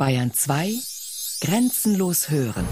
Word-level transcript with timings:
Bayern 0.00 0.32
2 0.32 0.72
Grenzenlos 1.42 2.30
hören. 2.30 2.66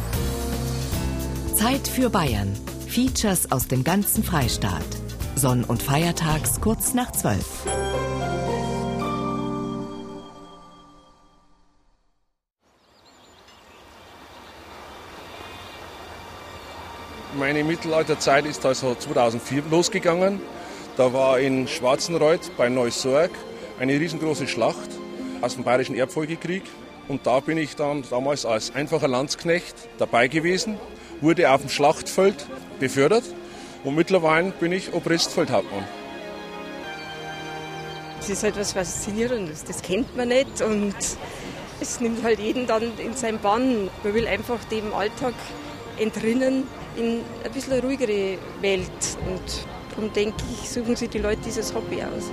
Zeit 1.54 1.86
für 1.86 2.08
Bayern. 2.08 2.56
Features 2.86 3.52
aus 3.52 3.68
dem 3.68 3.84
ganzen 3.84 4.24
Freistaat. 4.24 4.82
Sonn- 5.34 5.64
und 5.64 5.82
Feiertags 5.82 6.58
kurz 6.62 6.94
nach 6.94 7.12
12. 7.12 7.44
Meine 17.38 17.62
Mittelalterzeit 17.62 18.46
ist 18.46 18.64
also 18.64 18.94
2004 18.94 19.64
losgegangen. 19.70 20.40
Da 20.96 21.12
war 21.12 21.38
in 21.38 21.68
Schwarzenreuth 21.68 22.56
bei 22.56 22.70
Neusorg 22.70 23.32
eine 23.78 24.00
riesengroße 24.00 24.48
Schlacht 24.48 24.88
aus 25.42 25.56
dem 25.56 25.64
Bayerischen 25.64 25.94
Erbfolgekrieg. 25.94 26.62
Und 27.08 27.26
da 27.26 27.40
bin 27.40 27.56
ich 27.56 27.74
dann 27.74 28.04
damals 28.10 28.44
als 28.44 28.74
einfacher 28.74 29.08
Landsknecht 29.08 29.74
dabei 29.96 30.28
gewesen, 30.28 30.78
wurde 31.20 31.50
auf 31.50 31.62
dem 31.62 31.70
Schlachtfeld 31.70 32.46
befördert 32.78 33.24
und 33.82 33.94
mittlerweile 33.94 34.50
bin 34.50 34.72
ich 34.72 34.92
Obristfeldhauptmann. 34.92 35.84
Es 38.20 38.28
ist 38.28 38.42
halt 38.42 38.58
was 38.58 38.72
Faszinierendes, 38.72 39.64
das 39.64 39.80
kennt 39.80 40.14
man 40.16 40.28
nicht 40.28 40.60
und 40.60 40.94
es 41.80 42.00
nimmt 42.00 42.22
halt 42.22 42.40
jeden 42.40 42.66
dann 42.66 42.82
in 42.98 43.14
seinen 43.14 43.38
Bann. 43.38 43.88
Man 44.02 44.14
will 44.14 44.26
einfach 44.26 44.62
dem 44.64 44.92
Alltag 44.92 45.34
entrinnen 45.98 46.64
in 46.96 47.20
ein 47.44 47.52
bisschen 47.52 47.80
ruhigere 47.80 48.36
Welt 48.60 48.90
und 49.26 49.64
darum 49.90 50.12
denke 50.12 50.42
ich, 50.52 50.68
suchen 50.68 50.94
sich 50.94 51.08
die 51.08 51.18
Leute 51.18 51.40
dieses 51.44 51.72
Hobby 51.74 52.02
aus. 52.02 52.30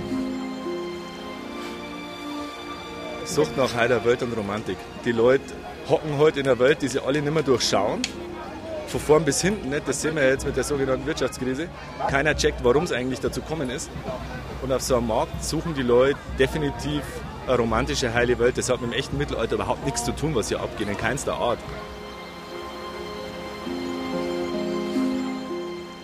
Sucht 3.26 3.56
nach 3.56 3.74
heiter 3.74 4.04
Welt 4.04 4.22
und 4.22 4.32
Romantik. 4.36 4.76
Die 5.04 5.12
Leute 5.12 5.42
hocken 5.88 6.16
heute 6.16 6.40
in 6.40 6.46
einer 6.46 6.58
Welt, 6.60 6.80
die 6.80 6.88
sie 6.88 7.02
alle 7.02 7.20
nicht 7.20 7.34
mehr 7.34 7.42
durchschauen. 7.42 8.00
Von 8.86 9.00
vorn 9.00 9.24
bis 9.24 9.42
hinten, 9.42 9.68
nicht? 9.68 9.86
das 9.86 10.00
sehen 10.00 10.14
wir 10.14 10.28
jetzt 10.28 10.46
mit 10.46 10.56
der 10.56 10.62
sogenannten 10.62 11.04
Wirtschaftskrise. 11.06 11.68
Keiner 12.08 12.36
checkt, 12.36 12.62
warum 12.62 12.84
es 12.84 12.92
eigentlich 12.92 13.18
dazu 13.18 13.40
gekommen 13.42 13.68
ist. 13.68 13.90
Und 14.62 14.72
auf 14.72 14.80
so 14.80 14.96
einem 14.96 15.08
Markt 15.08 15.44
suchen 15.44 15.74
die 15.74 15.82
Leute 15.82 16.18
definitiv 16.38 17.02
eine 17.48 17.56
romantische, 17.56 18.14
heile 18.14 18.38
Welt. 18.38 18.56
Das 18.58 18.70
hat 18.70 18.80
mit 18.80 18.92
dem 18.92 18.98
echten 18.98 19.18
Mittelalter 19.18 19.56
überhaupt 19.56 19.84
nichts 19.84 20.04
zu 20.04 20.12
tun, 20.12 20.34
was 20.36 20.48
hier 20.48 20.60
abgeht, 20.60 20.88
in 20.88 20.96
keinster 20.96 21.34
Art. 21.34 21.58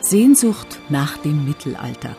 Sehnsucht 0.01 0.81
nach 0.89 1.17
dem 1.19 1.45
Mittelalter. 1.45 2.17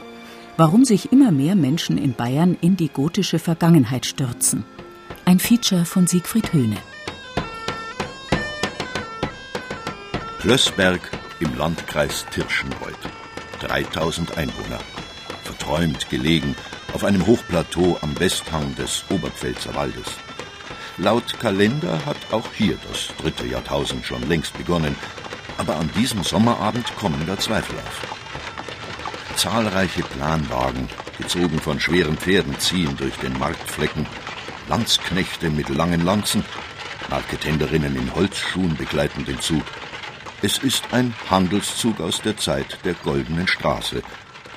Warum 0.56 0.86
sich 0.86 1.12
immer 1.12 1.32
mehr 1.32 1.56
Menschen 1.56 1.98
in 1.98 2.14
Bayern 2.14 2.58
in 2.62 2.78
die 2.78 2.90
gotische 2.90 3.38
Vergangenheit 3.38 4.06
stürzen. 4.06 4.64
Ein 5.34 5.40
Feature 5.40 5.84
von 5.84 6.06
Siegfried 6.06 6.54
Höhne. 6.54 6.78
Plössberg 10.38 11.10
im 11.40 11.58
Landkreis 11.58 12.28
Tirschenreuth. 12.30 12.94
3000 13.62 14.38
Einwohner. 14.38 14.80
Verträumt 15.44 16.08
gelegen 16.12 16.56
auf 16.94 17.04
einem 17.04 17.26
Hochplateau 17.26 17.98
am 18.02 18.20
Westhang 18.20 18.76
des 18.76 19.06
Oberpfälzer 19.10 19.74
Waldes. 19.74 20.06
Laut 21.00 21.40
Kalender 21.40 22.06
hat 22.06 22.18
auch 22.30 22.54
hier 22.56 22.78
das 22.88 23.08
dritte 23.18 23.48
Jahrtausend 23.48 24.06
schon 24.06 24.30
längst 24.30 24.56
begonnen, 24.56 24.96
aber 25.58 25.78
an 25.78 25.90
diesem 25.98 26.22
Sommerabend 26.22 26.96
kommen 26.96 27.26
da 27.26 27.40
Zweifel 27.40 27.80
auf. 27.80 29.36
Zahlreiche 29.36 30.04
Planwagen, 30.04 30.88
gezogen 31.18 31.60
von 31.60 31.80
schweren 31.80 32.18
Pferden, 32.18 32.60
ziehen 32.60 32.96
durch 32.98 33.16
den 33.16 33.36
Marktflecken. 33.40 34.06
Landsknechte 34.70 35.50
mit 35.50 35.70
langen 35.70 36.06
Lanzen, 36.06 36.44
Marketenderinnen 37.10 37.96
in 37.96 38.16
Holzschuhen 38.16 38.76
begleiten 38.76 39.26
den 39.26 39.40
Zug. 39.40 39.64
Es 40.42 40.58
ist 40.58 40.94
ein 40.94 41.14
Handelszug 41.30 42.00
aus 42.00 42.22
der 42.22 42.38
Zeit 42.38 42.80
der 42.84 42.94
Goldenen 42.94 43.48
Straße. 43.48 44.02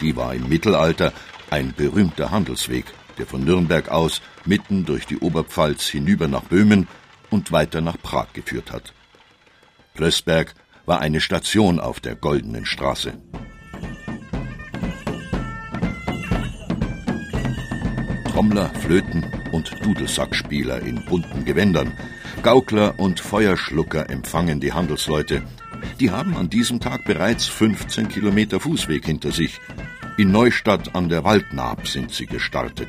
Die 0.01 0.17
war 0.17 0.35
im 0.35 0.49
Mittelalter 0.49 1.13
ein 1.51 1.75
berühmter 1.77 2.31
Handelsweg, 2.31 2.87
der 3.19 3.27
von 3.27 3.45
Nürnberg 3.45 3.89
aus 3.89 4.21
mitten 4.45 4.85
durch 4.85 5.07
die 5.07 5.19
Oberpfalz 5.19 5.87
hinüber 5.87 6.29
nach 6.29 6.43
Böhmen 6.43 6.89
und 7.31 7.53
weiter 7.53 7.81
nach 7.81 8.01
Prag 8.01 8.33
geführt 8.33 8.73
hat. 8.73 8.93
Plössberg 9.95 10.55
war 10.85 11.01
eine 11.01 11.21
Station 11.21 11.81
auf 11.81 12.01
der 12.01 12.15
Goldenen 12.15 12.67
Straße. 12.67 13.15
Trommler, 18.37 18.69
Flöten 18.83 19.25
und 19.51 19.83
Dudelsackspieler 19.83 20.83
in 20.83 21.03
bunten 21.07 21.47
Gewändern, 21.47 21.97
Gaukler 22.43 22.93
und 22.99 23.19
Feuerschlucker 23.19 24.11
empfangen 24.11 24.61
die 24.61 24.75
Handelsleute. 24.75 25.43
Die 26.01 26.11
haben 26.11 26.37
an 26.37 26.51
diesem 26.51 26.79
Tag 26.79 27.07
bereits 27.07 27.47
15 27.47 28.09
Kilometer 28.09 28.61
Fußweg 28.61 29.07
hinter 29.07 29.33
sich. 29.33 29.59
In 30.19 30.33
Neustadt 30.33 30.95
an 30.95 31.09
der 31.09 31.25
Waldnaab 31.25 31.89
sind 31.89 32.13
sie 32.13 32.27
gestartet. 32.27 32.89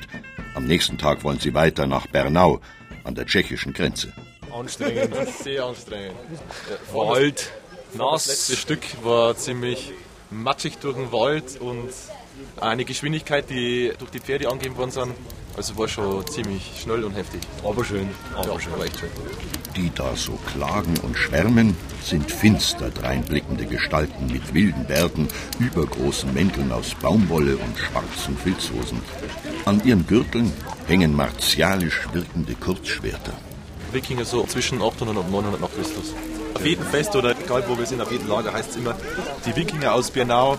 Am 0.54 0.66
nächsten 0.66 0.98
Tag 0.98 1.24
wollen 1.24 1.40
sie 1.40 1.54
weiter 1.54 1.88
nach 1.88 2.08
Bernau, 2.08 2.60
an 3.06 3.16
der 3.16 3.26
tschechischen 3.26 3.72
Grenze. 3.72 4.12
Anstrengend, 4.54 5.16
sehr 5.44 5.64
anstrengend. 5.64 6.18
Wald, 6.92 7.54
nass. 7.94 8.26
Das 8.26 8.28
letzte 8.28 8.58
Stück 8.58 8.82
war 9.02 9.38
ziemlich 9.38 9.94
matschig 10.30 10.80
durch 10.80 10.98
den 10.98 11.14
Wald 11.14 11.62
und 11.62 11.88
eine 12.60 12.86
Geschwindigkeit, 12.86 13.50
die 13.50 13.94
durch 13.98 14.12
die 14.12 14.20
Pferde 14.20 14.50
angegeben 14.50 14.78
worden 14.78 14.92
sind. 14.92 15.14
Also 15.56 15.76
war 15.78 15.88
schon 15.88 16.26
ziemlich 16.28 16.72
schnell 16.82 17.04
und 17.04 17.16
heftig. 17.16 17.42
Aber 17.64 17.84
schön. 17.84 18.08
Aber 18.36 18.54
ja, 18.54 18.60
schön. 18.60 18.74
War 18.78 18.86
echt 18.86 19.00
schön. 19.00 19.10
Die 19.76 19.92
da 19.94 20.16
so 20.16 20.38
klagen 20.54 20.94
und 21.02 21.18
schwärmen, 21.18 21.76
sind 22.04 22.32
finster 22.32 22.90
dreinblickende 22.92 23.66
Gestalten 23.66 24.28
mit 24.28 24.54
wilden 24.54 24.86
Bärten, 24.86 25.28
übergroßen 25.60 26.32
Mänteln 26.34 26.72
aus 26.72 26.94
Baumwolle 26.96 27.58
und 27.58 27.78
schwarzen 27.78 28.38
Filzhosen. 28.38 29.02
An 29.66 29.84
ihren 29.84 30.06
Gürteln 30.06 30.54
hängen 30.88 31.16
martialisch 31.16 32.08
wirkende 32.14 32.54
Kurzschwerter. 32.54 33.34
Wikinger 33.92 34.26
so 34.26 34.46
zwischen 34.46 34.82
800 34.82 35.18
und 35.18 35.32
900 35.32 35.62
nach 35.62 35.72
Christus. 35.74 36.14
Auf 36.54 36.66
jedem 36.66 36.86
Fest 36.86 37.16
oder 37.16 37.36
egal 37.40 37.64
wo 37.68 37.78
wir 37.78 37.86
sind, 37.86 38.02
auf 38.02 38.12
jedem 38.12 38.28
Lager 38.28 38.54
heißt 38.54 38.72
es 38.72 38.76
immer, 38.78 38.96
die 39.46 39.56
Wikinger 39.56 39.94
aus 39.94 40.12
Bernau, 40.12 40.58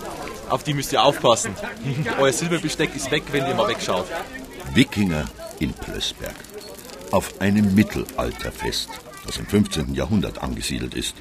auf 0.51 0.63
die 0.65 0.75
müsst 0.75 0.93
ihr 0.93 1.03
aufpassen. 1.03 1.55
Euer 2.19 2.33
Silberbesteck 2.33 2.95
ist 2.95 3.11
weg, 3.11 3.25
wenn 3.31 3.47
ihr 3.47 3.55
mal 3.55 3.69
wegschaut. 3.69 4.07
Wikinger 4.75 5.27
in 5.59 5.73
Plössberg. 5.73 6.35
Auf 7.11 7.41
einem 7.41 7.75
Mittelalterfest, 7.75 8.89
das 9.27 9.39
im 9.39 9.47
15. 9.47 9.95
Jahrhundert 9.95 10.43
angesiedelt 10.43 10.95
ist. 10.95 11.15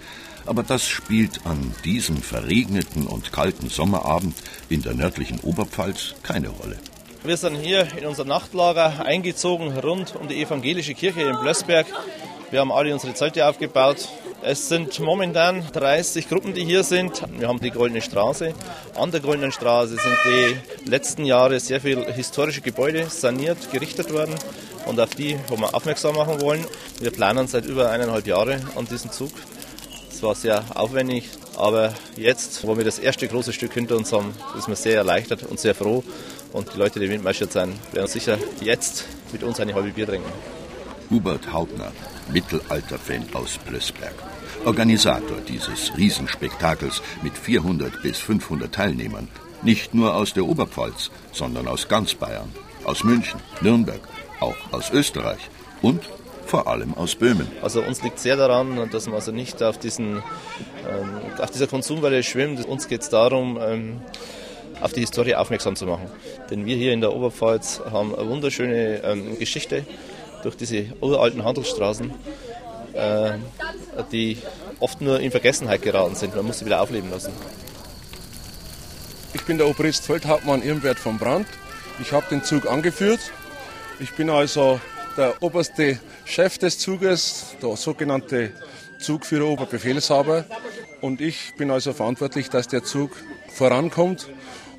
Aber 0.46 0.64
das 0.64 0.88
spielt 0.88 1.46
an 1.46 1.74
diesem 1.84 2.22
verregneten 2.22 3.06
und 3.06 3.32
kalten 3.32 3.70
Sommerabend 3.70 4.36
in 4.70 4.82
der 4.82 4.94
nördlichen 4.94 5.40
Oberpfalz 5.42 6.16
keine 6.24 6.50
Rolle. 6.50 6.78
Wir 7.24 7.36
sind 7.36 7.56
hier 7.56 7.88
in 7.98 8.06
unser 8.06 8.24
Nachtlager 8.24 9.06
eingezogen 9.06 9.78
rund 9.78 10.16
um 10.16 10.28
die 10.28 10.42
evangelische 10.42 10.94
Kirche 10.94 11.22
in 11.24 11.38
Blössberg. 11.40 11.88
Wir 12.52 12.62
haben 12.62 12.72
alle 12.72 12.94
unsere 12.94 13.14
Zelte 13.14 13.46
aufgebaut. 13.46 14.08
Es 14.44 14.70
sind 14.70 15.00
momentan 15.00 15.66
30 15.74 16.30
Gruppen, 16.30 16.54
die 16.54 16.64
hier 16.64 16.84
sind. 16.84 17.24
Wir 17.38 17.48
haben 17.48 17.60
die 17.60 17.72
Goldene 17.72 18.02
Straße. 18.02 18.54
An 18.96 19.12
der 19.12 19.20
Goldenen 19.20 19.52
Straße 19.52 19.96
sind 19.98 20.18
die 20.26 20.90
letzten 20.90 21.26
Jahre 21.26 21.60
sehr 21.60 21.82
viele 21.82 22.06
historische 22.14 22.62
Gebäude 22.62 23.10
saniert, 23.10 23.58
gerichtet 23.72 24.14
worden 24.14 24.36
und 24.86 25.00
auf 25.00 25.10
die 25.16 25.38
haben 25.50 25.62
wir 25.62 25.74
aufmerksam 25.74 26.16
machen 26.16 26.40
wollen. 26.40 26.64
Wir 27.00 27.12
planen 27.12 27.48
seit 27.48 27.66
über 27.66 27.90
eineinhalb 27.90 28.28
Jahren 28.28 28.62
an 28.76 28.86
diesem 28.86 29.12
Zug. 29.12 29.32
Es 30.10 30.22
war 30.22 30.36
sehr 30.36 30.64
aufwendig, 30.76 31.30
aber 31.58 31.94
jetzt, 32.16 32.66
wo 32.66 32.78
wir 32.78 32.86
das 32.86 33.00
erste 33.00 33.28
große 33.28 33.54
Stück 33.54 33.74
hinter 33.74 33.98
uns 33.98 34.14
haben, 34.14 34.36
ist 34.58 34.68
man 34.68 34.78
sehr 34.78 34.98
erleichtert 34.98 35.44
und 35.44 35.60
sehr 35.60 35.74
froh. 35.74 36.04
Und 36.54 36.74
die 36.74 36.78
Leute, 36.78 37.00
die 37.00 37.08
mitmarschiert 37.08 37.52
sind, 37.52 37.74
werden 37.92 38.08
sicher 38.08 38.38
jetzt 38.62 39.06
mit 39.32 39.44
uns 39.44 39.60
eine 39.60 39.74
halbe 39.74 39.90
Bier 39.90 40.06
trinken. 40.06 40.32
Hubert 41.10 41.52
Hauptner, 41.52 41.92
Mittelalter-Fan 42.32 43.26
aus 43.34 43.58
Blößberg. 43.58 44.14
Organisator 44.66 45.38
dieses 45.48 45.96
Riesenspektakels 45.98 47.02
mit 47.22 47.38
400 47.38 48.02
bis 48.02 48.18
500 48.18 48.74
Teilnehmern. 48.74 49.28
Nicht 49.64 49.94
nur 49.94 50.16
aus 50.16 50.34
der 50.34 50.46
Oberpfalz, 50.46 51.12
sondern 51.32 51.68
aus 51.68 51.88
ganz 51.88 52.14
Bayern. 52.14 52.52
Aus 52.84 53.04
München, 53.04 53.40
Nürnberg, 53.62 54.02
auch 54.40 54.56
aus 54.72 54.92
Österreich 54.92 55.50
und 55.82 56.02
vor 56.46 56.68
allem 56.68 56.94
aus 56.94 57.16
Böhmen. 57.16 57.48
Also 57.62 57.82
uns 57.82 58.02
liegt 58.04 58.20
sehr 58.20 58.38
daran, 58.38 58.90
dass 58.92 59.06
man 59.06 59.16
also 59.16 59.32
nicht 59.32 59.62
auf, 59.62 59.78
diesen, 59.78 60.18
ähm, 60.18 60.22
auf 61.40 61.52
dieser 61.52 61.68
Konsumwelle 61.68 62.24
schwimmt. 62.24 62.66
Uns 62.66 62.88
geht 62.88 63.02
es 63.02 63.10
darum, 63.10 63.60
ähm, 63.62 64.02
auf 64.82 64.94
die 64.94 65.02
Historie 65.02 65.36
aufmerksam 65.36 65.76
zu 65.76 65.86
machen. 65.86 66.08
Denn 66.50 66.66
wir 66.66 66.76
hier 66.76 66.94
in 66.94 67.02
der 67.02 67.14
Oberpfalz 67.14 67.82
haben 67.92 68.16
eine 68.16 68.30
wunderschöne 68.30 69.04
ähm, 69.04 69.38
Geschichte 69.38 69.86
durch 70.44 70.56
diese 70.56 70.86
uralten 71.02 71.44
Handelsstraßen, 71.44 72.14
äh, 72.94 73.32
die 74.12 74.38
oft 74.80 75.02
nur 75.02 75.20
in 75.20 75.32
Vergessenheit 75.32 75.82
geraten 75.82 76.16
sind. 76.16 76.36
Man 76.36 76.46
muss 76.46 76.60
sie 76.60 76.66
wieder 76.66 76.82
aufleben 76.82 77.10
lassen. 77.10 77.32
Ich 79.34 79.44
bin 79.44 79.58
der 79.58 79.68
Obrist 79.68 80.06
Feldhauptmann 80.06 80.64
Irmwert 80.64 81.00
von 81.00 81.18
Brandt. 81.18 81.48
Ich 82.00 82.12
habe 82.12 82.26
den 82.30 82.44
Zug 82.44 82.70
angeführt. 82.70 83.20
Ich 84.00 84.14
bin 84.14 84.30
also 84.30 84.80
der 85.18 85.42
oberste 85.42 86.00
Chef 86.26 86.58
des 86.58 86.80
Zuges, 86.80 87.56
der 87.62 87.76
sogenannte 87.76 88.52
Zugführer 89.00 89.48
Oberbefehlshaber. 89.48 90.46
Und 91.02 91.22
ich 91.22 91.54
bin 91.58 91.72
also 91.72 91.94
verantwortlich, 91.94 92.50
dass 92.50 92.68
der 92.68 92.84
Zug 92.84 93.12
vorankommt 93.50 94.30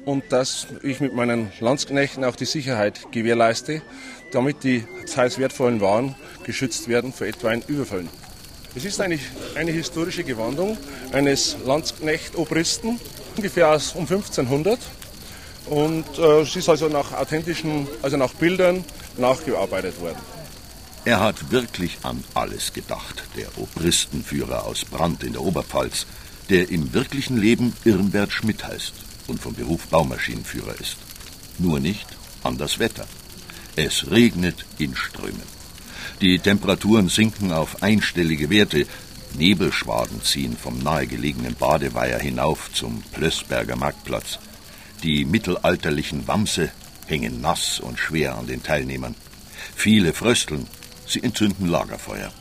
und 0.09 0.33
dass 0.33 0.69
ich 0.83 1.01
mit 1.01 1.15
meinen 1.15 1.53
Landsknechten 1.61 2.25
auch 2.25 2.35
die 2.35 2.47
Sicherheit 2.47 3.13
gewährleiste, 3.13 3.83
damit 4.33 4.65
die 4.65 4.85
teils 5.13 5.39
wertvollen 5.39 5.83
Waren 5.83 6.15
geschützt 6.45 6.89
werden 6.89 7.13
vor 7.13 7.27
etwaigen 7.27 7.63
Überfällen. 7.67 8.09
Es 8.75 8.87
ist 8.87 9.03
eigentlich 9.03 9.21
eine 9.55 9.71
historische 9.71 10.25
Gewandung 10.25 10.79
eines 11.13 11.59
Landsknecht-Obristen, 11.63 12.99
ungefähr 13.37 13.69
aus 13.69 13.93
um 13.93 14.05
1500. 14.05 14.79
Und 15.67 16.07
äh, 16.19 16.41
es 16.41 16.57
ist 16.57 16.71
also 16.71 16.89
nach 16.89 17.13
authentischen, 17.13 17.87
also 18.01 18.17
nach 18.17 18.33
Bildern 18.33 18.87
nachgearbeitet 19.19 20.01
worden. 20.01 20.17
Er 21.05 21.21
hat 21.21 21.51
wirklich 21.51 21.99
an 22.03 22.25
alles 22.33 22.73
gedacht, 22.73 23.25
der 23.37 23.49
Obristenführer 23.59 24.65
aus 24.65 24.87
Brand 24.87 25.23
in 25.23 25.35
der 25.35 25.43
Oberpfalz, 25.43 26.07
der 26.49 26.71
im 26.71 26.95
wirklichen 26.95 27.37
Leben 27.37 27.75
Irmwert 27.85 28.33
Schmidt 28.33 28.67
heißt 28.67 29.08
und 29.29 29.41
vom 29.41 29.55
Beruf 29.55 29.87
Baumaschinenführer 29.87 30.75
ist. 30.81 30.97
Nur 31.59 31.79
nicht 31.79 32.07
an 32.43 32.59
das 32.59 32.79
Wetter. 32.79 33.07
Es 33.77 34.11
regnet 34.11 34.65
in 34.79 34.97
Strömen. 34.97 35.59
Die 36.21 36.39
Temperaturen 36.41 37.09
sinken 37.09 37.53
auf 37.53 37.83
einstellige 37.83 38.51
Werte. 38.51 38.87
Nebelschwaden 39.37 40.23
ziehen 40.23 40.57
vom 40.57 40.83
nahegelegenen 40.83 41.55
Badeweiher 41.55 42.19
hinauf 42.19 42.73
zum 42.73 43.03
Plössberger 43.13 43.77
Marktplatz. 43.77 44.39
Die 45.03 45.25
mittelalterlichen 45.25 46.27
Wamse 46.27 46.71
hängen 47.07 47.41
nass 47.41 47.79
und 47.79 47.99
schwer 48.01 48.37
an 48.37 48.49
den 48.49 48.63
Teilnehmern. 48.63 49.15
Viele 49.77 50.13
frösteln, 50.13 50.67
sie 51.07 51.23
entzünden 51.23 51.69
Lagerfeuer. 51.69 52.33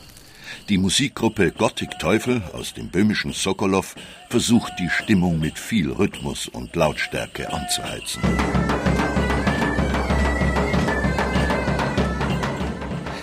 Die 0.68 0.76
Musikgruppe 0.76 1.50
Gothic 1.50 1.98
Teufel 1.98 2.42
aus 2.52 2.74
dem 2.74 2.88
böhmischen 2.88 3.32
Sokolow 3.32 3.94
versucht 4.28 4.74
die 4.78 4.90
Stimmung 4.90 5.40
mit 5.40 5.58
viel 5.58 5.90
Rhythmus 5.90 6.46
und 6.46 6.76
Lautstärke 6.76 7.50
anzuheizen. 7.50 8.20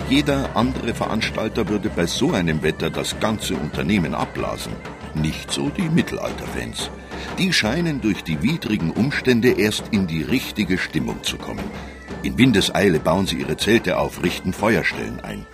Jeder 0.10 0.56
andere 0.56 0.96
Veranstalter 0.96 1.70
würde 1.70 1.90
bei 1.90 2.08
so 2.08 2.32
einem 2.32 2.64
Wetter 2.64 2.90
das 2.90 3.20
ganze 3.20 3.54
Unternehmen 3.54 4.16
abblasen. 4.16 4.74
Nicht 5.14 5.52
so 5.52 5.70
die 5.70 5.90
Mittelalterfans. 5.90 6.90
Die 7.38 7.54
scheinen 7.54 8.02
durch 8.02 8.24
die 8.24 8.42
widrigen 8.42 8.90
Umstände 8.90 9.52
erst 9.52 9.90
in 9.92 10.08
die 10.08 10.24
richtige 10.24 10.80
Stimmung 10.80 11.22
zu 11.22 11.38
kommen. 11.38 11.70
In 12.24 12.40
Windeseile 12.40 13.00
bauen 13.00 13.28
sie 13.28 13.38
ihre 13.38 13.58
Zelte 13.58 14.00
auf, 14.00 14.24
richten 14.24 14.52
Feuerstellen 14.52 15.20
ein. 15.20 15.46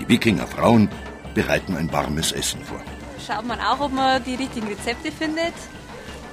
Die 0.00 0.08
Wikingerfrauen 0.08 0.88
bereiten 1.36 1.76
ein 1.76 1.92
warmes 1.92 2.32
Essen 2.32 2.64
vor. 2.64 2.80
Schaut 3.24 3.44
man 3.44 3.60
auch, 3.60 3.78
ob 3.78 3.92
man 3.92 4.24
die 4.24 4.34
richtigen 4.34 4.66
Rezepte 4.66 5.12
findet, 5.12 5.52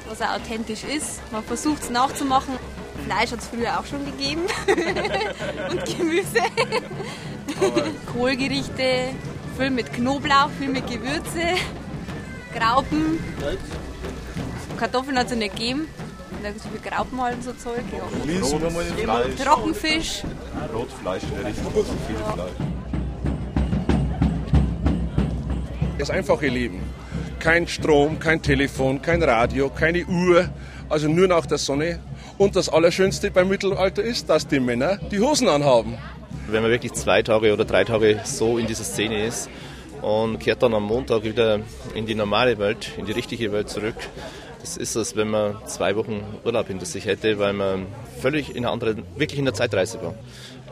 was 0.07 0.21
auch 0.21 0.35
authentisch 0.35 0.83
ist. 0.85 1.21
Man 1.31 1.43
versucht 1.43 1.83
es 1.83 1.89
nachzumachen. 1.89 2.57
Fleisch 3.05 3.31
hat 3.31 3.39
es 3.39 3.47
früher 3.47 3.77
auch 3.77 3.85
schon 3.85 4.05
gegeben. 4.05 4.43
Und 5.69 5.85
Gemüse. 5.97 6.41
Kohlgerichte, 8.13 9.09
viel 9.57 9.69
mit 9.69 9.91
Knoblauch, 9.91 10.49
viel 10.57 10.69
mit 10.69 10.87
Gewürze, 10.87 11.57
Graupen. 12.57 13.19
Kartoffeln 14.77 15.19
hat 15.19 15.27
es 15.27 15.35
nicht 15.35 15.55
gegeben. 15.55 15.87
So 16.43 16.69
viel 16.69 16.91
Graupen 16.91 17.21
halt 17.21 17.35
und 17.35 17.43
so 17.43 17.53
Zeug. 17.53 17.83
Ja. 17.91 19.43
Trockenfisch. 19.43 20.23
Rotfleisch, 20.73 21.23
richtig 21.23 21.63
viel 22.05 22.15
Fleisch. 22.15 22.82
Das 25.97 26.09
einfache 26.09 26.47
Leben. 26.47 26.81
Kein 27.39 27.67
Strom, 27.67 28.19
kein 28.19 28.41
Telefon, 28.41 29.01
kein 29.01 29.21
Radio, 29.21 29.69
keine 29.69 30.05
Uhr, 30.05 30.49
also 30.89 31.07
nur 31.07 31.27
nach 31.27 31.45
der 31.45 31.59
Sonne. 31.59 31.99
Und 32.37 32.55
das 32.55 32.67
Allerschönste 32.67 33.29
beim 33.29 33.47
Mittelalter 33.47 34.01
ist, 34.01 34.29
dass 34.29 34.47
die 34.47 34.59
Männer 34.59 34.97
die 35.11 35.19
Hosen 35.19 35.47
anhaben. 35.47 35.97
Wenn 36.47 36.63
man 36.63 36.71
wirklich 36.71 36.93
zwei 36.93 37.21
Tage 37.21 37.53
oder 37.53 37.63
drei 37.63 37.83
Tage 37.83 38.19
so 38.23 38.57
in 38.57 38.65
dieser 38.65 38.83
Szene 38.83 39.25
ist 39.25 39.49
und 40.01 40.39
kehrt 40.39 40.63
dann 40.63 40.73
am 40.73 40.83
Montag 40.83 41.23
wieder 41.23 41.59
in 41.93 42.05
die 42.05 42.15
normale 42.15 42.57
Welt, 42.57 42.91
in 42.97 43.05
die 43.05 43.11
richtige 43.11 43.51
Welt 43.51 43.69
zurück, 43.69 43.95
das 44.63 44.77
ist 44.77 44.95
es, 44.95 45.15
wenn 45.17 45.29
man 45.29 45.57
zwei 45.67 45.95
Wochen 45.97 46.23
Urlaub 46.45 46.67
hinter 46.67 46.85
sich 46.85 47.05
hätte, 47.05 47.37
weil 47.37 47.51
man 47.51 47.85
völlig 48.21 48.55
in 48.55 48.63
einer 48.63 48.71
anderen, 48.71 49.03
wirklich 49.17 49.37
in 49.37 49.45
der 49.45 49.53
Zeitreise 49.53 50.01
war. 50.01 50.15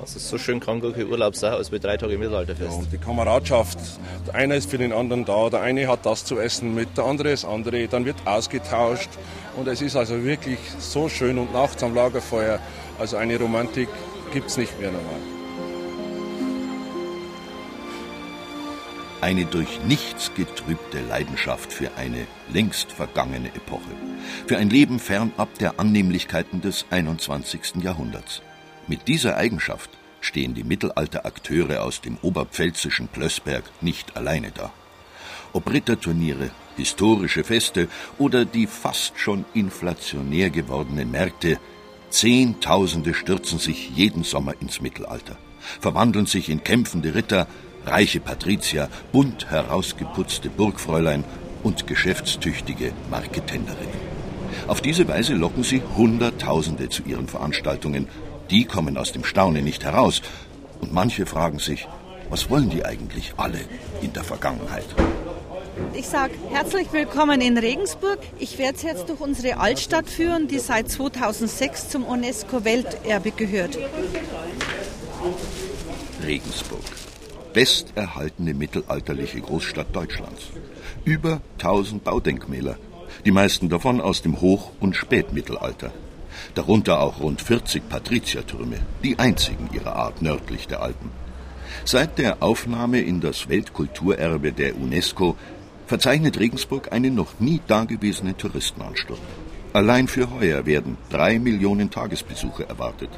Also 0.02 0.18
so 0.18 0.40
schön 0.40 0.60
kann 0.60 0.82
gar 0.82 0.94
kein 0.94 1.08
Urlaub 1.08 1.36
sein, 1.36 1.54
als 1.54 1.72
wir 1.72 1.78
drei 1.78 1.96
Tage 1.96 2.14
im 2.14 2.22
Mittelalter 2.22 2.56
fest. 2.56 2.72
Ja, 2.72 2.78
und 2.78 2.92
die 2.92 2.98
Kameradschaft, 2.98 3.78
der 4.26 4.34
eine 4.34 4.56
ist 4.56 4.72
für 4.72 4.80
den 4.80 4.94
anderen 4.94 5.26
da, 5.26 5.52
der 5.52 5.62
eine 5.62 5.88
hat 5.88 6.08
das 6.08 6.26
zu 6.26 6.40
essen 6.40 6.74
mit, 6.74 6.98
der 6.98 7.06
andere 7.06 7.30
das 7.30 7.46
andere, 7.46 7.88
dann 7.88 8.06
wird 8.06 8.16
ausgetauscht 8.26 9.10
und 9.58 9.68
es 9.68 9.80
ist 9.80 9.96
also 9.96 10.24
wirklich 10.24 10.58
so 10.80 11.08
schön 11.08 11.38
und 11.38 11.54
nachts 11.54 11.84
am 11.84 11.94
Lagerfeuer, 11.94 12.60
also 13.00 13.18
eine 13.18 13.38
Romantik 13.38 13.90
gibt 14.34 14.50
es 14.50 14.58
nicht 14.58 14.80
mehr 14.80 14.92
normal. 14.92 15.20
Eine 19.22 19.46
durch 19.46 19.84
nichts 19.86 20.32
getrübte 20.34 21.00
Leidenschaft 21.08 21.72
für 21.72 21.92
eine 21.96 22.26
längst 22.52 22.92
vergangene 22.92 23.50
Epoche, 23.50 23.92
für 24.48 24.58
ein 24.58 24.72
Leben 24.72 25.00
fernab 25.00 25.60
der 25.60 25.80
Annehmlichkeiten 25.80 26.62
des 26.62 26.86
21. 26.90 27.84
Jahrhunderts. 27.84 28.42
Mit 28.88 29.08
dieser 29.08 29.38
Eigenschaft 29.38 29.90
stehen 30.22 30.54
die 30.54 30.64
Mittelalterakteure 30.64 31.84
aus 31.84 32.02
dem 32.02 32.18
oberpfälzischen 32.22 33.08
Plössberg 33.08 33.64
nicht 33.82 34.18
alleine 34.18 34.52
da. 34.52 34.72
Ob 35.54 35.72
Ritterturniere, 35.72 36.52
historische 36.78 37.44
Feste 37.44 37.88
oder 38.18 38.46
die 38.46 38.68
fast 38.68 39.20
schon 39.20 39.46
inflationär 39.54 40.50
gewordenen 40.50 41.12
Märkte, 41.12 41.60
Zehntausende 42.10 43.14
stürzen 43.14 43.58
sich 43.58 43.90
jeden 43.92 44.24
Sommer 44.24 44.54
ins 44.60 44.82
Mittelalter, 44.82 45.38
verwandeln 45.80 46.26
sich 46.26 46.50
in 46.50 46.64
kämpfende 46.64 47.16
Ritter, 47.16 47.48
reiche 47.86 48.20
Patrizier, 48.20 48.90
bunt 49.12 49.50
herausgeputzte 49.50 50.50
Burgfräulein 50.50 51.24
und 51.64 51.88
geschäftstüchtige 51.88 52.92
Marketenderinnen. 53.10 54.12
Auf 54.68 54.82
diese 54.82 55.08
Weise 55.08 55.34
locken 55.34 55.64
sie 55.64 55.82
Hunderttausende 55.96 56.90
zu 56.90 57.04
ihren 57.04 57.28
Veranstaltungen 57.28 58.08
die 58.52 58.66
kommen 58.66 58.98
aus 58.98 59.14
dem 59.14 59.24
Staunen 59.24 59.64
nicht 59.64 59.84
heraus. 59.84 60.22
Und 60.82 60.94
manche 60.94 61.26
fragen 61.26 61.60
sich, 61.60 61.88
was 62.30 62.50
wollen 62.50 62.70
die 62.70 62.86
eigentlich 62.86 63.34
alle 63.38 63.62
in 64.02 64.14
der 64.14 64.24
Vergangenheit? 64.24 64.86
Ich 65.94 66.08
sage 66.08 66.34
herzlich 66.52 66.92
willkommen 66.92 67.40
in 67.42 67.58
Regensburg. 67.58 68.20
Ich 68.40 68.58
werde 68.58 68.76
es 68.76 68.84
jetzt 68.84 69.10
durch 69.10 69.22
unsere 69.22 69.58
Altstadt 69.58 70.10
führen, 70.10 70.48
die 70.48 70.60
seit 70.60 70.90
2006 70.92 71.90
zum 71.90 72.04
UNESCO-Welterbe 72.04 73.32
gehört. 73.32 73.78
Regensburg. 76.26 76.84
Besterhaltene 77.54 78.54
mittelalterliche 78.54 79.42
Großstadt 79.42 79.96
Deutschlands. 79.96 80.44
Über 81.04 81.42
1000 81.58 82.04
Baudenkmäler. 82.04 82.78
Die 83.26 83.32
meisten 83.32 83.70
davon 83.70 84.02
aus 84.02 84.22
dem 84.22 84.40
Hoch- 84.42 84.72
und 84.80 84.96
Spätmittelalter 84.96 85.92
darunter 86.56 87.00
auch 87.00 87.20
rund 87.20 87.42
40 87.42 87.88
Patriziertürme, 87.90 88.78
die 89.04 89.20
einzigen 89.20 89.70
ihrer 89.74 89.96
Art 89.96 90.22
nördlich 90.22 90.68
der 90.68 90.82
Alpen. 90.82 91.12
Seit 91.86 92.18
der 92.18 92.44
Aufnahme 92.44 93.02
in 93.02 93.22
das 93.22 93.50
Weltkulturerbe 93.50 94.52
der 94.52 94.76
UNESCO 94.76 95.36
verzeichnet 95.88 96.40
Regensburg 96.40 96.92
einen 96.92 97.16
noch 97.16 97.40
nie 97.40 97.60
dagewesenen 97.68 98.38
Touristenansturm. 98.38 99.20
Allein 99.74 100.08
für 100.08 100.30
heuer 100.32 100.66
werden 100.66 100.98
drei 101.10 101.40
Millionen 101.40 101.90
Tagesbesucher 101.90 102.68
erwartet. 102.68 103.10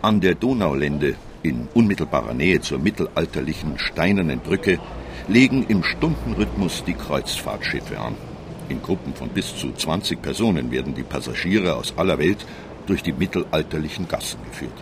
An 0.00 0.20
der 0.20 0.34
Donaulände, 0.34 1.14
in 1.42 1.68
unmittelbarer 1.74 2.34
Nähe 2.34 2.60
zur 2.60 2.78
mittelalterlichen 2.78 3.78
steinernen 3.78 4.40
Brücke, 4.40 4.78
legen 5.28 5.64
im 5.68 5.84
Stundenrhythmus 5.84 6.84
die 6.84 6.94
Kreuzfahrtschiffe 6.94 7.98
an. 7.98 8.16
In 8.72 8.80
Gruppen 8.80 9.14
von 9.14 9.28
bis 9.28 9.54
zu 9.54 9.70
20 9.70 10.22
Personen 10.22 10.70
werden 10.70 10.94
die 10.94 11.02
Passagiere 11.02 11.76
aus 11.76 11.92
aller 11.98 12.16
Welt 12.16 12.46
durch 12.86 13.02
die 13.02 13.12
mittelalterlichen 13.12 14.08
Gassen 14.08 14.38
geführt. 14.48 14.72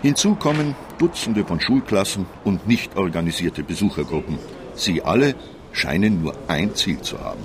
Hinzu 0.00 0.36
kommen 0.36 0.74
Dutzende 0.96 1.44
von 1.44 1.60
Schulklassen 1.60 2.24
und 2.44 2.66
nicht 2.66 2.96
organisierte 2.96 3.62
Besuchergruppen. 3.62 4.38
Sie 4.74 5.02
alle 5.02 5.34
scheinen 5.72 6.22
nur 6.22 6.34
ein 6.48 6.74
Ziel 6.74 7.02
zu 7.02 7.20
haben, 7.20 7.42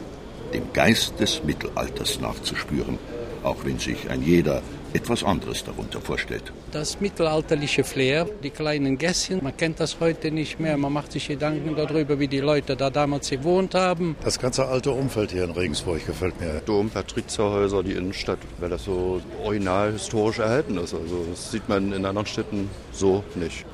dem 0.54 0.72
Geist 0.72 1.20
des 1.20 1.44
Mittelalters 1.44 2.22
nachzuspüren, 2.22 2.98
auch 3.44 3.66
wenn 3.66 3.80
sich 3.80 4.10
ein 4.10 4.22
jeder 4.24 4.62
etwas 4.94 5.24
anderes 5.24 5.64
darunter 5.64 6.02
vorstellt. 6.02 6.52
Das 6.72 7.00
mittelalterliche 7.00 7.84
Flair, 7.84 8.28
die 8.44 8.50
kleinen 8.50 8.98
Gässchen, 8.98 9.44
man 9.44 9.56
kennt 9.56 9.80
das 9.80 10.00
heute 10.00 10.32
nicht 10.32 10.60
mehr. 10.60 10.78
Man 10.78 10.94
macht 10.94 11.12
sich 11.12 11.28
Gedanken 11.28 11.76
darüber, 11.76 12.20
wie 12.20 12.28
die 12.28 12.40
Leute 12.40 12.76
da 12.76 12.90
damals 12.90 13.30
gewohnt 13.30 13.76
haben. 13.76 14.16
Das 14.24 14.40
ganze 14.40 14.68
alte 14.68 14.92
Umfeld 14.92 15.32
hier 15.32 15.44
in 15.44 15.52
Regensburg 15.52 16.06
gefällt 16.06 16.40
mir. 16.40 16.62
Dom, 16.66 16.90
Patrizierhäuser, 16.90 17.84
die 17.84 17.94
Innenstadt, 17.94 18.40
weil 18.60 18.70
das 18.70 18.86
so 18.86 19.22
original 19.44 19.94
historisch 19.94 20.40
erhalten 20.40 20.78
ist. 20.78 20.94
Also 20.94 21.26
das 21.30 21.52
sieht 21.52 21.68
man 21.70 21.94
in 21.94 22.06
anderen 22.06 22.28
Städten 22.28 22.70
so 22.92 23.24
nicht. 23.36 23.66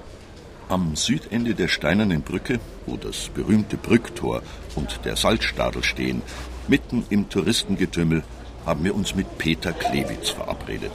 Am 0.67 0.95
Südende 0.95 1.53
der 1.53 1.67
steinernen 1.67 2.23
Brücke, 2.23 2.59
wo 2.87 2.97
das 2.97 3.29
berühmte 3.29 3.77
Brücktor 3.77 4.41
und 4.75 4.99
der 5.05 5.15
Salzstadel 5.15 5.83
stehen, 5.83 6.23
mitten 6.67 7.05
im 7.09 7.29
Touristengetümmel, 7.29 8.23
haben 8.65 8.83
wir 8.83 8.95
uns 8.95 9.15
mit 9.15 9.37
Peter 9.37 9.73
Klewitz 9.73 10.29
verabredet. 10.29 10.91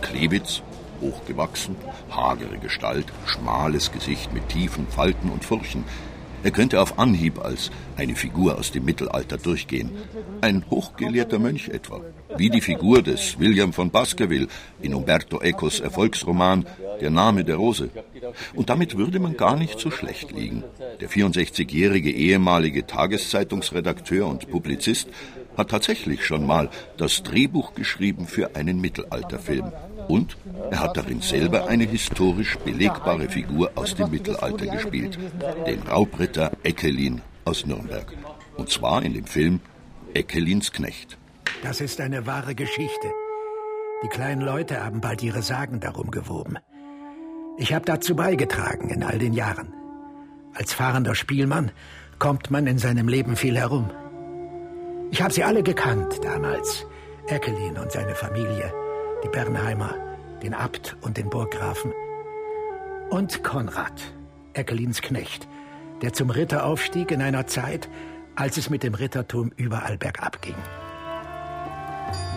Klewitz, 0.00 0.62
hochgewachsen, 1.00 1.76
hagere 2.10 2.58
Gestalt, 2.58 3.06
schmales 3.26 3.92
Gesicht 3.92 4.32
mit 4.32 4.48
tiefen 4.48 4.86
Falten 4.88 5.30
und 5.30 5.44
Furchen, 5.44 5.84
er 6.44 6.50
könnte 6.50 6.82
auf 6.82 6.98
Anhieb 6.98 7.38
als 7.42 7.70
eine 7.96 8.14
Figur 8.14 8.58
aus 8.58 8.70
dem 8.70 8.84
Mittelalter 8.84 9.38
durchgehen. 9.38 9.90
Ein 10.42 10.62
hochgelehrter 10.68 11.38
Mönch 11.38 11.70
etwa, 11.70 12.02
wie 12.36 12.50
die 12.50 12.60
Figur 12.60 13.00
des 13.00 13.38
William 13.38 13.72
von 13.72 13.90
Baskerville 13.90 14.48
in 14.82 14.92
Umberto 14.92 15.40
Ecos 15.40 15.80
Erfolgsroman 15.80 16.66
Der 17.00 17.08
Name 17.10 17.44
der 17.44 17.56
Rose. 17.56 17.88
Und 18.52 18.68
damit 18.68 18.98
würde 18.98 19.20
man 19.20 19.38
gar 19.38 19.56
nicht 19.56 19.80
so 19.80 19.90
schlecht 19.90 20.32
liegen. 20.32 20.64
Der 21.00 21.08
64-jährige 21.08 22.10
ehemalige 22.10 22.86
Tageszeitungsredakteur 22.86 24.28
und 24.28 24.50
Publizist 24.50 25.08
hat 25.56 25.70
tatsächlich 25.70 26.24
schon 26.24 26.46
mal 26.46 26.68
das 26.96 27.22
Drehbuch 27.22 27.74
geschrieben 27.74 28.26
für 28.26 28.56
einen 28.56 28.80
Mittelalterfilm. 28.80 29.72
Und 30.08 30.36
er 30.70 30.80
hat 30.80 30.96
darin 30.96 31.20
selber 31.20 31.68
eine 31.68 31.84
historisch 31.84 32.56
belegbare 32.58 33.28
Figur 33.28 33.72
aus 33.74 33.94
dem 33.94 34.10
Mittelalter 34.10 34.66
gespielt, 34.66 35.18
den 35.66 35.82
Raubritter 35.82 36.52
Eckelin 36.62 37.22
aus 37.44 37.66
Nürnberg. 37.66 38.12
Und 38.56 38.70
zwar 38.70 39.02
in 39.02 39.14
dem 39.14 39.26
Film 39.26 39.60
Eckelins 40.12 40.72
Knecht. 40.72 41.18
Das 41.62 41.80
ist 41.80 42.00
eine 42.00 42.26
wahre 42.26 42.54
Geschichte. 42.54 43.08
Die 44.02 44.08
kleinen 44.08 44.42
Leute 44.42 44.84
haben 44.84 45.00
bald 45.00 45.22
ihre 45.22 45.42
Sagen 45.42 45.80
darum 45.80 46.10
gewoben. 46.10 46.58
Ich 47.56 47.72
habe 47.72 47.84
dazu 47.84 48.14
beigetragen 48.14 48.90
in 48.90 49.02
all 49.02 49.18
den 49.18 49.32
Jahren. 49.32 49.72
Als 50.54 50.72
fahrender 50.72 51.14
Spielmann 51.14 51.70
kommt 52.18 52.50
man 52.50 52.66
in 52.66 52.78
seinem 52.78 53.08
Leben 53.08 53.36
viel 53.36 53.56
herum. 53.56 53.90
Ich 55.10 55.22
habe 55.22 55.32
sie 55.32 55.44
alle 55.44 55.62
gekannt 55.62 56.20
damals. 56.22 56.86
Eckelin 57.26 57.78
und 57.78 57.90
seine 57.90 58.14
Familie, 58.14 58.72
die 59.22 59.28
Bernheimer, 59.28 59.94
den 60.42 60.54
Abt 60.54 60.96
und 61.00 61.16
den 61.16 61.30
Burggrafen. 61.30 61.92
Und 63.10 63.42
Konrad, 63.42 64.02
Eckelins 64.52 65.00
Knecht, 65.00 65.48
der 66.02 66.12
zum 66.12 66.30
Ritter 66.30 66.66
aufstieg 66.66 67.10
in 67.10 67.22
einer 67.22 67.46
Zeit, 67.46 67.88
als 68.34 68.56
es 68.56 68.68
mit 68.68 68.82
dem 68.82 68.94
Rittertum 68.94 69.52
überall 69.56 69.96
bergab 69.96 70.42
ging. 70.42 70.56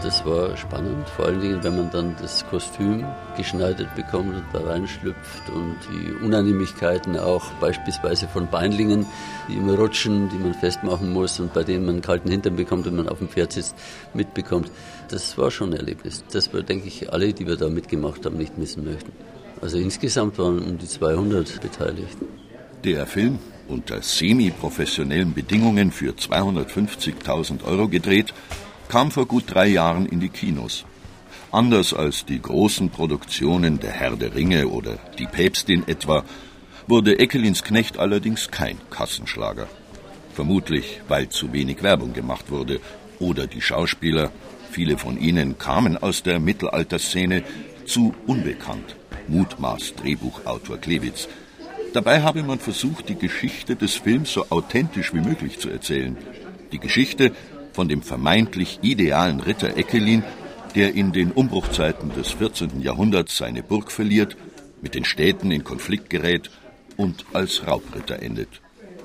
Das 0.03 0.23
war 0.25 0.55
spannend, 0.55 1.09
vor 1.09 1.25
allen 1.25 1.41
Dingen, 1.41 1.63
wenn 1.63 1.75
man 1.75 1.89
dann 1.89 2.15
das 2.21 2.45
Kostüm 2.49 3.03
geschneidert 3.35 3.93
bekommt 3.95 4.35
und 4.35 4.43
da 4.53 4.59
reinschlüpft 4.59 5.49
und 5.49 5.75
die 5.91 6.23
Unannehmlichkeiten 6.23 7.17
auch 7.17 7.43
beispielsweise 7.59 8.27
von 8.27 8.47
Beinlingen, 8.47 9.07
die 9.47 9.55
immer 9.55 9.73
rutschen, 9.73 10.29
die 10.29 10.37
man 10.37 10.53
festmachen 10.53 11.11
muss 11.11 11.39
und 11.39 11.53
bei 11.53 11.63
denen 11.63 11.85
man 11.85 11.95
einen 11.95 12.01
kalten 12.03 12.29
Hintern 12.29 12.55
bekommt, 12.55 12.85
wenn 12.85 12.95
man 12.95 13.09
auf 13.09 13.17
dem 13.17 13.27
Pferd 13.27 13.53
sitzt, 13.53 13.75
mitbekommt. 14.13 14.71
Das 15.09 15.37
war 15.37 15.49
schon 15.49 15.71
ein 15.71 15.79
Erlebnis. 15.79 16.23
Das 16.31 16.53
wir, 16.53 16.61
denke 16.61 16.87
ich, 16.87 17.11
alle, 17.11 17.33
die 17.33 17.47
wir 17.47 17.57
da 17.57 17.67
mitgemacht 17.67 18.25
haben, 18.25 18.37
nicht 18.37 18.57
missen 18.57 18.85
möchten. 18.85 19.11
Also 19.61 19.77
insgesamt 19.77 20.37
waren 20.37 20.59
um 20.59 20.77
die 20.77 20.87
200 20.87 21.59
beteiligt. 21.59 22.17
Der 22.83 23.07
Film 23.07 23.39
unter 23.67 24.01
semi-professionellen 24.01 25.33
Bedingungen 25.33 25.91
für 25.91 26.11
250.000 26.11 27.63
Euro 27.65 27.87
gedreht, 27.87 28.33
kam 28.89 29.11
vor 29.11 29.25
gut 29.25 29.43
drei 29.47 29.67
Jahren 29.67 30.05
in 30.05 30.19
die 30.19 30.29
Kinos. 30.29 30.85
Anders 31.51 31.93
als 31.93 32.25
die 32.25 32.41
großen 32.41 32.89
Produktionen 32.89 33.79
Der 33.79 33.91
Herr 33.91 34.15
der 34.15 34.35
Ringe 34.35 34.67
oder 34.67 34.97
Die 35.17 35.27
Päpstin 35.27 35.87
etwa, 35.87 36.23
wurde 36.87 37.19
Eckelins 37.19 37.63
Knecht 37.63 37.97
allerdings 37.97 38.49
kein 38.49 38.77
Kassenschlager. 38.89 39.67
Vermutlich, 40.33 41.01
weil 41.07 41.29
zu 41.29 41.51
wenig 41.51 41.83
Werbung 41.83 42.13
gemacht 42.13 42.49
wurde 42.51 42.79
oder 43.19 43.47
die 43.47 43.61
Schauspieler, 43.61 44.31
viele 44.71 44.97
von 44.97 45.19
ihnen 45.19 45.57
kamen 45.57 45.97
aus 45.97 46.23
der 46.23 46.39
Mittelalterszene, 46.39 47.43
zu 47.85 48.13
unbekannt, 48.25 48.95
mutmaßt 49.27 50.01
Drehbuchautor 50.01 50.77
Klewitz. 50.77 51.27
Dabei 51.93 52.21
habe 52.21 52.43
man 52.43 52.59
versucht, 52.59 53.09
die 53.09 53.15
Geschichte 53.15 53.75
des 53.75 53.95
Films 53.95 54.33
so 54.33 54.45
authentisch 54.49 55.13
wie 55.13 55.21
möglich 55.21 55.59
zu 55.59 55.69
erzählen. 55.69 56.17
Die 56.71 56.79
Geschichte 56.79 57.31
von 57.77 57.87
dem 57.87 58.01
vermeintlich 58.01 58.79
idealen 58.81 59.39
Ritter 59.39 59.77
Eckelin, 59.77 60.23
der 60.73 60.95
in 60.95 61.11
den 61.11 61.31
Umbruchzeiten 61.31 62.11
des 62.11 62.31
14. 62.31 62.81
Jahrhunderts 62.81 63.37
seine 63.37 63.61
Burg 63.61 63.91
verliert, 63.91 64.35
mit 64.81 64.95
den 64.95 65.05
Städten 65.05 65.51
in 65.51 65.63
Konflikt 65.63 66.09
gerät 66.09 66.49
und 66.95 67.23
als 67.33 67.67
Raubritter 67.67 68.19
endet. 68.23 68.49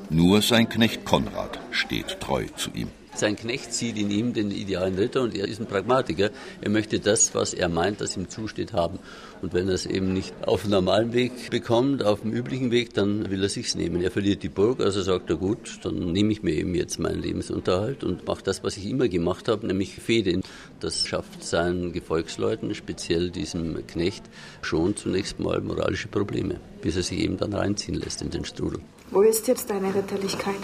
Nur 0.08 0.40
sein 0.40 0.70
Knecht 0.70 1.04
Konrad 1.04 1.60
steht 1.70 2.18
treu 2.18 2.46
zu 2.56 2.70
ihm. 2.72 2.88
Sein 3.14 3.36
Knecht 3.36 3.74
sieht 3.74 3.98
in 3.98 4.10
ihm 4.10 4.32
den 4.32 4.50
idealen 4.50 4.94
Ritter 4.94 5.20
und 5.20 5.36
er 5.36 5.46
ist 5.46 5.60
ein 5.60 5.66
Pragmatiker. 5.66 6.30
Er 6.62 6.70
möchte 6.70 6.98
das, 6.98 7.34
was 7.34 7.52
er 7.52 7.68
meint, 7.68 8.00
das 8.00 8.16
ihm 8.16 8.30
zusteht, 8.30 8.72
haben. 8.72 8.98
Und 9.42 9.52
wenn 9.52 9.68
er 9.68 9.74
es 9.74 9.84
eben 9.84 10.14
nicht 10.14 10.34
auf 10.46 10.66
normalen 10.66 11.12
Weg 11.12 11.50
bekommt, 11.50 12.02
auf 12.02 12.22
dem 12.22 12.32
üblichen 12.32 12.70
Weg, 12.70 12.94
dann 12.94 13.30
will 13.30 13.42
er 13.42 13.50
sich's 13.50 13.74
nehmen. 13.74 14.00
Er 14.00 14.10
verliert 14.10 14.42
die 14.42 14.48
Burg, 14.48 14.80
also 14.80 15.02
sagt 15.02 15.28
er, 15.28 15.36
gut, 15.36 15.80
dann 15.82 16.12
nehme 16.12 16.32
ich 16.32 16.42
mir 16.42 16.54
eben 16.54 16.74
jetzt 16.74 16.98
meinen 16.98 17.20
Lebensunterhalt 17.20 18.02
und 18.02 18.26
mache 18.26 18.42
das, 18.42 18.64
was 18.64 18.78
ich 18.78 18.86
immer 18.88 19.08
gemacht 19.08 19.46
habe, 19.46 19.66
nämlich 19.66 19.94
Fehde. 19.94 20.40
Das 20.80 21.06
schafft 21.06 21.44
seinen 21.44 21.92
Gefolgsleuten, 21.92 22.74
speziell 22.74 23.30
diesem 23.30 23.86
Knecht, 23.86 24.24
schon 24.62 24.96
zunächst 24.96 25.38
mal 25.38 25.60
moralische 25.60 26.08
Probleme, 26.08 26.60
bis 26.80 26.96
er 26.96 27.02
sich 27.02 27.18
eben 27.18 27.36
dann 27.36 27.52
reinziehen 27.52 28.00
lässt 28.00 28.22
in 28.22 28.30
den 28.30 28.46
Strudel. 28.46 28.80
Wo 29.10 29.20
ist 29.20 29.46
jetzt 29.48 29.68
deine 29.68 29.94
Ritterlichkeit? 29.94 30.56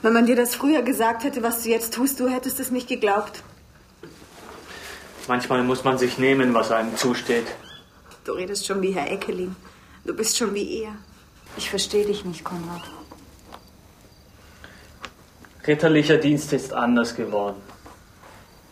Wenn 0.00 0.12
man 0.12 0.26
dir 0.26 0.36
das 0.36 0.54
früher 0.54 0.82
gesagt 0.82 1.24
hätte, 1.24 1.42
was 1.42 1.62
du 1.62 1.70
jetzt 1.70 1.94
tust, 1.94 2.20
du 2.20 2.28
hättest 2.28 2.60
es 2.60 2.70
nicht 2.70 2.88
geglaubt. 2.88 3.42
Manchmal 5.26 5.64
muss 5.64 5.82
man 5.84 5.98
sich 5.98 6.18
nehmen, 6.18 6.54
was 6.54 6.70
einem 6.70 6.96
zusteht. 6.96 7.46
Du 8.24 8.32
redest 8.32 8.66
schon 8.66 8.80
wie 8.80 8.92
Herr 8.92 9.10
Eckelin. 9.10 9.56
Du 10.04 10.14
bist 10.14 10.38
schon 10.38 10.54
wie 10.54 10.82
er. 10.82 10.92
Ich 11.56 11.68
verstehe 11.68 12.06
dich 12.06 12.24
nicht, 12.24 12.44
Konrad. 12.44 12.82
Ritterlicher 15.66 16.16
Dienst 16.16 16.52
ist 16.52 16.72
anders 16.72 17.14
geworden. 17.14 17.60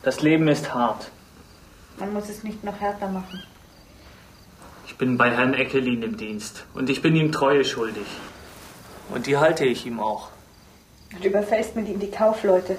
Das 0.02 0.22
Leben 0.22 0.46
ist 0.48 0.72
hart. 0.72 1.10
Man 1.98 2.12
muss 2.12 2.28
es 2.28 2.42
nicht 2.42 2.62
noch 2.62 2.80
härter 2.80 3.08
machen. 3.08 3.42
Ich 4.86 4.96
bin 4.96 5.18
bei 5.18 5.30
Herrn 5.30 5.54
Eckelin 5.54 6.02
im 6.02 6.16
Dienst 6.16 6.64
und 6.74 6.88
ich 6.88 7.02
bin 7.02 7.16
ihm 7.16 7.32
Treue 7.32 7.64
schuldig. 7.64 8.06
Und 9.10 9.26
die 9.26 9.36
halte 9.36 9.64
ich 9.64 9.84
ihm 9.84 10.00
auch. 10.00 10.30
Du 11.10 11.28
überfällst 11.28 11.76
mit 11.76 11.88
ihm 11.88 11.98
die 11.98 12.10
Kaufleute. 12.10 12.76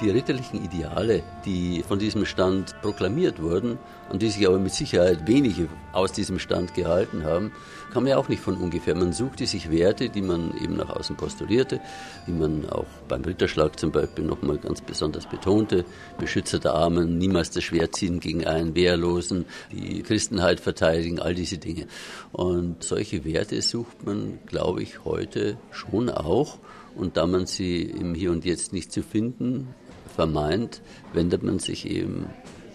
Die 0.00 0.10
ritterlichen 0.10 0.64
Ideale, 0.64 1.22
die 1.44 1.84
von 1.86 2.00
diesem 2.00 2.26
Stand 2.26 2.74
proklamiert 2.82 3.40
wurden 3.40 3.78
und 4.10 4.22
die 4.22 4.28
sich 4.28 4.44
aber 4.44 4.58
mit 4.58 4.72
Sicherheit 4.72 5.28
wenige 5.28 5.68
aus 5.92 6.10
diesem 6.10 6.40
Stand 6.40 6.74
gehalten 6.74 7.22
haben, 7.22 7.52
kam 7.92 8.08
ja 8.08 8.16
auch 8.16 8.28
nicht 8.28 8.42
von 8.42 8.56
ungefähr. 8.56 8.96
Man 8.96 9.12
suchte 9.12 9.46
sich 9.46 9.70
Werte, 9.70 10.08
die 10.08 10.20
man 10.20 10.52
eben 10.60 10.76
nach 10.76 10.90
außen 10.90 11.14
postulierte, 11.14 11.80
die 12.26 12.32
man 12.32 12.68
auch 12.68 12.88
beim 13.06 13.22
Ritterschlag 13.22 13.78
zum 13.78 13.92
Beispiel 13.92 14.24
nochmal 14.24 14.58
ganz 14.58 14.80
besonders 14.80 15.26
betonte. 15.26 15.84
Beschützer 16.18 16.58
der 16.58 16.74
Armen, 16.74 17.16
niemals 17.16 17.50
das 17.50 17.62
Schwert 17.62 17.94
ziehen 17.94 18.18
gegen 18.18 18.44
einen 18.44 18.74
Wehrlosen, 18.74 19.44
die 19.70 20.02
Christenheit 20.02 20.58
verteidigen, 20.58 21.20
all 21.20 21.36
diese 21.36 21.58
Dinge. 21.58 21.86
Und 22.32 22.82
solche 22.82 23.24
Werte 23.24 23.62
sucht 23.62 24.04
man, 24.04 24.40
glaube 24.46 24.82
ich, 24.82 25.04
heute 25.04 25.56
schon 25.70 26.10
auch. 26.10 26.58
Und 26.96 27.16
da 27.16 27.26
man 27.26 27.46
sie 27.46 27.82
im 27.82 28.14
Hier 28.14 28.30
und 28.30 28.44
Jetzt 28.44 28.72
nicht 28.72 28.92
zu 28.92 29.02
finden 29.02 29.74
vermeint, 30.14 30.80
wendet 31.12 31.42
man 31.42 31.58
sich 31.58 31.88
eben 31.88 32.26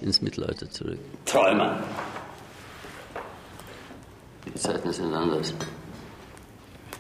ins 0.02 0.22
Mittelalter 0.22 0.70
zurück. 0.70 1.00
Träumer. 1.26 1.82
Die 4.46 4.54
Zeiten 4.56 4.92
sind 4.92 5.14
anders. 5.14 5.54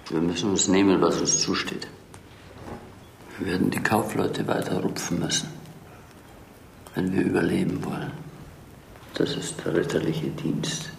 Wir 0.09 0.21
müssen 0.21 0.51
uns 0.51 0.67
nehmen, 0.67 1.01
was 1.01 1.19
uns 1.19 1.41
zusteht. 1.41 1.87
Wir 3.37 3.47
werden 3.53 3.69
die 3.69 3.81
Kaufleute 3.81 4.47
weiter 4.47 4.81
rupfen 4.81 5.19
müssen, 5.19 5.49
wenn 6.95 7.13
wir 7.13 7.23
überleben 7.23 7.83
wollen. 7.85 8.11
Das 9.13 9.35
ist 9.35 9.55
der 9.65 9.75
ritterliche 9.75 10.27
Dienst, 10.29 10.89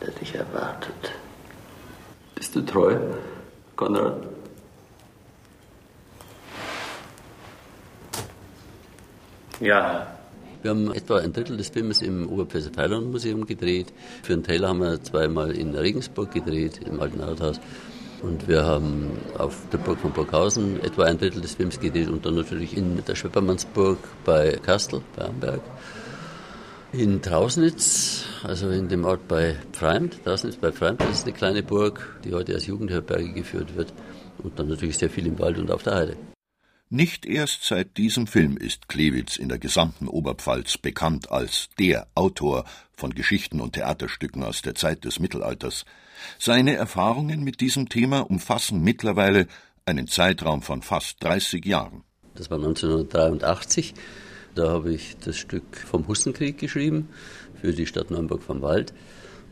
der 0.00 0.10
dich 0.12 0.34
erwartet. 0.34 1.12
Bist 2.34 2.54
du 2.54 2.62
treu, 2.62 2.96
Konrad? 3.76 4.37
Ja. 9.60 10.06
Wir 10.62 10.72
haben 10.72 10.92
etwa 10.92 11.18
ein 11.18 11.32
Drittel 11.32 11.56
des 11.56 11.68
Films 11.68 12.02
im 12.02 12.28
Oberpfälzer 12.28 13.00
Museum 13.00 13.46
gedreht. 13.46 13.92
Für 14.22 14.32
einen 14.32 14.42
Teil 14.42 14.66
haben 14.66 14.80
wir 14.80 15.02
zweimal 15.02 15.52
in 15.52 15.74
Regensburg 15.74 16.32
gedreht, 16.32 16.80
im 16.84 17.00
Alten 17.00 17.20
Rathaus. 17.20 17.60
Und 18.22 18.48
wir 18.48 18.64
haben 18.64 19.12
auf 19.36 19.56
der 19.72 19.78
Burg 19.78 20.00
von 20.00 20.10
Burghausen 20.10 20.82
etwa 20.82 21.04
ein 21.04 21.18
Drittel 21.18 21.40
des 21.40 21.54
Films 21.54 21.78
gedreht 21.78 22.08
und 22.08 22.26
dann 22.26 22.34
natürlich 22.34 22.76
in 22.76 23.04
der 23.04 23.14
Schweppermannsburg 23.14 23.98
bei 24.24 24.58
Kastel, 24.60 25.02
bei 25.14 25.26
Amberg. 25.26 25.60
In 26.92 27.22
Trausnitz, 27.22 28.24
also 28.42 28.70
in 28.70 28.88
dem 28.88 29.04
Ort 29.04 29.28
bei 29.28 29.56
Pfreimt, 29.72 30.24
Trausnitz 30.24 30.56
bei 30.56 30.72
Pfreimt, 30.72 31.00
das 31.00 31.10
ist 31.10 31.26
eine 31.26 31.34
kleine 31.34 31.62
Burg, 31.62 32.18
die 32.24 32.34
heute 32.34 32.54
als 32.54 32.66
Jugendherberge 32.66 33.32
geführt 33.32 33.76
wird. 33.76 33.92
Und 34.42 34.58
dann 34.58 34.68
natürlich 34.68 34.98
sehr 34.98 35.10
viel 35.10 35.26
im 35.26 35.38
Wald 35.38 35.58
und 35.58 35.70
auf 35.70 35.82
der 35.82 35.94
Heide. 35.94 36.16
Nicht 36.90 37.26
erst 37.26 37.64
seit 37.64 37.98
diesem 37.98 38.26
Film 38.26 38.56
ist 38.56 38.88
Klewitz 38.88 39.36
in 39.36 39.50
der 39.50 39.58
gesamten 39.58 40.08
Oberpfalz 40.08 40.78
bekannt 40.78 41.30
als 41.30 41.68
der 41.78 42.06
Autor 42.14 42.64
von 42.94 43.12
Geschichten 43.12 43.60
und 43.60 43.74
Theaterstücken 43.74 44.42
aus 44.42 44.62
der 44.62 44.74
Zeit 44.74 45.04
des 45.04 45.20
Mittelalters. 45.20 45.84
Seine 46.38 46.76
Erfahrungen 46.76 47.44
mit 47.44 47.60
diesem 47.60 47.90
Thema 47.90 48.20
umfassen 48.20 48.80
mittlerweile 48.80 49.48
einen 49.84 50.08
Zeitraum 50.08 50.62
von 50.62 50.80
fast 50.80 51.22
30 51.22 51.66
Jahren. 51.66 52.04
Das 52.34 52.50
war 52.50 52.56
1983. 52.56 53.92
Da 54.54 54.70
habe 54.70 54.94
ich 54.94 55.18
das 55.18 55.36
Stück 55.36 55.76
vom 55.76 56.08
Hussenkrieg 56.08 56.56
geschrieben 56.56 57.10
für 57.60 57.74
die 57.74 57.86
Stadt 57.86 58.10
Nürnberg 58.10 58.42
vom 58.42 58.62
Wald. 58.62 58.94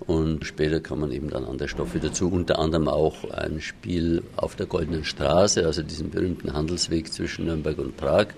Und 0.01 0.45
später 0.45 0.81
kam 0.81 1.01
man 1.01 1.11
eben 1.11 1.31
dann 1.31 1.45
andere 1.45 1.69
Stoffe 1.69 1.99
dazu, 1.99 2.31
unter 2.31 2.59
anderem 2.59 2.87
auch 2.87 3.31
ein 3.31 3.61
Spiel 3.61 4.23
auf 4.37 4.55
der 4.55 4.67
Goldenen 4.67 5.05
Straße, 5.05 5.65
also 5.65 5.83
diesen 5.83 6.11
berühmten 6.11 6.53
Handelsweg 6.53 7.13
zwischen 7.13 7.47
Nürnberg 7.47 7.79
und 7.79 7.97
Prag. 7.97 8.29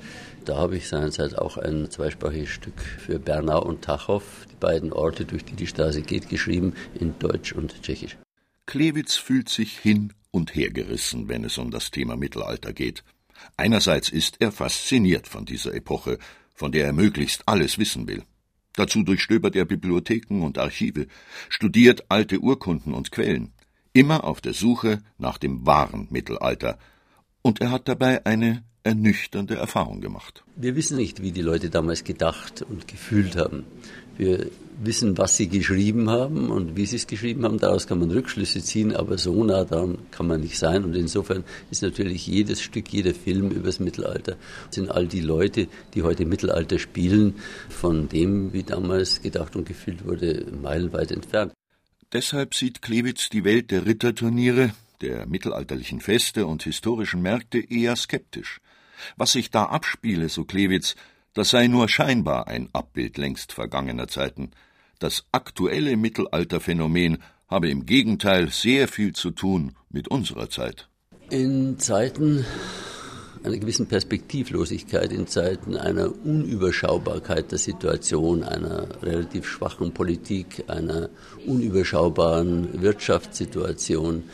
Da 0.44 0.56
habe 0.56 0.76
ich 0.76 0.88
seinerzeit 0.88 1.36
auch 1.36 1.58
ein 1.58 1.90
zweisprachiges 1.90 2.48
Stück 2.48 2.80
für 2.80 3.18
Bernau 3.18 3.62
und 3.62 3.82
Tachow, 3.82 4.22
die 4.50 4.56
beiden 4.56 4.92
Orte, 4.92 5.24
durch 5.24 5.44
die 5.44 5.56
die 5.56 5.66
Straße 5.66 6.02
geht, 6.02 6.28
geschrieben, 6.28 6.74
in 6.98 7.18
Deutsch 7.18 7.52
und 7.52 7.82
Tschechisch. 7.82 8.16
Klewitz 8.64 9.16
fühlt 9.16 9.48
sich 9.48 9.78
hin 9.78 10.12
und 10.30 10.54
her 10.54 10.70
gerissen, 10.70 11.28
wenn 11.28 11.44
es 11.44 11.58
um 11.58 11.70
das 11.70 11.90
Thema 11.90 12.16
Mittelalter 12.16 12.72
geht. 12.72 13.02
Einerseits 13.56 14.08
ist 14.08 14.36
er 14.40 14.52
fasziniert 14.52 15.26
von 15.26 15.44
dieser 15.44 15.74
Epoche, 15.74 16.18
von 16.54 16.72
der 16.72 16.86
er 16.86 16.92
möglichst 16.92 17.42
alles 17.46 17.78
wissen 17.78 18.08
will. 18.08 18.22
Dazu 18.78 19.02
durchstöbert 19.02 19.56
er 19.56 19.64
Bibliotheken 19.64 20.42
und 20.44 20.56
Archive, 20.56 21.08
studiert 21.48 22.04
alte 22.10 22.38
Urkunden 22.38 22.94
und 22.94 23.10
Quellen, 23.10 23.50
immer 23.92 24.22
auf 24.22 24.40
der 24.40 24.54
Suche 24.54 25.00
nach 25.18 25.36
dem 25.36 25.66
wahren 25.66 26.06
Mittelalter, 26.10 26.78
und 27.42 27.60
er 27.60 27.72
hat 27.72 27.88
dabei 27.88 28.24
eine 28.24 28.62
ernüchternde 28.84 29.56
Erfahrung 29.56 30.00
gemacht. 30.00 30.44
Wir 30.54 30.76
wissen 30.76 30.96
nicht, 30.96 31.22
wie 31.22 31.32
die 31.32 31.42
Leute 31.42 31.70
damals 31.70 32.04
gedacht 32.04 32.62
und 32.62 32.86
gefühlt 32.86 33.34
haben. 33.34 33.64
Wir 34.18 34.50
wissen, 34.80 35.18
was 35.18 35.36
sie 35.36 35.48
geschrieben 35.48 36.10
haben 36.10 36.50
und 36.50 36.76
wie 36.76 36.86
sie 36.86 36.96
es 36.96 37.06
geschrieben 37.06 37.44
haben. 37.44 37.58
Daraus 37.58 37.86
kann 37.86 37.98
man 38.00 38.10
Rückschlüsse 38.10 38.62
ziehen, 38.62 38.94
aber 38.94 39.16
so 39.18 39.44
nah 39.44 39.64
daran 39.64 39.98
kann 40.10 40.26
man 40.26 40.40
nicht 40.40 40.58
sein. 40.58 40.84
Und 40.84 40.94
insofern 40.94 41.44
ist 41.70 41.82
natürlich 41.82 42.26
jedes 42.26 42.60
Stück, 42.60 42.88
jeder 42.88 43.14
Film 43.14 43.50
über 43.50 43.66
das 43.66 43.80
Mittelalter, 43.80 44.36
sind 44.70 44.90
all 44.90 45.06
die 45.06 45.20
Leute, 45.20 45.68
die 45.94 46.02
heute 46.02 46.26
Mittelalter 46.26 46.78
spielen, 46.78 47.34
von 47.68 48.08
dem, 48.08 48.52
wie 48.52 48.62
damals 48.62 49.22
gedacht 49.22 49.56
und 49.56 49.66
gefühlt 49.66 50.04
wurde, 50.04 50.46
meilenweit 50.62 51.12
entfernt. 51.12 51.52
Deshalb 52.12 52.54
sieht 52.54 52.82
Klewitz 52.82 53.28
die 53.28 53.44
Welt 53.44 53.70
der 53.70 53.86
Ritterturniere, 53.86 54.72
der 55.00 55.26
mittelalterlichen 55.26 56.00
Feste 56.00 56.46
und 56.46 56.62
historischen 56.62 57.22
Märkte 57.22 57.58
eher 57.58 57.94
skeptisch. 57.96 58.60
Was 59.16 59.32
sich 59.32 59.50
da 59.50 59.64
abspiele, 59.64 60.28
so 60.28 60.44
Klewitz, 60.44 60.96
das 61.38 61.50
sei 61.50 61.68
nur 61.68 61.88
scheinbar 61.88 62.48
ein 62.48 62.68
Abbild 62.72 63.16
längst 63.16 63.52
vergangener 63.52 64.08
Zeiten. 64.08 64.50
Das 64.98 65.24
aktuelle 65.30 65.96
Mittelalterphänomen 65.96 67.18
habe 67.46 67.70
im 67.70 67.86
Gegenteil 67.86 68.50
sehr 68.50 68.88
viel 68.88 69.12
zu 69.12 69.30
tun 69.30 69.76
mit 69.88 70.08
unserer 70.08 70.50
Zeit. 70.50 70.88
In 71.30 71.78
Zeiten 71.78 72.44
einer 73.44 73.56
gewissen 73.56 73.86
Perspektivlosigkeit, 73.86 75.12
in 75.12 75.28
Zeiten 75.28 75.76
einer 75.76 76.10
Unüberschaubarkeit 76.24 77.52
der 77.52 77.58
Situation, 77.58 78.42
einer 78.42 79.00
relativ 79.04 79.46
schwachen 79.46 79.94
Politik, 79.94 80.64
einer 80.66 81.08
unüberschaubaren 81.46 82.82
Wirtschaftssituation, 82.82 84.24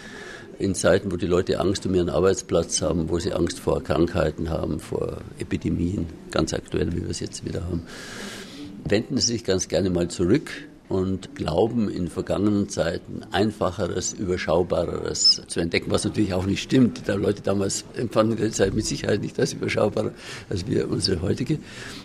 in 0.59 0.75
Zeiten, 0.75 1.13
wo 1.13 1.17
die 1.17 1.27
Leute 1.27 1.61
Angst 1.61 1.87
um 1.87 1.95
ihren 1.95 2.11
Arbeitsplatz 2.11 2.83
haben, 2.83 3.09
wo 3.09 3.19
sie 3.19 3.33
Angst 3.33 3.61
vor 3.61 3.83
Krankheiten 3.83 4.51
haben, 4.51 4.81
vor 4.81 5.19
Epidemien, 5.39 6.07
ganz 6.31 6.53
aktuell, 6.53 6.93
wie 6.93 7.03
wir 7.03 7.11
es 7.11 7.21
jetzt 7.21 7.45
wieder 7.45 7.65
haben, 7.65 7.83
wenden 8.85 9.19
sie 9.19 9.33
sich 9.33 9.45
ganz 9.45 9.69
gerne 9.69 9.91
mal 9.91 10.09
zurück 10.09 10.51
und 10.89 11.35
glauben 11.35 11.89
in 11.89 12.09
vergangenen 12.09 12.69
Zeiten 12.69 13.23
einfacheres, 13.33 14.13
überschaubareres 14.13 15.43
zu 15.47 15.61
entdecken, 15.61 15.91
was 15.91 16.05
natürlich 16.05 16.35
auch 16.35 16.47
nicht 16.47 16.63
stimmt. 16.63 17.03
Da 17.07 17.15
Leute 17.15 17.43
damals 17.43 17.85
empfanden 17.97 18.37
die 18.37 18.51
Zeit 18.51 18.75
mit 18.75 18.85
Sicherheit 18.85 19.23
nicht 19.23 19.39
als 19.41 19.55
überschaubarer 19.55 20.13
als 20.51 20.67
wir 20.67 20.91
unsere 20.91 21.23
heutige. 21.23 21.59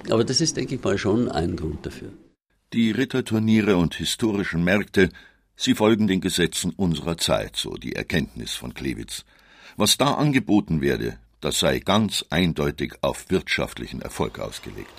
Aber 0.10 0.24
das 0.24 0.42
ist, 0.42 0.58
denke 0.58 0.76
ich 0.76 0.84
mal, 0.84 0.98
schon 0.98 1.30
ein 1.30 1.56
Grund 1.56 1.86
dafür. 1.86 2.10
Die 2.74 2.92
Ritterturniere 2.92 3.78
und 3.78 3.96
historischen 3.96 4.64
Märkte 4.64 5.10
Sie 5.62 5.76
folgen 5.76 6.08
den 6.08 6.22
Gesetzen 6.22 6.72
unserer 6.78 7.18
Zeit, 7.18 7.58
so 7.58 7.74
die 7.74 7.94
Erkenntnis 7.94 8.54
von 8.54 8.74
Klewitz. 8.74 9.26
Was 9.76 9.98
da 9.98 10.14
angeboten 10.14 10.80
werde, 10.80 11.18
das 11.42 11.60
sei 11.60 11.80
ganz 11.80 12.24
eindeutig 12.30 12.94
auf 13.02 13.26
wirtschaftlichen 13.28 14.02
Erfolg 14.02 14.40
ausgelegt. 14.40 14.94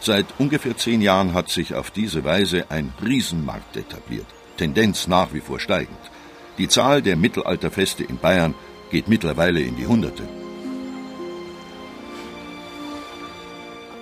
Seit 0.00 0.26
ungefähr 0.38 0.76
zehn 0.76 1.00
Jahren 1.00 1.32
hat 1.32 1.48
sich 1.48 1.74
auf 1.74 1.92
diese 1.92 2.24
Weise 2.24 2.72
ein 2.72 2.92
Riesenmarkt 3.04 3.76
etabliert, 3.76 4.26
Tendenz 4.56 5.06
nach 5.06 5.32
wie 5.32 5.40
vor 5.40 5.60
steigend. 5.60 6.10
Die 6.58 6.66
Zahl 6.66 7.00
der 7.00 7.14
Mittelalterfeste 7.14 8.02
in 8.02 8.18
Bayern 8.18 8.54
geht 8.90 9.06
mittlerweile 9.06 9.60
in 9.60 9.76
die 9.76 9.86
Hunderte. 9.86 10.24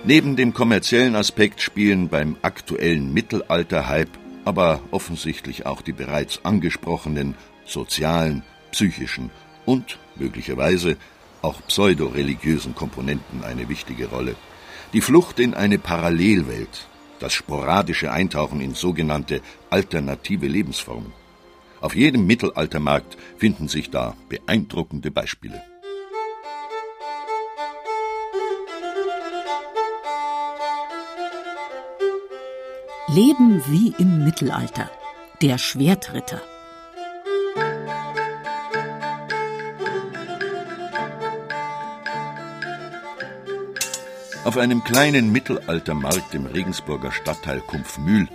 Neben 0.05 0.37
dem 0.37 0.55
kommerziellen 0.55 1.15
Aspekt 1.15 1.61
spielen 1.61 2.09
beim 2.09 2.35
aktuellen 2.41 3.13
Mittelalter-Hype 3.13 4.22
aber 4.45 4.81
offensichtlich 4.91 5.65
auch 5.65 5.81
die 5.81 5.93
bereits 5.93 6.43
angesprochenen 6.43 7.35
sozialen, 7.65 8.43
psychischen 8.71 9.29
und 9.65 9.99
möglicherweise 10.15 10.97
auch 11.41 11.61
pseudoreligiösen 11.67 12.75
Komponenten 12.75 13.43
eine 13.43 13.69
wichtige 13.69 14.07
Rolle. 14.07 14.35
Die 14.93 15.01
Flucht 15.01 15.39
in 15.39 15.53
eine 15.53 15.79
Parallelwelt, 15.79 16.87
das 17.19 17.33
sporadische 17.33 18.11
Eintauchen 18.11 18.61
in 18.61 18.73
sogenannte 18.73 19.41
alternative 19.69 20.47
Lebensformen. 20.47 21.13
Auf 21.81 21.95
jedem 21.95 22.25
Mittelaltermarkt 22.25 23.17
finden 23.37 23.67
sich 23.67 23.89
da 23.89 24.15
beeindruckende 24.29 25.11
Beispiele. 25.11 25.61
Leben 33.13 33.61
wie 33.67 33.93
im 33.99 34.23
Mittelalter. 34.23 34.89
Der 35.39 35.59
Schwertritter. 35.59 36.41
Auf 44.43 44.57
einem 44.57 44.83
kleinen 44.83 45.31
Mittelaltermarkt 45.31 46.33
im 46.33 46.47
Regensburger 46.47 47.11
Stadtteil 47.11 47.59
Kumpfmühl 47.59 48.27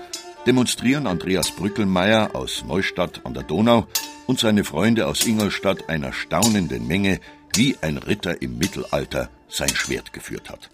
demonstrieren 0.46 1.08
Andreas 1.08 1.50
Brückelmeier 1.50 2.36
aus 2.36 2.64
Neustadt 2.64 3.22
an 3.24 3.34
der 3.34 3.42
Donau 3.42 3.88
und 4.28 4.38
seine 4.38 4.62
Freunde 4.62 5.08
aus 5.08 5.26
Ingolstadt 5.26 5.88
einer 5.88 6.12
staunenden 6.12 6.86
Menge, 6.86 7.18
wie 7.52 7.76
ein 7.80 7.98
Ritter 7.98 8.40
im 8.42 8.58
Mittelalter 8.58 9.28
sein 9.48 9.74
Schwert 9.74 10.12
geführt 10.12 10.48
hat. 10.48 10.70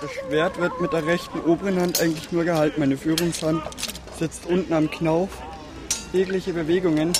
Das 0.00 0.12
Schwert 0.12 0.60
wird 0.60 0.80
mit 0.80 0.92
der 0.92 1.04
rechten 1.06 1.40
oberen 1.40 1.80
Hand 1.80 2.00
eigentlich 2.00 2.30
nur 2.30 2.44
gehalten. 2.44 2.78
Meine 2.78 2.96
Führungshand 2.96 3.62
sitzt 4.16 4.46
unten 4.46 4.72
am 4.72 4.88
Knauf. 4.88 5.28
Jegliche 6.12 6.52
Bewegungen 6.52 7.12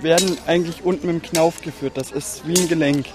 werden 0.00 0.36
eigentlich 0.46 0.82
unten 0.84 1.06
mit 1.06 1.14
dem 1.14 1.22
Knauf 1.22 1.60
geführt. 1.60 1.96
Das 1.96 2.10
ist 2.10 2.46
wie 2.48 2.58
ein 2.58 2.68
Gelenk. 2.68 3.06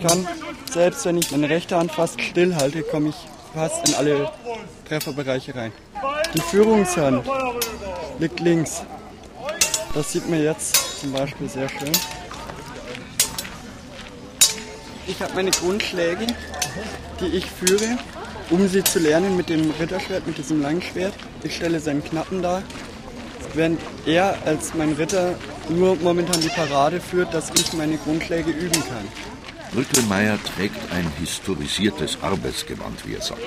Kann, 0.00 0.26
selbst 0.72 1.04
wenn 1.04 1.18
ich 1.18 1.30
meine 1.32 1.50
rechte 1.50 1.76
Hand 1.76 1.92
fast 1.92 2.20
still 2.22 2.56
halte, 2.56 2.82
komme 2.82 3.10
ich 3.10 3.16
fast 3.52 3.86
in 3.88 3.94
alle 3.94 4.30
Trefferbereiche 4.86 5.54
rein. 5.54 5.72
Die 6.32 6.40
Führungshand 6.40 7.26
liegt 8.18 8.40
links. 8.40 8.82
Das 9.92 10.12
sieht 10.12 10.28
man 10.30 10.42
jetzt 10.42 11.00
zum 11.00 11.12
Beispiel 11.12 11.48
sehr 11.48 11.68
schön. 11.68 11.92
Ich 15.06 15.20
habe 15.22 15.34
meine 15.34 15.50
Grundschläge 15.50 16.26
die 17.20 17.36
ich 17.36 17.46
führe, 17.46 17.98
um 18.50 18.68
sie 18.68 18.82
zu 18.84 18.98
lernen 18.98 19.36
mit 19.36 19.48
dem 19.48 19.70
Ritterschwert, 19.70 20.26
mit 20.26 20.38
diesem 20.38 20.62
Langschwert. 20.62 21.14
Ich 21.42 21.56
stelle 21.56 21.80
seinen 21.80 22.02
Knappen 22.02 22.42
dar, 22.42 22.62
während 23.54 23.80
er 24.06 24.36
als 24.44 24.74
mein 24.74 24.92
Ritter 24.92 25.34
nur 25.68 25.96
momentan 25.96 26.40
die 26.40 26.48
Parade 26.48 27.00
führt, 27.00 27.34
dass 27.34 27.50
ich 27.50 27.72
meine 27.72 27.96
Grundschläge 27.98 28.50
üben 28.50 28.82
kann. 28.82 29.08
Brückelmeier 29.72 30.38
trägt 30.56 30.92
ein 30.92 31.10
historisiertes 31.18 32.18
Arbeitsgewand, 32.22 33.06
wie 33.06 33.14
er 33.14 33.22
sagt. 33.22 33.40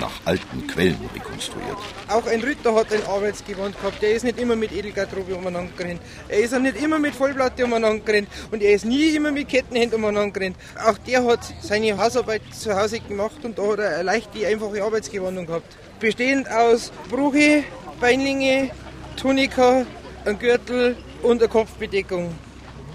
Nach 0.00 0.12
alten 0.24 0.66
Quellen 0.66 0.98
rekonstruiert. 1.14 1.76
Auch 2.08 2.26
ein 2.26 2.40
Ritter 2.40 2.74
hat 2.74 2.92
ein 2.92 3.04
Arbeitsgewand 3.06 3.78
gehabt. 3.78 4.02
Der 4.02 4.12
ist 4.12 4.24
nicht 4.24 4.38
immer 4.38 4.56
mit 4.56 4.72
Edelgarderobe 4.72 5.34
umeinander 5.34 5.72
gerannt. 5.76 6.00
Er 6.28 6.40
ist 6.40 6.54
auch 6.54 6.58
nicht 6.58 6.82
immer 6.82 6.98
mit 6.98 7.14
Vollplatte 7.14 7.64
umeinander 7.64 8.02
gerannt. 8.04 8.28
Und 8.50 8.62
er 8.62 8.72
ist 8.72 8.84
nie 8.84 9.14
immer 9.14 9.30
mit 9.30 9.48
Kettenhemd 9.48 9.94
umeinander 9.94 10.32
gerannt. 10.32 10.56
Auch 10.84 10.98
der 10.98 11.24
hat 11.24 11.40
seine 11.60 11.96
Hausarbeit 11.96 12.42
zu 12.52 12.74
Hause 12.74 13.00
gemacht 13.00 13.44
und 13.44 13.58
da 13.58 13.62
hat 13.62 13.78
er 13.78 13.94
eine 13.94 14.02
leichte, 14.02 14.46
einfache 14.46 14.82
Arbeitsgewandung 14.82 15.46
gehabt. 15.46 15.76
Bestehend 16.00 16.50
aus 16.50 16.90
Bruche, 17.10 17.64
Beinlinge, 18.00 18.70
Tunika, 19.16 19.84
ein 20.24 20.38
Gürtel 20.38 20.96
und 21.22 21.42
eine 21.42 21.48
Kopfbedeckung, 21.48 22.34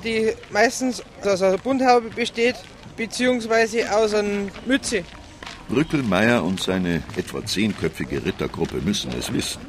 die 0.03 0.33
meistens 0.49 1.03
aus 1.23 1.41
einer 1.41 1.57
Bundhaube 1.59 2.09
besteht, 2.09 2.55
beziehungsweise 2.97 3.95
aus 3.95 4.13
einer 4.15 4.49
Mütze. 4.65 5.03
Brückelmeier 5.67 6.43
und 6.43 6.61
seine 6.61 7.03
etwa 7.17 7.45
zehnköpfige 7.45 8.23
Rittergruppe 8.23 8.81
müssen 8.81 9.11
es 9.17 9.33
wissen. 9.33 9.61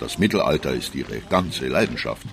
Das 0.00 0.18
Mittelalter 0.18 0.72
ist 0.74 0.94
ihre 0.94 1.18
ganze 1.20 1.66
Leidenschaft. 1.66 2.26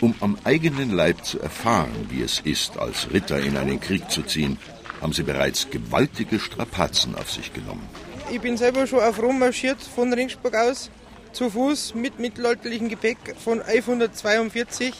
Um 0.00 0.14
am 0.20 0.36
eigenen 0.44 0.90
Leib 0.90 1.24
zu 1.24 1.40
erfahren, 1.40 2.06
wie 2.08 2.22
es 2.22 2.40
ist, 2.40 2.78
als 2.78 3.12
Ritter 3.12 3.38
in 3.38 3.56
einen 3.56 3.80
Krieg 3.80 4.10
zu 4.10 4.22
ziehen, 4.22 4.58
haben 5.00 5.12
sie 5.12 5.22
bereits 5.22 5.70
gewaltige 5.70 6.40
Strapazen 6.40 7.14
auf 7.14 7.30
sich 7.30 7.52
genommen. 7.52 7.86
Ich 8.30 8.40
bin 8.40 8.56
selber 8.56 8.86
schon 8.86 9.00
auf 9.00 9.20
Rom 9.20 9.38
marschiert, 9.38 9.80
von 9.80 10.12
Ringsburg 10.12 10.54
aus, 10.54 10.90
zu 11.32 11.50
Fuß 11.50 11.94
mit 11.94 12.18
mittelalterlichem 12.18 12.88
Gepäck 12.88 13.36
von 13.42 13.62
1142. 13.62 14.94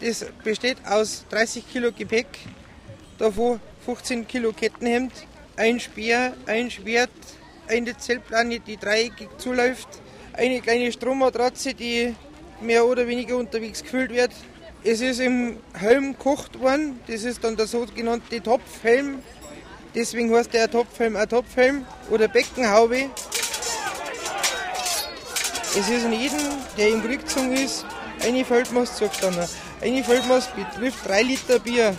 Das 0.00 0.26
besteht 0.44 0.78
aus 0.86 1.24
30 1.30 1.70
Kilo 1.70 1.92
Gepäck, 1.92 2.26
davon 3.18 3.60
15 3.84 4.26
Kilo 4.26 4.52
Kettenhemd, 4.52 5.12
ein 5.56 5.80
Speer, 5.80 6.34
ein 6.46 6.70
Schwert, 6.70 7.10
eine 7.68 7.96
Zeltplane, 7.96 8.60
die 8.60 8.76
dreieckig 8.76 9.28
zuläuft, 9.38 9.88
eine 10.32 10.60
kleine 10.60 10.90
Strommatratze, 10.92 11.74
die 11.74 12.14
mehr 12.60 12.84
oder 12.86 13.06
weniger 13.06 13.36
unterwegs 13.36 13.82
gefüllt 13.82 14.12
wird. 14.12 14.32
Es 14.84 15.00
ist 15.00 15.20
im 15.20 15.58
Helm 15.74 16.12
gekocht 16.12 16.58
worden, 16.58 17.00
das 17.06 17.24
ist 17.24 17.44
dann 17.44 17.56
der 17.56 17.66
sogenannte 17.66 18.42
Topfhelm. 18.42 19.22
Deswegen 19.94 20.34
heißt 20.34 20.52
der 20.52 20.70
Topfhelm 20.70 21.16
auch 21.16 21.26
Topfhelm 21.26 21.84
oder 22.10 22.28
Beckenhaube. 22.28 23.10
Es 25.78 25.88
ist 25.88 26.04
in 26.04 26.12
jedem, 26.12 26.40
der 26.76 26.88
im 26.88 27.02
Krieg 27.02 27.20
gezogen 27.20 27.52
ist, 27.52 27.84
eine 28.22 28.44
Feldmaß 28.44 28.96
zugestanden. 28.96 29.46
Eine 29.80 30.04
Feldmaß 30.04 30.48
betrifft 30.48 31.06
drei 31.06 31.22
Liter 31.22 31.58
Bier. 31.58 31.94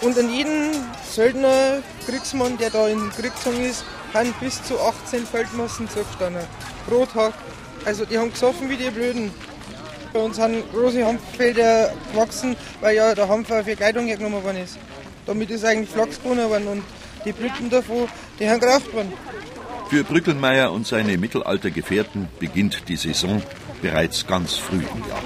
Und 0.00 0.16
an 0.16 0.32
jeden 0.32 0.72
Söldner, 1.10 1.82
Kriegsmann, 2.06 2.56
der 2.56 2.70
da 2.70 2.86
in 2.86 3.10
Krieg 3.10 3.34
gezogen 3.34 3.64
ist, 3.64 3.84
haben 4.14 4.32
bis 4.40 4.62
zu 4.62 4.78
18 4.80 5.26
Feldmassen 5.26 5.88
zugestanden. 5.88 6.44
Pro 6.88 7.04
Tag. 7.04 7.34
Also 7.84 8.04
die 8.04 8.16
haben 8.16 8.30
gesoffen 8.30 8.70
wie 8.70 8.76
die 8.76 8.90
Blöden. 8.90 9.32
Bei 10.12 10.20
uns 10.20 10.36
sind 10.36 10.70
große 10.72 11.04
Hanffelder 11.04 11.92
gewachsen, 12.12 12.56
weil 12.80 12.96
ja 12.96 13.14
der 13.14 13.28
Hanf 13.28 13.48
für 13.48 13.76
Kleidung 13.76 14.06
hergenommen 14.06 14.42
worden 14.42 14.58
ist. 14.58 14.78
Damit 15.26 15.50
ist 15.50 15.64
eigentlich 15.64 15.90
Flachs 15.90 16.22
gewonnen 16.22 16.48
worden 16.48 16.68
und 16.68 16.82
die 17.24 17.32
Blüten 17.32 17.68
davon, 17.68 18.08
die 18.38 18.48
haben 18.48 18.60
geraucht 18.60 18.92
worden. 18.94 19.12
Für 19.90 20.04
Brückelmeier 20.04 20.72
und 20.72 20.86
seine 20.86 21.18
Mittelaltergefährten 21.18 22.28
beginnt 22.38 22.88
die 22.88 22.96
Saison 22.96 23.42
bereits 23.82 24.26
ganz 24.26 24.54
früh 24.54 24.76
im 24.76 25.08
Jahr. 25.08 25.22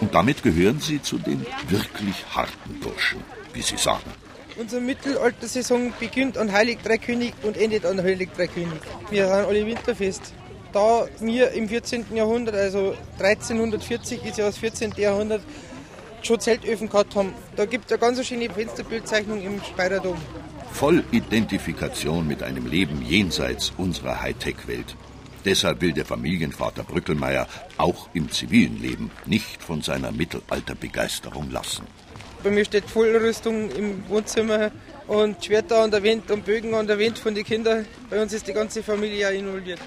Und 0.00 0.14
damit 0.14 0.42
gehören 0.42 0.80
sie 0.80 1.00
zu 1.00 1.18
den 1.18 1.44
wirklich 1.68 2.24
harten 2.34 2.80
Burschen, 2.80 3.22
wie 3.54 3.62
sie 3.62 3.76
sagen. 3.76 4.10
Unsere 4.56 4.82
Mittelalter-Saison 4.82 5.92
beginnt 5.98 6.36
an 6.36 6.52
Heilig 6.52 6.78
Drei 6.84 6.98
König 6.98 7.34
und 7.42 7.56
endet 7.56 7.86
an 7.86 8.02
Heilig 8.02 8.28
Drei 8.36 8.46
König. 8.46 8.80
Wir 9.10 9.28
haben 9.28 9.46
alle 9.46 9.66
winterfest. 9.66 10.34
Da 10.72 11.06
wir 11.20 11.50
im 11.52 11.68
14. 11.68 12.06
Jahrhundert, 12.14 12.54
also 12.54 12.94
1340 13.18 14.24
ist 14.24 14.38
ja 14.38 14.46
das 14.46 14.58
14. 14.58 14.92
Jahrhundert, 14.96 15.42
schon 16.22 16.40
Zeltöfen 16.40 16.88
gehabt 16.88 17.14
haben, 17.14 17.34
da 17.56 17.66
gibt 17.66 17.86
es 17.86 17.92
eine 17.92 18.00
ganz 18.00 18.26
schöne 18.26 18.48
Fensterbildzeichnung 18.48 19.42
im 19.42 19.60
Speyerer 19.62 20.00
Dom. 20.00 20.16
Voll 20.72 21.04
Identifikation 21.10 22.26
mit 22.26 22.42
einem 22.42 22.66
Leben 22.66 23.02
jenseits 23.02 23.72
unserer 23.76 24.22
Hightech-Welt. 24.22 24.96
Deshalb 25.44 25.80
will 25.80 25.92
der 25.92 26.04
Familienvater 26.04 26.84
Brückelmeier 26.84 27.48
auch 27.76 28.08
im 28.14 28.30
zivilen 28.30 28.80
Leben 28.80 29.10
nicht 29.26 29.62
von 29.62 29.82
seiner 29.82 30.12
Mittelalterbegeisterung 30.12 31.50
lassen. 31.50 31.86
Bei 32.42 32.50
mir 32.50 32.64
steht 32.64 32.90
Vollrüstung 32.90 33.70
im 33.70 34.08
Wohnzimmer 34.08 34.72
und 35.06 35.44
Schwerter 35.44 35.82
an 35.82 35.92
der 35.92 36.02
Wand 36.02 36.28
und 36.30 36.44
Bögen 36.44 36.74
an 36.74 36.88
der 36.88 36.98
Wand 36.98 37.18
von 37.18 37.34
den 37.34 37.44
Kindern. 37.44 37.86
Bei 38.10 38.20
uns 38.20 38.32
ist 38.32 38.48
die 38.48 38.52
ganze 38.52 38.82
Familie 38.82 39.28
auch 39.28 39.32
involviert. 39.32 39.78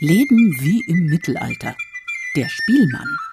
Leben 0.00 0.54
wie 0.60 0.84
im 0.88 1.06
Mittelalter. 1.06 1.74
Der 2.36 2.48
Spielmann. 2.48 3.27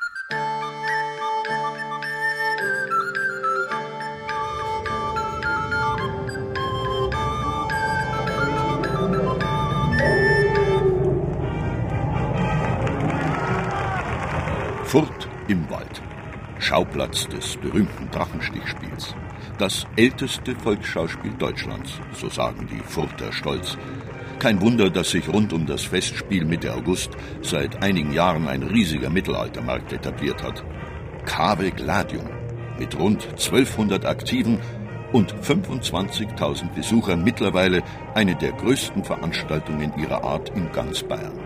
Furt 14.86 15.28
im 15.48 15.68
Wald. 15.72 16.02
Schauplatz 16.60 17.28
des 17.28 17.58
berühmten 17.58 18.10
Drachenstichspiels. 18.12 19.16
Das 19.58 19.88
älteste 19.98 20.56
Volksschauspiel 20.56 21.34
Deutschlands, 21.34 22.00
so 22.14 22.30
sagen 22.30 22.68
die 22.72 22.84
Furter 22.84 23.34
stolz. 23.34 23.78
Kein 24.38 24.62
Wunder, 24.62 24.92
dass 24.92 25.10
sich 25.10 25.28
rund 25.28 25.54
um 25.54 25.66
das 25.66 25.82
Festspiel 25.82 26.46
Mitte 26.46 26.72
August 26.72 27.10
seit 27.42 27.82
einigen 27.82 28.14
Jahren 28.14 28.48
ein 28.48 28.62
riesiger 28.62 29.10
Mittelaltermarkt 29.10 29.92
etabliert 29.92 30.44
hat. 30.44 30.64
Cave 31.26 31.72
Gladium 31.72 32.30
mit 32.78 32.98
rund 32.98 33.28
1200 33.32 34.06
Aktiven 34.06 34.60
und 35.12 35.34
25.000 35.34 36.74
Besuchern 36.76 37.24
mittlerweile 37.24 37.82
eine 38.14 38.36
der 38.36 38.52
größten 38.52 39.04
Veranstaltungen 39.04 39.94
ihrer 39.98 40.24
Art 40.24 40.50
in 40.56 40.72
ganz 40.72 41.02
Bayern. 41.02 41.45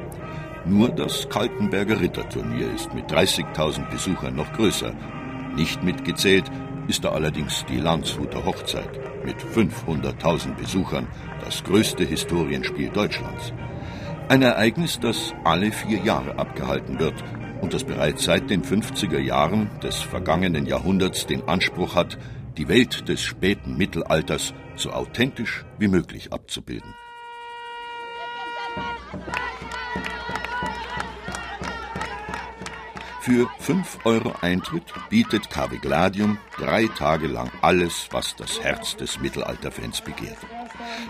Nur 0.66 0.90
das 0.90 1.30
Kaltenberger 1.30 2.00
Ritterturnier 2.00 2.72
ist 2.74 2.94
mit 2.94 3.10
30.000 3.12 3.90
Besuchern 3.90 4.36
noch 4.36 4.52
größer. 4.54 4.94
Nicht 5.56 5.84
mitgezählt 5.84 6.46
ist 6.88 7.04
da 7.06 7.10
allerdings 7.10 7.66
die 7.70 7.78
Landshuter 7.78 8.46
Hochzeit 8.46 9.00
mit 9.24 9.38
500.000 9.38 10.56
Besuchern, 10.56 11.08
das 11.44 11.64
größte 11.64 12.04
Historienspiel 12.04 12.90
Deutschlands. 12.90 13.54
Ein 14.28 14.42
Ereignis, 14.42 15.00
das 15.00 15.34
alle 15.44 15.72
vier 15.72 16.00
Jahre 16.00 16.38
abgehalten 16.38 17.00
wird 17.00 17.16
und 17.62 17.74
das 17.74 17.84
bereits 17.84 18.24
seit 18.24 18.50
den 18.50 18.64
50er 18.64 19.20
Jahren 19.20 19.70
des 19.82 19.96
vergangenen 19.96 20.66
Jahrhunderts 20.66 21.26
den 21.26 21.48
Anspruch 21.48 21.96
hat, 21.96 22.18
die 22.58 22.68
Welt 22.68 23.08
des 23.08 23.22
späten 23.22 23.78
Mittelalters 23.78 24.54
so 24.76 24.92
authentisch 24.92 25.66
wie 25.78 25.88
möglich 25.88 26.32
abzubilden. 26.34 26.94
Für 33.30 33.48
5 33.60 34.00
Euro 34.06 34.34
Eintritt 34.42 34.92
bietet 35.12 35.52
KW 35.52 35.78
Gladium 35.78 36.40
drei 36.58 36.88
Tage 36.88 37.28
lang 37.28 37.52
alles, 37.62 38.08
was 38.10 38.36
das 38.36 38.60
Herz 38.60 38.96
des 38.96 39.20
Mittelalterfans 39.20 40.02
begehrt. 40.02 40.40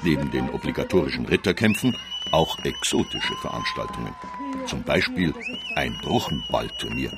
Neben 0.03 0.29
den 0.29 0.49
obligatorischen 0.49 1.25
Ritterkämpfen 1.27 1.95
auch 2.33 2.59
exotische 2.65 3.35
Veranstaltungen. 3.37 4.13
Zum 4.65 4.83
Beispiel 4.83 5.33
ein 5.77 5.97
Bruchenballturnier. 6.01 7.13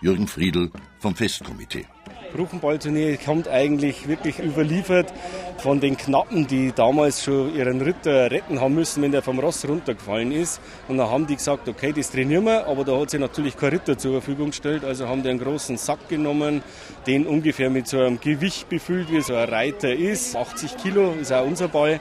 Jürgen 0.00 0.26
Friedl 0.26 0.70
vom 0.98 1.14
Festkomitee. 1.14 1.84
Bruchenballturnier 2.32 3.18
kommt 3.18 3.48
eigentlich 3.48 4.08
wirklich 4.08 4.38
überliefert 4.38 5.12
von 5.58 5.80
den 5.80 5.96
Knappen, 5.96 6.46
die 6.46 6.72
damals 6.72 7.22
schon 7.24 7.54
ihren 7.54 7.82
Ritter 7.82 8.30
retten 8.30 8.60
haben 8.60 8.74
müssen, 8.74 9.02
wenn 9.02 9.12
der 9.12 9.20
vom 9.20 9.38
Ross 9.38 9.68
runtergefallen 9.68 10.32
ist. 10.32 10.60
Und 10.88 10.98
dann 10.98 11.10
haben 11.10 11.26
die 11.26 11.36
gesagt, 11.36 11.68
okay, 11.68 11.92
das 11.92 12.10
trainieren 12.10 12.44
wir, 12.44 12.66
aber 12.66 12.84
da 12.84 12.98
hat 12.98 13.10
sich 13.10 13.20
natürlich 13.20 13.56
kein 13.56 13.70
Ritter 13.70 13.98
zur 13.98 14.12
Verfügung 14.12 14.50
gestellt. 14.50 14.84
Also 14.84 15.06
haben 15.06 15.22
die 15.22 15.28
einen 15.28 15.40
großen 15.40 15.76
Sack 15.76 16.08
genommen, 16.08 16.62
den 17.06 17.26
ungefähr 17.26 17.68
mit 17.68 17.88
so 17.88 17.98
einem 17.98 18.20
Gewicht 18.20 18.68
befüllt, 18.68 19.10
wie 19.10 19.20
so 19.20 19.34
ein 19.34 19.48
Reiter 19.48 19.92
ist. 19.92 20.34
80 20.34 20.76
Kilo 20.78 21.14
ist 21.20 21.32
auch 21.32 21.44
unser 21.44 21.68
Ball. 21.68 22.00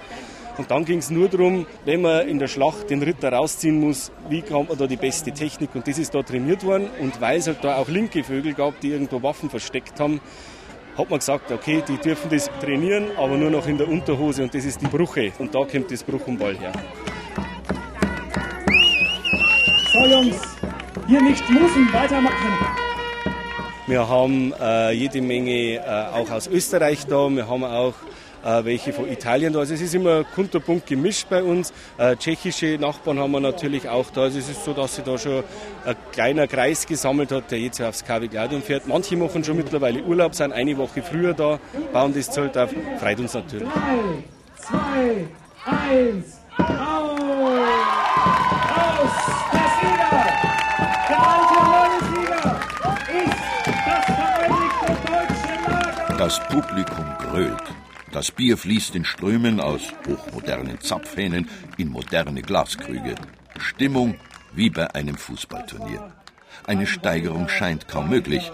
Und 0.60 0.70
dann 0.72 0.84
ging 0.84 1.00
es 1.00 1.10
nur 1.10 1.30
darum, 1.30 1.66
wenn 1.86 2.02
man 2.02 2.28
in 2.28 2.38
der 2.38 2.50
Schlacht 2.50 2.90
den 2.90 3.02
Ritter 3.02 3.32
rausziehen 3.32 3.80
muss, 3.80 4.12
wie 4.28 4.42
kommt 4.42 4.68
man 4.68 4.78
da 4.78 4.88
die 4.88 4.98
beste 4.98 5.32
Technik? 5.32 5.70
Und 5.74 5.88
das 5.88 5.98
ist 5.98 6.14
da 6.14 6.22
trainiert 6.22 6.66
worden. 6.66 6.90
Und 7.00 7.22
weil 7.22 7.40
es 7.40 7.48
halt 7.48 7.64
da 7.64 7.78
auch 7.78 7.88
linke 7.88 8.26
Vögel 8.26 8.54
gab, 8.54 8.78
die 8.82 8.90
irgendwo 8.90 9.24
Waffen 9.24 9.50
versteckt 9.50 10.02
haben, 10.02 10.20
hat 10.98 11.10
man 11.10 11.20
gesagt, 11.20 11.50
okay, 11.54 11.82
die 11.88 11.96
dürfen 11.96 12.30
das 12.30 12.52
trainieren, 12.60 13.06
aber 13.18 13.38
nur 13.38 13.50
noch 13.50 13.68
in 13.68 13.78
der 13.78 13.88
Unterhose. 13.88 14.44
Und 14.44 14.54
das 14.54 14.66
ist 14.66 14.82
die 14.82 14.88
Bruche. 14.88 15.32
Und 15.40 15.56
da 15.56 15.64
kommt 15.64 15.92
das 15.92 16.04
Bruchenball 16.04 16.58
her. 16.58 16.74
So 19.94 20.06
Jungs, 20.10 20.42
hier 21.08 21.22
nicht 21.22 21.50
müssen 21.50 21.94
weitermachen. 21.94 22.54
Wir 23.88 24.10
haben 24.10 24.54
äh, 24.60 24.92
jede 24.92 25.22
Menge 25.22 25.76
äh, 25.76 25.80
auch 26.14 26.30
aus 26.30 26.48
Österreich 26.48 27.08
da. 27.08 27.30
Wir 27.30 27.48
haben 27.48 27.64
auch 27.64 27.94
welche 28.44 28.94
von 28.94 29.10
Italien 29.10 29.54
da. 29.54 29.60
Also 29.60 29.74
es 29.74 29.82
ist 29.82 29.96
immer 29.96 30.24
kunterbunt 30.24 30.86
gemischt 30.86 31.28
bei 31.30 31.44
uns. 31.44 31.74
Äh, 31.98 32.16
tschechische 32.16 32.78
Nachbarn 32.80 33.20
haben 33.20 33.32
wir 33.32 33.40
natürlich 33.40 33.88
auch 33.88 34.10
da. 34.12 34.22
Also 34.22 34.40
es 34.40 34.50
ist 34.50 34.64
so, 34.64 34.74
dass 34.74 34.96
sich 34.96 35.04
da 35.04 35.18
schon 35.18 35.44
ein 35.86 35.96
kleiner 36.12 36.48
Kreis 36.48 36.86
gesammelt 36.86 37.32
hat, 37.32 37.52
der 37.52 37.60
jetzt 37.60 37.82
aufs 37.82 38.04
KW 38.04 38.28
Gladium 38.28 38.62
fährt. 38.62 38.88
Manche 38.88 39.18
machen 39.18 39.44
schon 39.44 39.58
mittlerweile 39.58 40.04
Urlaub, 40.04 40.36
sind 40.36 40.54
eine 40.54 40.78
Woche 40.78 41.02
früher 41.02 41.34
da, 41.34 41.60
bauen 41.94 42.14
das 42.14 42.32
Zelt 42.32 42.58
auf. 42.58 42.70
Freut 43.00 43.20
uns 43.20 43.34
natürlich. 43.34 43.68
Drei, 43.70 44.24
zwei, 44.58 45.28
eins, 45.66 46.40
aus! 46.58 47.20
Aus! 48.76 49.16
Der 49.54 49.68
Sieger! 49.80 50.26
Der 51.10 51.20
alte 51.20 51.58
Landessieger 51.72 52.60
ist 53.24 53.40
das 53.86 54.06
Vereinigte 54.06 54.90
Deutsche 55.08 55.54
Lager! 55.72 56.18
Das 56.18 56.40
Publikum 56.48 57.06
grölt. 57.20 57.79
Das 58.12 58.32
Bier 58.32 58.58
fließt 58.58 58.96
in 58.96 59.06
Strömen 59.06 59.60
aus 59.60 59.82
hochmodernen 60.08 60.82
Zapfhähnen 60.82 61.48
in 61.78 61.90
moderne 61.90 62.42
Glaskrüge. 62.42 63.16
Stimmung 63.60 64.16
wie 64.54 64.70
bei 64.70 64.94
einem 64.96 65.16
Fußballturnier. 65.16 66.12
Eine 66.66 66.88
Steigerung 66.88 67.50
scheint 67.50 67.88
kaum 67.88 68.10
möglich. 68.10 68.52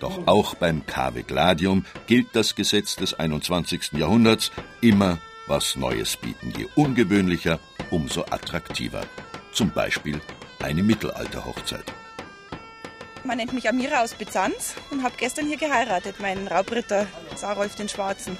Doch 0.00 0.26
auch 0.26 0.54
beim 0.54 0.84
KW 0.86 1.22
Gladium 1.22 1.84
gilt 2.06 2.28
das 2.34 2.54
Gesetz 2.54 2.96
des 2.96 3.14
21. 3.14 3.92
Jahrhunderts 3.92 4.52
immer 4.80 5.18
was 5.46 5.76
Neues 5.76 6.16
bieten. 6.16 6.52
Je 6.56 6.66
ungewöhnlicher, 6.76 7.58
umso 7.90 8.22
attraktiver. 8.22 9.06
Zum 9.52 9.70
Beispiel 9.70 10.20
eine 10.62 10.82
Mittelalterhochzeit. 10.82 11.92
Man 13.24 13.38
nennt 13.38 13.52
mich 13.52 13.68
Amira 13.68 14.02
aus 14.02 14.14
Byzanz 14.14 14.74
und 14.90 15.02
habe 15.02 15.14
gestern 15.16 15.46
hier 15.46 15.56
geheiratet, 15.56 16.20
meinen 16.20 16.46
Raubritter 16.46 17.06
Sarolf 17.34 17.74
den 17.74 17.88
Schwarzen. 17.88 18.36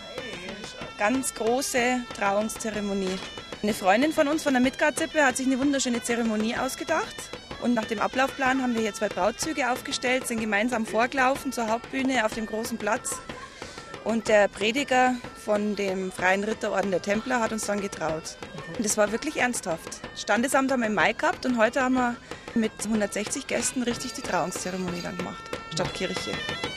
Ganz 0.98 1.32
große 1.32 2.00
Trauungszeremonie. 2.18 3.16
Eine 3.62 3.72
Freundin 3.72 4.12
von 4.12 4.26
uns 4.26 4.42
von 4.42 4.52
der 4.52 4.60
Midgard-Sippe 4.60 5.24
hat 5.24 5.36
sich 5.36 5.46
eine 5.46 5.60
wunderschöne 5.60 6.02
Zeremonie 6.02 6.56
ausgedacht. 6.56 7.14
Und 7.62 7.74
nach 7.74 7.84
dem 7.84 8.00
Ablaufplan 8.00 8.60
haben 8.60 8.74
wir 8.74 8.82
hier 8.82 8.94
zwei 8.94 9.08
Brautzüge 9.08 9.70
aufgestellt, 9.70 10.26
sind 10.26 10.40
gemeinsam 10.40 10.86
vorgelaufen 10.86 11.52
zur 11.52 11.68
Hauptbühne 11.68 12.26
auf 12.26 12.34
dem 12.34 12.46
großen 12.46 12.78
Platz. 12.78 13.16
Und 14.02 14.26
der 14.26 14.48
Prediger 14.48 15.14
von 15.44 15.76
dem 15.76 16.10
Freien 16.10 16.42
Ritterorden 16.42 16.90
der 16.90 17.02
Templer 17.02 17.38
hat 17.38 17.52
uns 17.52 17.66
dann 17.66 17.80
getraut. 17.80 18.36
Und 18.76 18.84
das 18.84 18.96
war 18.96 19.12
wirklich 19.12 19.36
ernsthaft. 19.36 20.00
Standesamt 20.16 20.72
haben 20.72 20.80
wir 20.80 20.88
im 20.88 20.94
Mai 20.94 21.12
gehabt 21.12 21.46
und 21.46 21.58
heute 21.58 21.80
haben 21.80 21.94
wir 21.94 22.16
mit 22.56 22.72
160 22.84 23.46
Gästen 23.46 23.84
richtig 23.84 24.14
die 24.14 24.22
Trauungszeremonie 24.22 25.02
dann 25.02 25.16
gemacht, 25.16 25.44
statt 25.72 25.94
Kirche. 25.94 26.32
Es 26.64 26.67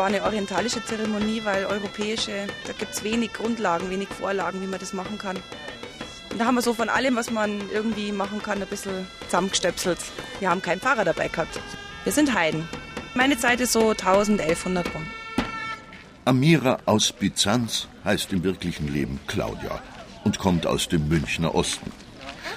war 0.00 0.06
eine 0.06 0.22
orientalische 0.22 0.82
Zeremonie, 0.82 1.42
weil 1.44 1.66
europäische, 1.66 2.46
da 2.66 2.72
gibt 2.72 2.94
es 2.94 3.04
wenig 3.04 3.34
Grundlagen, 3.34 3.90
wenig 3.90 4.08
Vorlagen, 4.08 4.62
wie 4.62 4.66
man 4.66 4.80
das 4.80 4.94
machen 4.94 5.18
kann. 5.18 5.36
Und 6.30 6.40
da 6.40 6.46
haben 6.46 6.54
wir 6.54 6.62
so 6.62 6.72
von 6.72 6.88
allem, 6.88 7.16
was 7.16 7.30
man 7.30 7.60
irgendwie 7.70 8.10
machen 8.10 8.42
kann, 8.42 8.62
ein 8.62 8.66
bisschen 8.66 9.06
zusammengestöpselt. 9.26 9.98
Wir 10.38 10.48
haben 10.48 10.62
keinen 10.62 10.80
Fahrer 10.80 11.04
dabei 11.04 11.28
gehabt. 11.28 11.60
Wir 12.04 12.12
sind 12.14 12.32
Heiden. 12.32 12.66
Meine 13.14 13.36
Zeit 13.36 13.60
ist 13.60 13.72
so 13.74 13.90
1100 13.90 14.86
rum. 14.94 15.04
Amira 16.24 16.78
aus 16.86 17.12
Byzanz 17.12 17.86
heißt 18.02 18.32
im 18.32 18.42
wirklichen 18.42 18.90
Leben 18.90 19.20
Claudia 19.26 19.82
und 20.24 20.38
kommt 20.38 20.66
aus 20.66 20.88
dem 20.88 21.08
Münchner 21.08 21.54
Osten. 21.54 21.92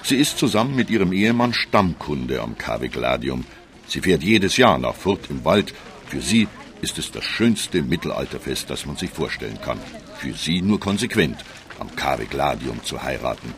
Sie 0.02 0.16
ist 0.16 0.38
zusammen 0.38 0.78
mit 0.78 0.90
ihrem 0.90 1.12
Ehemann 1.12 1.54
Stammkunde 1.54 2.42
am 2.42 2.58
KW 2.58 2.88
Gladium. 2.88 3.44
Sie 3.86 4.00
fährt 4.00 4.24
jedes 4.24 4.56
Jahr 4.56 4.78
nach 4.78 4.96
Furt 4.96 5.30
im 5.30 5.44
Wald. 5.44 5.74
Für 6.08 6.22
sie 6.22 6.48
ist 6.84 7.00
es 7.00 7.12
das 7.12 7.24
schönste 7.24 7.82
Mittelalterfest, 7.82 8.70
das 8.70 8.86
man 8.86 8.98
sich 8.98 9.10
vorstellen 9.10 9.60
kann. 9.62 9.80
Für 10.18 10.34
sie 10.34 10.62
nur 10.62 10.80
konsequent, 10.82 11.38
am 11.80 11.96
KW 11.96 12.26
Gladium 12.26 12.84
zu 12.84 13.02
heiraten. 13.02 13.54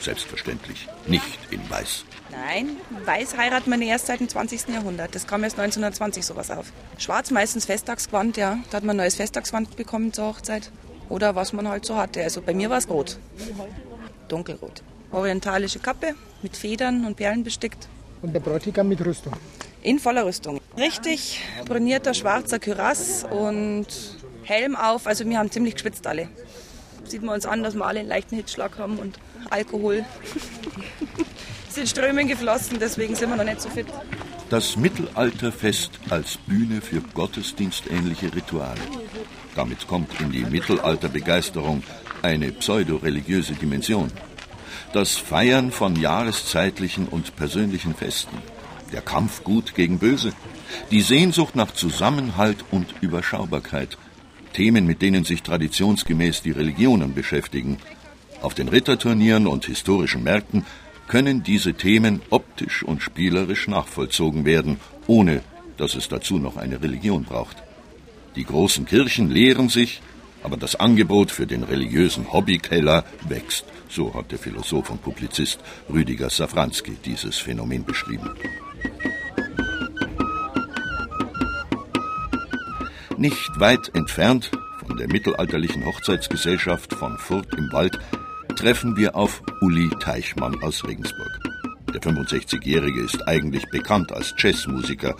Selbstverständlich 0.00 0.86
nicht 1.08 1.38
in 1.50 1.68
Weiß. 1.68 2.04
Nein, 2.30 2.76
weiß 3.04 3.36
heiratet 3.36 3.66
man 3.66 3.82
erst 3.82 4.06
seit 4.06 4.20
dem 4.20 4.28
20. 4.28 4.68
Jahrhundert. 4.68 5.12
Das 5.14 5.26
kam 5.26 5.42
erst 5.42 5.58
1920 5.58 6.24
sowas 6.24 6.52
auf. 6.52 6.72
Schwarz 6.98 7.32
meistens 7.32 7.64
Festtagsgewand, 7.64 8.36
ja. 8.36 8.58
Da 8.70 8.76
hat 8.76 8.84
man 8.84 8.94
ein 8.94 8.98
neues 8.98 9.16
Festtagsgewand 9.16 9.74
bekommen 9.76 10.12
zur 10.12 10.26
Hochzeit. 10.26 10.70
Oder 11.08 11.34
was 11.34 11.52
man 11.52 11.66
halt 11.66 11.84
so 11.84 11.96
hatte. 11.96 12.22
Also 12.22 12.42
bei 12.42 12.54
mir 12.54 12.70
war 12.70 12.78
es 12.78 12.88
rot. 12.88 13.18
Dunkelrot. 14.28 14.82
Orientalische 15.10 15.80
Kappe 15.80 16.14
mit 16.42 16.56
Federn 16.56 17.04
und 17.06 17.16
Perlen 17.16 17.42
bestickt. 17.42 17.88
Und 18.22 18.32
der 18.34 18.40
Bräutigam 18.40 18.88
mit 18.88 19.04
Rüstung. 19.04 19.32
In 19.82 19.98
voller 19.98 20.26
Rüstung. 20.26 20.60
Richtig 20.76 21.40
bronierter 21.66 22.14
schwarzer 22.14 22.58
Kürass 22.58 23.24
und 23.24 23.86
Helm 24.42 24.76
auf. 24.76 25.06
Also 25.06 25.28
wir 25.28 25.38
haben 25.38 25.50
ziemlich 25.50 25.74
geschwitzt 25.74 26.06
alle. 26.06 26.28
Sieht 27.04 27.22
man 27.22 27.36
uns 27.36 27.46
an, 27.46 27.62
dass 27.62 27.74
wir 27.74 27.86
alle 27.86 28.00
einen 28.00 28.08
leichten 28.08 28.36
Hitzschlag 28.36 28.78
haben 28.78 28.98
und 28.98 29.18
Alkohol. 29.50 30.04
sind 31.78 31.88
Strömen 31.88 32.26
geflossen, 32.26 32.78
deswegen 32.80 33.14
sind 33.14 33.30
wir 33.30 33.36
noch 33.36 33.44
nicht 33.44 33.60
so 33.60 33.68
fit. 33.68 33.86
Das 34.50 34.76
Mittelalterfest 34.76 35.90
als 36.10 36.36
Bühne 36.38 36.80
für 36.80 37.00
gottesdienstähnliche 37.14 38.34
Rituale. 38.34 38.80
Damit 39.54 39.86
kommt 39.86 40.20
in 40.20 40.32
die 40.32 40.44
Mittelalterbegeisterung 40.44 41.82
eine 42.22 42.50
pseudoreligiöse 42.52 43.52
Dimension. 43.54 44.10
Das 44.92 45.16
Feiern 45.16 45.70
von 45.70 45.96
jahreszeitlichen 45.96 47.06
und 47.06 47.36
persönlichen 47.36 47.94
Festen. 47.94 48.38
Der 48.92 49.02
Kampf 49.02 49.44
gut 49.44 49.74
gegen 49.74 49.98
böse. 49.98 50.32
Die 50.90 51.02
Sehnsucht 51.02 51.56
nach 51.56 51.72
Zusammenhalt 51.72 52.64
und 52.70 52.94
Überschaubarkeit. 53.00 53.98
Themen, 54.52 54.86
mit 54.86 55.02
denen 55.02 55.24
sich 55.24 55.42
traditionsgemäß 55.42 56.42
die 56.42 56.52
Religionen 56.52 57.14
beschäftigen. 57.14 57.78
Auf 58.40 58.54
den 58.54 58.68
Ritterturnieren 58.68 59.46
und 59.46 59.66
historischen 59.66 60.22
Märkten 60.22 60.64
können 61.06 61.42
diese 61.42 61.74
Themen 61.74 62.20
optisch 62.30 62.82
und 62.82 63.02
spielerisch 63.02 63.68
nachvollzogen 63.68 64.44
werden, 64.44 64.78
ohne 65.06 65.42
dass 65.76 65.94
es 65.94 66.08
dazu 66.08 66.38
noch 66.38 66.56
eine 66.56 66.82
Religion 66.82 67.24
braucht. 67.24 67.56
Die 68.36 68.44
großen 68.44 68.84
Kirchen 68.84 69.30
leeren 69.30 69.68
sich, 69.68 70.02
aber 70.42 70.56
das 70.56 70.76
Angebot 70.76 71.30
für 71.30 71.46
den 71.46 71.64
religiösen 71.64 72.32
Hobbykeller 72.32 73.04
wächst. 73.28 73.64
So 73.88 74.14
hat 74.14 74.30
der 74.30 74.38
Philosoph 74.38 74.90
und 74.90 75.02
Publizist 75.02 75.58
Rüdiger 75.90 76.30
Safranski 76.30 76.96
dieses 77.04 77.38
Phänomen 77.38 77.84
beschrieben. 77.84 78.30
Nicht 83.18 83.58
weit 83.58 83.90
entfernt 83.96 84.52
von 84.86 84.96
der 84.96 85.08
mittelalterlichen 85.08 85.84
Hochzeitsgesellschaft 85.84 86.94
von 86.94 87.18
Furt 87.18 87.52
im 87.54 87.72
Wald 87.72 87.98
treffen 88.54 88.96
wir 88.96 89.16
auf 89.16 89.42
Uli 89.60 89.90
Teichmann 89.98 90.62
aus 90.62 90.84
Regensburg. 90.86 91.40
Der 91.92 92.00
65-Jährige 92.00 93.00
ist 93.00 93.26
eigentlich 93.26 93.68
bekannt 93.72 94.12
als 94.12 94.32
Jazzmusiker, 94.38 95.16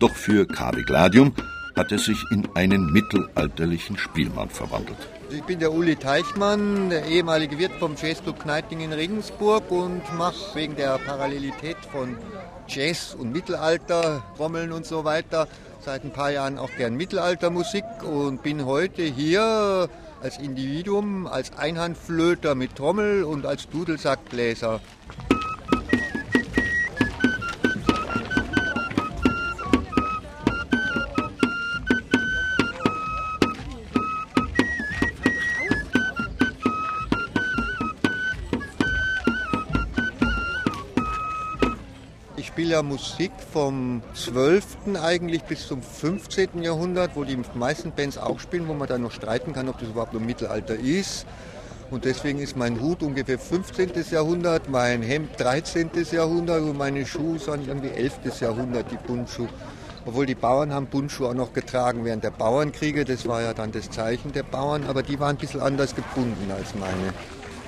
doch 0.00 0.12
für 0.16 0.44
KW 0.44 0.82
Gladium 0.82 1.34
hat 1.76 1.92
er 1.92 2.00
sich 2.00 2.18
in 2.32 2.48
einen 2.56 2.92
mittelalterlichen 2.92 3.96
Spielmann 3.96 4.50
verwandelt. 4.50 4.98
Ich 5.30 5.42
bin 5.44 5.60
der 5.60 5.72
Uli 5.72 5.94
Teichmann, 5.94 6.90
der 6.90 7.06
ehemalige 7.06 7.60
Wirt 7.60 7.74
vom 7.78 7.94
Jazzclub 7.94 8.40
Kneiting 8.40 8.80
in 8.80 8.92
Regensburg 8.92 9.70
und 9.70 10.02
mache 10.18 10.54
wegen 10.54 10.74
der 10.74 10.98
Parallelität 10.98 11.76
von 11.92 12.16
Jazz 12.66 13.14
und 13.16 13.30
Mittelalter, 13.30 14.24
Trommeln 14.36 14.72
und 14.72 14.84
so 14.84 15.04
weiter 15.04 15.46
seit 15.86 16.02
ein 16.02 16.10
paar 16.10 16.32
Jahren 16.32 16.58
auch 16.58 16.70
gern 16.76 16.96
Mittelaltermusik 16.96 17.84
und 18.02 18.42
bin 18.42 18.66
heute 18.66 19.04
hier 19.04 19.88
als 20.20 20.36
Individuum, 20.38 21.28
als 21.28 21.56
Einhandflöter 21.56 22.56
mit 22.56 22.74
Trommel 22.74 23.22
und 23.22 23.46
als 23.46 23.68
Dudelsackbläser. 23.68 24.80
Ja 42.76 42.82
Musik 42.82 43.32
vom 43.54 44.02
12. 44.12 44.96
eigentlich 45.02 45.44
bis 45.44 45.66
zum 45.66 45.80
15. 45.80 46.62
Jahrhundert, 46.62 47.12
wo 47.14 47.24
die 47.24 47.38
meisten 47.54 47.90
Bands 47.90 48.18
auch 48.18 48.38
spielen, 48.38 48.68
wo 48.68 48.74
man 48.74 48.86
dann 48.86 49.00
noch 49.00 49.12
streiten 49.12 49.54
kann, 49.54 49.70
ob 49.70 49.78
das 49.78 49.88
überhaupt 49.88 50.12
noch 50.12 50.20
Mittelalter 50.20 50.74
ist. 50.74 51.24
Und 51.90 52.04
deswegen 52.04 52.38
ist 52.38 52.54
mein 52.54 52.78
Hut 52.78 53.02
ungefähr 53.02 53.38
15. 53.38 53.92
Jahrhundert, 54.10 54.68
mein 54.68 55.00
Hemd 55.00 55.40
13. 55.40 55.90
Jahrhundert 56.12 56.60
und 56.60 56.76
meine 56.76 57.06
Schuhe 57.06 57.38
sind 57.38 57.66
irgendwie 57.66 57.88
11. 57.88 58.40
Jahrhundert, 58.40 58.90
die 58.90 58.98
Bundschuhe. 58.98 59.48
Obwohl 60.04 60.26
die 60.26 60.34
Bauern 60.34 60.70
haben 60.74 60.86
Bundschuhe 60.86 61.30
auch 61.30 61.34
noch 61.34 61.54
getragen 61.54 62.04
während 62.04 62.24
der 62.24 62.30
Bauernkriege, 62.30 63.06
das 63.06 63.26
war 63.26 63.40
ja 63.40 63.54
dann 63.54 63.72
das 63.72 63.90
Zeichen 63.90 64.32
der 64.32 64.42
Bauern, 64.42 64.84
aber 64.86 65.02
die 65.02 65.18
waren 65.18 65.36
ein 65.36 65.38
bisschen 65.38 65.62
anders 65.62 65.94
gebunden 65.94 66.52
als 66.54 66.74
meine. 66.74 67.14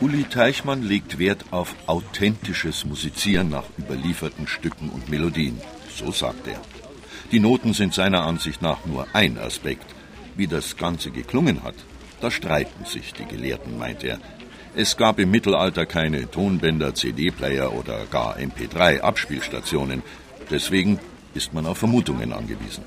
Uli 0.01 0.23
Teichmann 0.23 0.83
legt 0.83 1.19
Wert 1.19 1.47
auf 1.51 1.75
authentisches 1.87 2.85
Musizieren 2.85 3.49
nach 3.49 3.65
überlieferten 3.77 4.47
Stücken 4.47 4.91
und 4.91 5.09
Melodien. 5.09 5.61
So 5.93 6.13
sagt 6.13 6.47
er. 6.47 6.61
Die 7.33 7.41
Noten 7.41 7.73
sind 7.73 7.93
seiner 7.95 8.23
Ansicht 8.23 8.63
nach 8.63 8.87
nur 8.87 9.09
ein 9.13 9.39
Aspekt. 9.39 9.87
Wie 10.37 10.47
das 10.47 10.77
Ganze 10.77 11.11
geklungen 11.11 11.65
hat, 11.65 11.75
da 12.21 12.31
streiten 12.31 12.85
sich 12.85 13.13
die 13.13 13.25
Gelehrten, 13.25 13.77
meint 13.77 14.05
er. 14.05 14.21
Es 14.77 14.97
gab 14.97 15.19
im 15.19 15.33
Mittelalter 15.33 15.85
keine 15.85 16.31
Tonbänder, 16.31 16.95
CD-Player 16.95 17.73
oder 17.73 18.07
gar 18.07 18.37
MP3-Abspielstationen. 18.37 20.05
Deswegen 20.49 21.01
ist 21.35 21.53
man 21.53 21.67
auf 21.67 21.79
Vermutungen 21.79 22.33
angewiesen. 22.33 22.85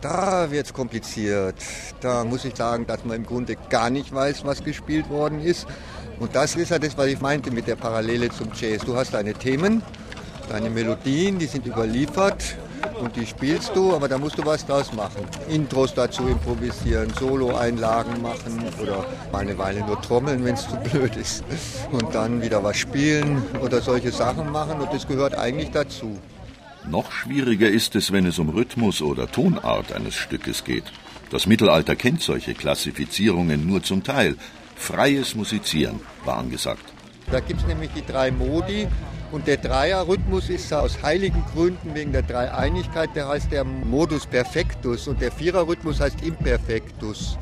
Da 0.00 0.50
wird 0.50 0.66
es 0.66 0.72
kompliziert. 0.72 1.54
Da 2.00 2.24
muss 2.24 2.44
ich 2.44 2.56
sagen, 2.56 2.86
dass 2.86 3.04
man 3.04 3.16
im 3.16 3.26
Grunde 3.26 3.56
gar 3.70 3.90
nicht 3.90 4.12
weiß, 4.12 4.44
was 4.44 4.64
gespielt 4.64 5.08
worden 5.10 5.40
ist. 5.40 5.66
Und 6.18 6.34
das 6.34 6.54
ist 6.56 6.70
ja 6.70 6.78
das, 6.78 6.96
was 6.96 7.06
ich 7.06 7.20
meinte 7.20 7.50
mit 7.50 7.66
der 7.66 7.76
Parallele 7.76 8.30
zum 8.30 8.48
Jazz. 8.54 8.82
Du 8.84 8.96
hast 8.96 9.14
deine 9.14 9.34
Themen, 9.34 9.82
deine 10.48 10.70
Melodien, 10.70 11.38
die 11.38 11.46
sind 11.46 11.66
überliefert 11.66 12.56
und 13.00 13.16
die 13.16 13.26
spielst 13.26 13.74
du, 13.74 13.94
aber 13.94 14.08
da 14.08 14.18
musst 14.18 14.38
du 14.38 14.44
was 14.44 14.64
draus 14.66 14.92
machen. 14.92 15.24
Intros 15.48 15.94
dazu 15.94 16.26
improvisieren, 16.28 17.12
Solo-Einlagen 17.18 18.22
machen 18.22 18.62
oder 18.80 19.04
mal 19.32 19.40
eine 19.40 19.56
Weile 19.58 19.84
nur 19.84 20.00
trommeln, 20.00 20.44
wenn 20.44 20.54
es 20.54 20.68
zu 20.68 20.76
blöd 20.76 21.16
ist. 21.16 21.44
Und 21.90 22.14
dann 22.14 22.42
wieder 22.42 22.62
was 22.62 22.76
spielen 22.76 23.42
oder 23.62 23.80
solche 23.80 24.12
Sachen 24.12 24.50
machen 24.50 24.80
und 24.80 24.92
das 24.92 25.06
gehört 25.06 25.34
eigentlich 25.36 25.70
dazu. 25.70 26.18
Noch 26.88 27.12
schwieriger 27.12 27.68
ist 27.68 27.94
es, 27.94 28.12
wenn 28.12 28.26
es 28.26 28.38
um 28.38 28.48
Rhythmus 28.48 29.02
oder 29.02 29.30
Tonart 29.30 29.92
eines 29.92 30.14
Stückes 30.14 30.64
geht. 30.64 30.84
Das 31.30 31.46
Mittelalter 31.46 31.96
kennt 31.96 32.20
solche 32.20 32.54
Klassifizierungen 32.54 33.66
nur 33.66 33.82
zum 33.82 34.02
Teil. 34.02 34.36
Freies 34.82 35.36
Musizieren 35.36 36.00
war 36.24 36.38
angesagt. 36.38 36.82
Da 37.30 37.38
gibt 37.38 37.60
es 37.60 37.66
nämlich 37.68 37.90
die 37.94 38.04
drei 38.04 38.32
Modi 38.32 38.88
und 39.30 39.46
der 39.46 39.56
Dreierrhythmus 39.58 40.50
ist 40.50 40.72
aus 40.74 41.00
heiligen 41.04 41.44
Gründen 41.54 41.94
wegen 41.94 42.10
der 42.10 42.22
Dreieinigkeit, 42.22 43.10
der 43.14 43.28
heißt 43.28 43.52
der 43.52 43.62
Modus 43.62 44.26
Perfectus 44.26 45.06
und 45.06 45.20
der 45.20 45.30
Viererrhythmus 45.30 46.00
heißt 46.00 46.22
Imperfectus. 46.22 47.38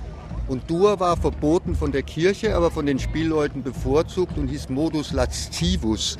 Und 0.49 0.69
Dur 0.69 1.01
war 1.01 1.17
verboten 1.17 1.75
von 1.75 1.93
der 1.93 2.03
Kirche, 2.03 2.55
aber 2.55 2.71
von 2.71 2.85
den 2.85 2.99
Spielleuten 2.99 3.63
bevorzugt 3.63 4.37
und 4.37 4.49
hieß 4.49 4.69
Modus 4.69 5.13
Lascivus. 5.13 6.19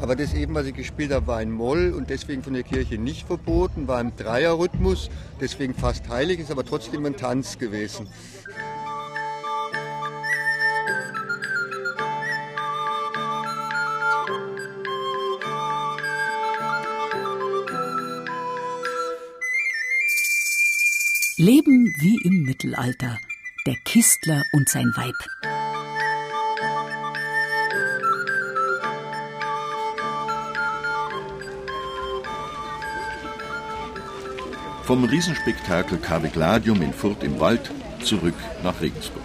Aber 0.00 0.14
das 0.14 0.32
eben, 0.34 0.54
was 0.54 0.66
ich 0.66 0.74
gespielt 0.74 1.12
habe, 1.12 1.26
war 1.26 1.38
ein 1.38 1.50
Moll 1.50 1.92
und 1.96 2.10
deswegen 2.10 2.44
von 2.44 2.54
der 2.54 2.62
Kirche 2.62 2.96
nicht 2.96 3.26
verboten, 3.26 3.88
war 3.88 4.00
im 4.00 4.14
Dreierrhythmus, 4.16 5.10
deswegen 5.40 5.74
fast 5.74 6.08
heilig, 6.08 6.38
ist 6.38 6.52
aber 6.52 6.64
trotzdem 6.64 7.04
ein 7.06 7.16
Tanz 7.16 7.58
gewesen. 7.58 8.06
Leben 21.40 21.94
wie 21.96 22.20
im 22.22 22.42
Mittelalter. 22.42 23.18
Der 23.66 23.74
Kistler 23.76 24.44
und 24.52 24.68
sein 24.68 24.92
Weib. 24.94 25.14
Vom 34.84 35.04
Riesenspektakel 35.04 35.96
Cave 35.96 36.28
Gladium 36.28 36.82
in 36.82 36.92
Furt 36.92 37.24
im 37.24 37.40
Wald 37.40 37.70
zurück 38.04 38.34
nach 38.62 38.82
Regensburg. 38.82 39.24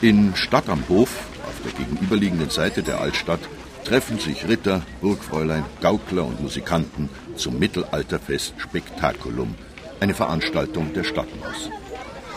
In 0.00 0.36
Stadt 0.36 0.68
am 0.68 0.88
Hof, 0.88 1.26
auf 1.42 1.60
der 1.64 1.72
gegenüberliegenden 1.72 2.50
Seite 2.50 2.84
der 2.84 3.00
Altstadt, 3.00 3.40
treffen 3.82 4.20
sich 4.20 4.46
Ritter, 4.46 4.82
Burgfräulein, 5.00 5.64
Gaukler 5.80 6.24
und 6.24 6.40
Musikanten 6.40 7.08
zum 7.34 7.58
Mittelalterfest 7.58 8.54
Spektakulum, 8.58 9.56
eine 10.00 10.14
Veranstaltung 10.14 10.92
der 10.92 11.04
Stadtmaus. 11.04 11.70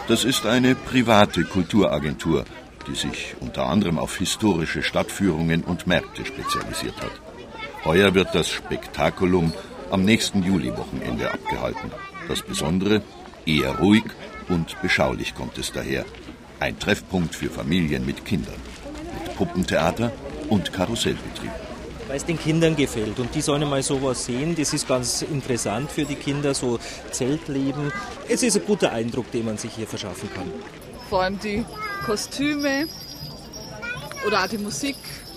Das 0.08 0.24
ist 0.24 0.45
eine 0.45 0.76
private 0.76 1.43
Kulturagentur, 1.43 2.45
die 2.88 2.95
sich 2.95 3.36
unter 3.39 3.67
anderem 3.67 4.00
auf 4.00 4.17
historische 4.17 4.82
Stadtführungen 4.82 5.63
und 5.63 5.88
Märkte 5.88 6.26
spezialisiert 6.26 6.95
hat. 7.02 7.12
Heuer 7.86 8.13
wird 8.13 8.34
das 8.34 8.50
Spektakulum 8.50 9.54
am 9.91 10.04
nächsten 10.04 10.43
Juliwochenende 10.43 11.32
abgehalten. 11.32 11.91
Das 12.28 12.41
Besondere, 12.41 13.02
eher 13.45 13.80
ruhig 13.80 14.04
und 14.48 14.82
beschaulich 14.82 15.36
kommt 15.36 15.58
es 15.58 15.72
daher. 15.72 16.06
Ein 16.60 16.78
Treffpunkt 16.80 17.36
für 17.36 17.50
Familien 17.50 18.06
mit 18.06 18.26
Kindern. 18.26 18.60
Mit 19.24 19.36
Puppentheater 19.36 20.12
und 20.50 20.74
Karussellbetrieb. 20.74 21.52
Weil 22.10 22.17
es 22.17 22.26
den 22.26 22.39
Kindern 22.39 22.76
gefällt 22.76 23.19
und 23.19 23.36
die 23.36 23.41
sollen 23.41 23.69
mal 23.69 23.84
sowas 23.84 24.26
sehen. 24.26 24.56
Das 24.56 24.74
ist 24.74 24.88
ganz 24.88 25.22
interessant 25.22 25.91
für 25.91 26.06
die 26.06 26.15
Kinder, 26.15 26.56
so 26.56 26.80
Zeltleben. 27.12 27.93
Es 28.28 28.41
ist 28.41 28.58
ein 28.58 28.65
guter 28.65 28.91
Eindruck, 28.91 29.32
den 29.32 29.45
man 29.45 29.60
sich 29.60 29.76
hier 29.76 29.86
verschaffen 29.86 30.28
kann. 30.34 30.52
Vor 31.08 31.22
allem 31.22 31.39
die 31.39 31.63
Kostüme 32.04 32.88
oder 34.26 34.43
auch 34.43 34.48
die 34.48 34.58
Musik 34.58 34.95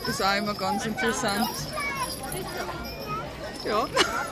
ist 0.09 0.23
auch 0.23 0.35
immer 0.35 0.55
ganz 0.55 0.87
interessant. 0.87 1.47
Ja. 3.67 3.87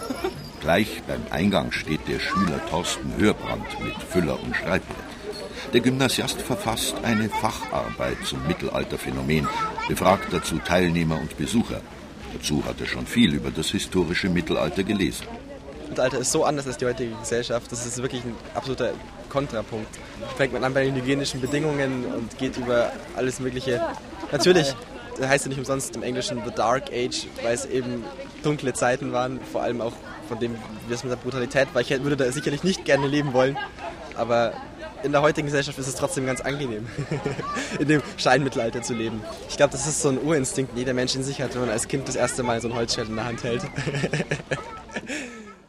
Gleich 0.62 1.02
beim 1.06 1.22
Eingang 1.28 1.72
steht 1.72 2.08
der 2.08 2.20
Schüler 2.20 2.58
Thorsten 2.70 3.16
Hörbrand 3.18 3.84
mit 3.84 3.96
Füller 4.08 4.42
und 4.42 4.56
Schreibbrett. 4.56 4.96
Der 5.74 5.80
Gymnasiast 5.82 6.40
verfasst 6.40 6.96
eine 7.02 7.28
Facharbeit 7.28 8.16
zum 8.24 8.46
Mittelalterphänomen, 8.46 9.46
befragt 9.88 10.32
dazu 10.32 10.58
Teilnehmer 10.58 11.20
und 11.20 11.36
Besucher. 11.36 11.82
Dazu 12.32 12.64
hat 12.64 12.80
er 12.80 12.86
schon 12.86 13.06
viel 13.06 13.34
über 13.34 13.50
das 13.50 13.70
historische 13.70 14.28
Mittelalter 14.28 14.82
gelesen. 14.82 15.26
Mittelalter 15.88 16.18
ist 16.18 16.30
so 16.30 16.44
anders 16.44 16.66
als 16.66 16.76
die 16.76 16.86
heutige 16.86 17.14
Gesellschaft, 17.16 17.70
das 17.72 17.84
ist 17.84 18.00
wirklich 18.00 18.22
ein 18.24 18.34
absoluter 18.54 18.92
Kontrapunkt. 19.28 19.98
Fängt 20.36 20.52
man 20.52 20.62
an 20.62 20.72
bei 20.72 20.84
den 20.84 20.94
hygienischen 20.94 21.40
Bedingungen 21.40 22.04
und 22.04 22.38
geht 22.38 22.56
über 22.56 22.92
alles 23.16 23.40
Mögliche. 23.40 23.80
Natürlich 24.30 24.74
heißt 25.20 25.46
ja 25.46 25.48
nicht 25.48 25.58
umsonst 25.58 25.96
im 25.96 26.02
Englischen 26.02 26.40
The 26.44 26.52
Dark 26.54 26.90
Age, 26.92 27.26
weil 27.42 27.54
es 27.54 27.66
eben 27.66 28.04
dunkle 28.42 28.72
Zeiten 28.72 29.12
waren, 29.12 29.40
vor 29.52 29.62
allem 29.62 29.80
auch 29.80 29.92
von 30.28 30.38
dem, 30.38 30.54
wie 30.86 30.94
es 30.94 31.02
mit 31.02 31.12
der 31.12 31.16
Brutalität 31.16 31.74
war. 31.74 31.82
Ich 31.82 31.90
würde 31.90 32.16
da 32.16 32.30
sicherlich 32.30 32.62
nicht 32.62 32.84
gerne 32.84 33.06
leben 33.06 33.32
wollen, 33.32 33.58
aber 34.16 34.52
in 35.02 35.12
der 35.12 35.22
heutigen 35.22 35.46
Gesellschaft 35.46 35.78
ist 35.78 35.86
es 35.86 35.94
trotzdem 35.94 36.26
ganz 36.26 36.40
angenehm, 36.40 36.86
in 37.78 37.88
dem 37.88 38.02
Scheinmittelalter 38.16 38.82
zu 38.82 38.94
leben. 38.94 39.22
Ich 39.48 39.56
glaube, 39.56 39.72
das 39.72 39.86
ist 39.86 40.02
so 40.02 40.08
ein 40.08 40.18
Urinstinkt, 40.18 40.72
den 40.72 40.78
jeder 40.78 40.94
Mensch 40.94 41.14
in 41.14 41.22
sich 41.22 41.40
hat, 41.40 41.54
wenn 41.54 41.62
man 41.62 41.70
als 41.70 41.88
Kind 41.88 42.08
das 42.08 42.16
erste 42.16 42.42
Mal 42.42 42.60
so 42.60 42.68
ein 42.68 42.74
Holzschwert 42.74 43.08
in 43.08 43.16
der 43.16 43.24
Hand 43.24 43.42
hält. 43.42 43.62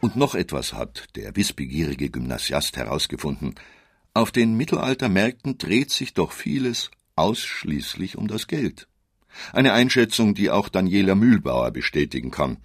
Und 0.01 0.15
noch 0.15 0.35
etwas 0.35 0.73
hat 0.73 1.05
der 1.15 1.35
wissbegierige 1.35 2.09
Gymnasiast 2.09 2.75
herausgefunden. 2.75 3.55
Auf 4.13 4.31
den 4.31 4.55
Mittelaltermärkten 4.55 5.57
dreht 5.57 5.91
sich 5.91 6.13
doch 6.13 6.31
vieles 6.31 6.91
ausschließlich 7.15 8.17
um 8.17 8.27
das 8.27 8.47
Geld. 8.47 8.87
Eine 9.53 9.73
Einschätzung, 9.73 10.33
die 10.33 10.49
auch 10.49 10.69
Daniela 10.69 11.15
Mühlbauer 11.15 11.71
bestätigen 11.71 12.31
kann. 12.31 12.57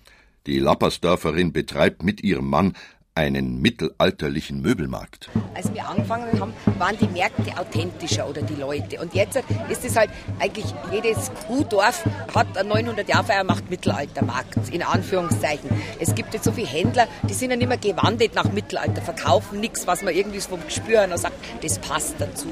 Die 0.47 0.59
Lappersdörferin 0.59 1.53
betreibt 1.53 2.03
mit 2.03 2.23
ihrem 2.23 2.49
Mann 2.49 2.75
einen 3.17 3.63
mittelalterlichen 3.63 4.61
Möbelmarkt. 4.61 5.31
Als 5.55 5.73
wir 5.73 5.89
angefangen 5.89 6.39
haben, 6.39 6.53
waren 6.79 6.97
die 6.99 7.09
Märkte 7.09 7.59
authentischer 7.59 8.29
oder 8.29 8.43
die 8.43 8.55
Leute. 8.55 9.01
Und 9.01 9.15
jetzt 9.15 9.43
ist 9.71 9.85
es 9.85 9.97
halt 9.97 10.11
eigentlich, 10.39 10.67
jedes 10.93 11.33
Kuhdorf 11.47 12.05
hat 12.35 12.57
eine 12.59 12.69
900 12.69 13.09
Jahre 13.09 13.25
Feier, 13.25 13.45
macht 13.45 13.71
Mittelaltermarkt, 13.71 14.69
in 14.71 14.83
Anführungszeichen. 14.83 15.71
Es 15.99 16.15
gibt 16.15 16.35
jetzt 16.35 16.45
so 16.45 16.53
viele 16.53 16.67
Händler, 16.67 17.09
die 17.29 17.35
sind 17.35 17.51
ja 17.51 17.57
nicht 17.57 17.69
mehr 17.69 17.79
gewandelt 17.79 18.35
nach 18.35 18.53
Mittelalter, 18.53 19.01
verkaufen 19.01 19.61
nichts, 19.61 19.87
was 19.87 20.03
man 20.03 20.15
irgendwie 20.15 20.41
vom 20.41 20.63
Gespür 20.65 21.07
her 21.07 21.19
sagt, 21.19 21.37
das 21.63 21.79
passt 21.79 22.17
dazu. 22.19 22.49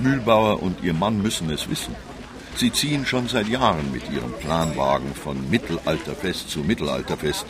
Mühlbauer 0.00 0.60
und 0.60 0.82
ihr 0.82 0.94
Mann 0.94 1.22
müssen 1.22 1.48
es 1.50 1.70
wissen. 1.70 1.94
Sie 2.56 2.72
ziehen 2.72 3.06
schon 3.06 3.28
seit 3.28 3.48
Jahren 3.48 3.92
mit 3.92 4.10
ihrem 4.10 4.32
Planwagen 4.32 5.14
von 5.14 5.48
Mittelalterfest 5.50 6.50
zu 6.50 6.60
Mittelalterfest. 6.60 7.46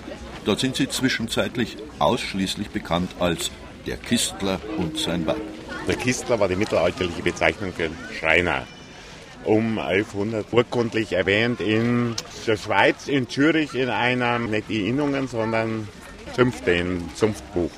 Dort 0.50 0.58
sind 0.58 0.74
sie 0.74 0.88
zwischenzeitlich 0.88 1.76
ausschließlich 2.00 2.70
bekannt 2.70 3.12
als 3.20 3.52
der 3.86 3.96
Kistler 3.96 4.60
und 4.78 4.98
sein 4.98 5.24
Weib. 5.24 5.40
Der 5.86 5.94
Kistler 5.94 6.40
war 6.40 6.48
die 6.48 6.56
mittelalterliche 6.56 7.22
Bezeichnung 7.22 7.72
für 7.72 7.88
Schreiner. 8.18 8.66
Um 9.44 9.78
1100 9.78 10.52
urkundlich 10.52 11.12
erwähnt 11.12 11.60
in 11.60 12.16
der 12.48 12.56
Schweiz, 12.56 13.06
in 13.06 13.28
Zürich, 13.28 13.74
in 13.76 13.90
einer, 13.90 14.40
nicht 14.40 14.68
die 14.68 14.88
Innungen, 14.88 15.28
sondern 15.28 15.86
Zünfte, 16.34 16.72
in 16.72 17.08
Zunftbuch 17.14 17.70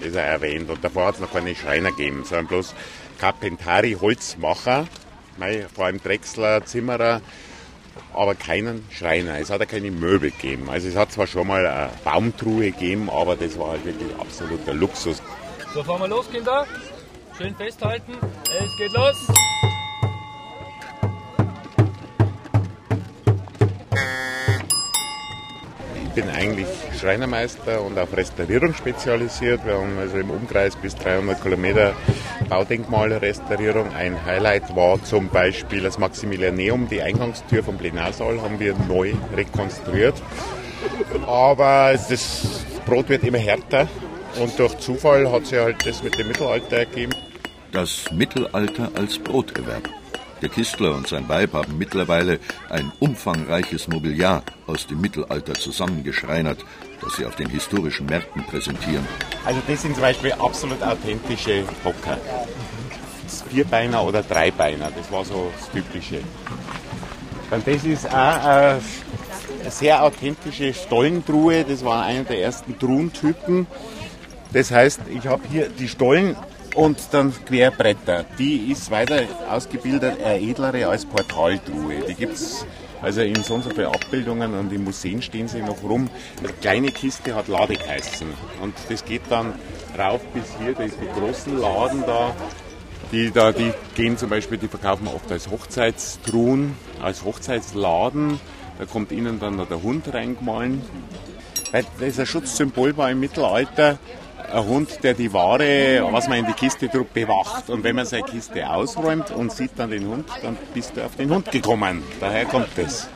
ist 0.00 0.16
er 0.16 0.24
erwähnt. 0.24 0.68
Und 0.68 0.82
davor 0.82 1.06
hat 1.06 1.14
es 1.14 1.20
noch 1.20 1.32
keine 1.32 1.54
Schreiner 1.54 1.90
gegeben, 1.90 2.24
sondern 2.24 2.48
bloß 2.48 2.74
Carpentari, 3.20 3.96
Holzmacher, 4.00 4.88
vor 5.72 5.84
allem 5.84 6.02
Drechsler, 6.02 6.64
Zimmerer, 6.64 7.20
aber 8.16 8.34
keinen 8.34 8.84
Schreiner. 8.90 9.38
Es 9.38 9.50
hat 9.50 9.60
ja 9.60 9.66
keine 9.66 9.90
Möbel 9.90 10.30
gegeben. 10.30 10.68
Also 10.70 10.88
es 10.88 10.96
hat 10.96 11.12
zwar 11.12 11.26
schon 11.26 11.46
mal 11.46 11.66
eine 11.66 11.90
Baumtruhe 12.04 12.70
gegeben, 12.72 13.10
aber 13.10 13.36
das 13.36 13.58
war 13.58 13.70
halt 13.70 13.84
wirklich 13.84 14.08
absoluter 14.18 14.74
Luxus. 14.74 15.22
So, 15.74 15.82
fahren 15.82 16.00
wir 16.00 16.08
los, 16.08 16.30
Kinder. 16.30 16.66
Schön 17.36 17.54
festhalten. 17.54 18.12
Es 18.44 18.76
geht 18.78 18.92
los. 18.92 19.26
Bin 26.16 26.30
eigentlich 26.30 26.66
Schreinermeister 26.98 27.82
und 27.82 27.98
auf 27.98 28.16
Restaurierung 28.16 28.72
spezialisiert. 28.72 29.64
Wir 29.66 29.74
haben 29.74 29.98
also 29.98 30.16
im 30.16 30.30
Umkreis 30.30 30.74
bis 30.74 30.94
300 30.94 31.42
Kilometer 31.42 31.92
Baudenkmalrestaurierung. 32.48 33.94
Ein 33.94 34.24
Highlight 34.24 34.74
war 34.74 35.02
zum 35.04 35.28
Beispiel 35.28 35.82
das 35.82 35.98
Maximilianeum, 35.98 36.88
die 36.88 37.02
Eingangstür 37.02 37.62
vom 37.62 37.76
Plenarsaal 37.76 38.40
haben 38.40 38.58
wir 38.58 38.74
neu 38.88 39.12
rekonstruiert. 39.36 40.14
Aber 41.26 41.92
das 41.92 42.64
Brot 42.86 43.10
wird 43.10 43.22
immer 43.22 43.38
härter 43.38 43.86
und 44.40 44.58
durch 44.58 44.78
Zufall 44.78 45.30
hat 45.30 45.44
sich 45.44 45.58
halt 45.58 45.86
das 45.86 46.02
mit 46.02 46.18
dem 46.18 46.28
Mittelalter 46.28 46.78
ergeben. 46.78 47.12
Das 47.72 48.10
Mittelalter 48.10 48.90
als 48.94 49.18
Broterwerb. 49.18 49.86
Der 50.42 50.50
Kistler 50.50 50.94
und 50.94 51.08
sein 51.08 51.28
Weib 51.28 51.54
haben 51.54 51.78
mittlerweile 51.78 52.38
ein 52.68 52.92
umfangreiches 53.00 53.88
Mobiliar 53.88 54.42
aus 54.66 54.86
dem 54.86 55.00
Mittelalter 55.00 55.54
zusammengeschreinert, 55.54 56.58
das 57.00 57.16
sie 57.16 57.24
auf 57.24 57.36
den 57.36 57.48
historischen 57.48 58.06
Märkten 58.06 58.44
präsentieren. 58.44 59.06
Also 59.44 59.60
das 59.66 59.82
sind 59.82 59.94
zum 59.94 60.02
Beispiel 60.02 60.32
absolut 60.32 60.82
authentische 60.82 61.64
Hocker. 61.84 62.18
Vierbeiner 63.50 64.04
oder 64.04 64.22
Dreibeiner, 64.22 64.90
das 64.96 65.10
war 65.10 65.24
so 65.24 65.50
das 65.58 65.70
Typische. 65.70 66.20
Und 67.50 67.66
das 67.66 67.84
ist 67.84 68.06
auch 68.06 68.12
eine 68.12 68.80
sehr 69.68 70.02
authentische 70.02 70.74
Stollentruhe, 70.74 71.64
das 71.64 71.84
war 71.84 72.04
einer 72.04 72.24
der 72.24 72.42
ersten 72.42 72.78
Truhentypen. 72.78 73.66
Das 74.52 74.70
heißt, 74.70 75.00
ich 75.12 75.26
habe 75.26 75.42
hier 75.50 75.68
die 75.68 75.88
Stollen 75.88 76.36
und 76.76 76.98
dann 77.10 77.32
Querbretter. 77.44 78.24
Die 78.38 78.70
ist 78.70 78.90
weiter 78.90 79.22
ausgebildet, 79.50 80.18
eine 80.22 80.40
edlere 80.40 80.86
als 80.86 81.04
Portaltruhe. 81.04 82.02
Die 82.08 82.14
gibt 82.14 82.34
es 82.34 82.66
also 83.02 83.22
in 83.22 83.42
so 83.42 83.54
und 83.54 83.64
so 83.64 83.70
vielen 83.70 83.86
Abbildungen 83.86 84.54
und 84.54 84.72
in 84.72 84.84
Museen 84.84 85.22
stehen 85.22 85.48
sie 85.48 85.62
noch 85.62 85.82
rum. 85.82 86.08
Eine 86.38 86.48
kleine 86.48 86.88
Kiste 86.88 87.34
hat 87.34 87.48
Lade 87.48 87.74
geheißen. 87.74 88.28
Und 88.62 88.74
das 88.88 89.04
geht 89.04 89.22
dann 89.28 89.54
rauf 89.98 90.20
bis 90.34 90.44
hier, 90.58 90.74
da 90.74 90.82
ist 90.84 90.96
die 91.00 91.20
großen 91.20 91.58
Laden 91.58 92.02
da. 92.06 92.34
Die, 93.12 93.30
da, 93.30 93.52
die 93.52 93.72
gehen 93.94 94.18
zum 94.18 94.30
Beispiel, 94.30 94.58
die 94.58 94.68
verkaufen 94.68 95.06
oft 95.06 95.30
als 95.30 95.50
Hochzeitstruhen, 95.50 96.74
als 97.00 97.24
Hochzeitsladen. 97.24 98.40
Da 98.78 98.84
kommt 98.84 99.12
innen 99.12 99.38
dann 99.38 99.56
noch 99.56 99.68
der 99.68 99.82
Hund 99.82 100.12
reingemahlen. 100.12 100.82
Weil 101.72 101.84
das 102.00 102.18
ein 102.18 102.26
Schutzsymbol 102.26 102.96
war 102.96 103.10
im 103.10 103.20
Mittelalter, 103.20 103.98
ein 104.52 104.64
Hund, 104.64 105.02
der 105.02 105.14
die 105.14 105.32
Ware, 105.32 106.06
was 106.10 106.28
man 106.28 106.38
in 106.38 106.46
die 106.46 106.52
Kiste 106.52 106.88
tut, 106.88 107.12
bewacht. 107.12 107.70
Und 107.70 107.84
wenn 107.84 107.96
man 107.96 108.06
seine 108.06 108.24
Kiste 108.24 108.68
ausräumt 108.68 109.30
und 109.30 109.52
sieht 109.52 109.72
dann 109.76 109.90
den 109.90 110.06
Hund, 110.06 110.26
dann 110.42 110.56
bist 110.74 110.96
du 110.96 111.04
auf 111.04 111.16
den 111.16 111.30
Hund 111.30 111.50
gekommen. 111.50 112.02
Daher 112.20 112.44
kommt 112.44 112.76
es. 112.76 113.08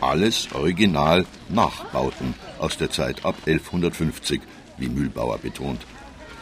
Alles 0.00 0.48
original 0.54 1.24
Nachbauten 1.48 2.34
aus 2.58 2.76
der 2.76 2.90
Zeit 2.90 3.24
ab 3.24 3.34
1150, 3.46 4.40
wie 4.78 4.88
Mühlbauer 4.88 5.38
betont. 5.38 5.80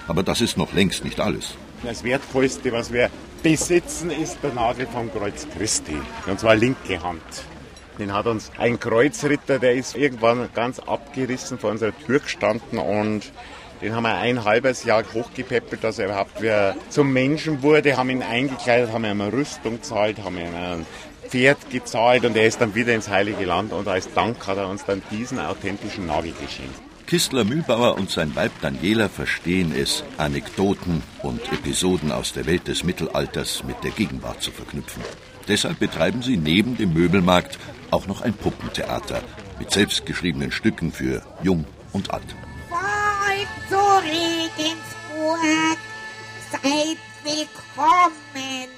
Aber 0.09 0.23
das 0.23 0.41
ist 0.41 0.57
noch 0.57 0.73
längst 0.73 1.05
nicht 1.05 1.21
alles. 1.21 1.55
Das 1.83 2.03
Wertvollste, 2.05 2.73
was 2.73 2.93
wir 2.93 3.11
besitzen, 3.43 4.11
ist 4.11 4.39
der 4.43 4.55
Nagel 4.55 4.87
vom 4.87 5.12
Kreuz 5.12 5.47
Christi. 5.57 5.97
Und 6.27 6.41
zwar 6.41 6.57
linke 6.57 7.03
Hand. 7.03 7.23
Den 7.99 8.12
hat 8.12 8.27
uns 8.27 8.51
ein 8.59 8.81
Kreuzritter, 8.81 9.61
der 9.61 9.75
ist 9.75 9.97
irgendwann 9.97 10.49
ganz 10.53 10.81
abgerissen 10.81 11.59
vor 11.59 11.71
unserer 11.71 11.97
Tür 11.97 12.19
gestanden 12.19 12.79
und 12.79 13.31
den 13.85 13.95
haben 13.95 14.05
wir 14.05 14.16
ein 14.16 14.45
halbes 14.45 14.85
Jahr 14.85 15.05
hochgepäppelt, 15.12 15.85
dass 15.85 15.99
er 15.99 16.07
überhaupt 16.07 16.41
wieder 16.41 16.74
zum 16.89 17.12
Menschen 17.12 17.62
wurde, 17.62 17.99
haben 17.99 18.09
ihn 18.09 18.22
eingekleidet, 18.22 18.91
haben 18.91 19.05
ihm 19.05 19.20
eine 19.20 19.30
Rüstung 19.30 19.74
gezahlt, 19.74 20.24
haben 20.24 20.39
ihm 20.39 20.55
ein 20.55 20.87
Pferd 21.28 21.68
gezahlt 21.68 22.24
und 22.24 22.35
er 22.35 22.47
ist 22.47 22.62
dann 22.62 22.74
wieder 22.74 22.95
ins 22.95 23.11
Heilige 23.11 23.45
Land 23.45 23.74
und 23.74 23.87
als 23.87 24.11
Dank 24.14 24.47
hat 24.47 24.57
er 24.57 24.70
uns 24.70 24.87
dann 24.87 25.03
diesen 25.11 25.39
authentischen 25.39 26.07
Nagel 26.07 26.32
geschenkt. 26.32 26.80
Kistler 27.07 27.45
Mühlbauer 27.45 27.99
und 27.99 28.11
sein 28.11 28.35
Weib 28.35 28.53
Daniela 28.62 29.11
verstehen 29.11 29.74
es, 29.78 30.03
Anekdoten 30.16 31.03
und 31.22 31.43
Episoden 31.53 32.11
aus 32.11 32.32
der 32.32 32.47
Welt 32.47 32.66
des 32.68 32.85
Mittelalters 32.85 33.64
mit 33.64 33.85
der 33.85 33.91
Gegenwart 33.91 34.43
zu 34.43 34.51
verknüpfen. 34.51 35.03
Deshalb 35.47 35.78
betreiben 35.78 36.22
sie 36.22 36.39
neben 36.39 36.78
dem 36.78 36.95
Möbelmarkt 36.95 37.59
auch 37.91 38.07
noch 38.07 38.22
ein 38.22 38.32
Puppentheater 38.32 39.20
mit 39.59 39.70
selbstgeschriebenen 39.70 40.53
Stücken 40.53 40.91
für 40.91 41.20
Jung 41.43 41.66
und 41.93 42.14
Alt. 42.14 42.35
Regensburg, 44.03 45.78
seid 46.51 46.99
willkommen. 47.22 48.68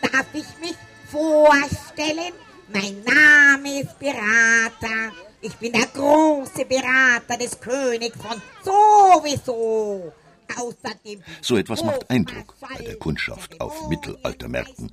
Darf 0.00 0.26
ich 0.32 0.46
mich 0.60 0.76
vorstellen? 1.10 2.32
Mein 2.72 3.02
Name 3.04 3.80
ist 3.80 3.98
Berater. 3.98 5.12
Ich 5.40 5.54
bin 5.56 5.72
der 5.72 5.86
große 5.86 6.64
Berater 6.64 7.36
des 7.38 7.58
Königs 7.60 8.16
von 8.16 8.40
sowieso. 8.64 10.12
Außerdem 10.56 11.22
So 11.42 11.56
etwas 11.56 11.84
macht 11.84 12.08
Eindruck 12.10 12.54
bei 12.60 12.82
der 12.82 12.96
Kundschaft 12.98 13.60
auf 13.60 13.88
Mittelaltermärkten. 13.88 14.90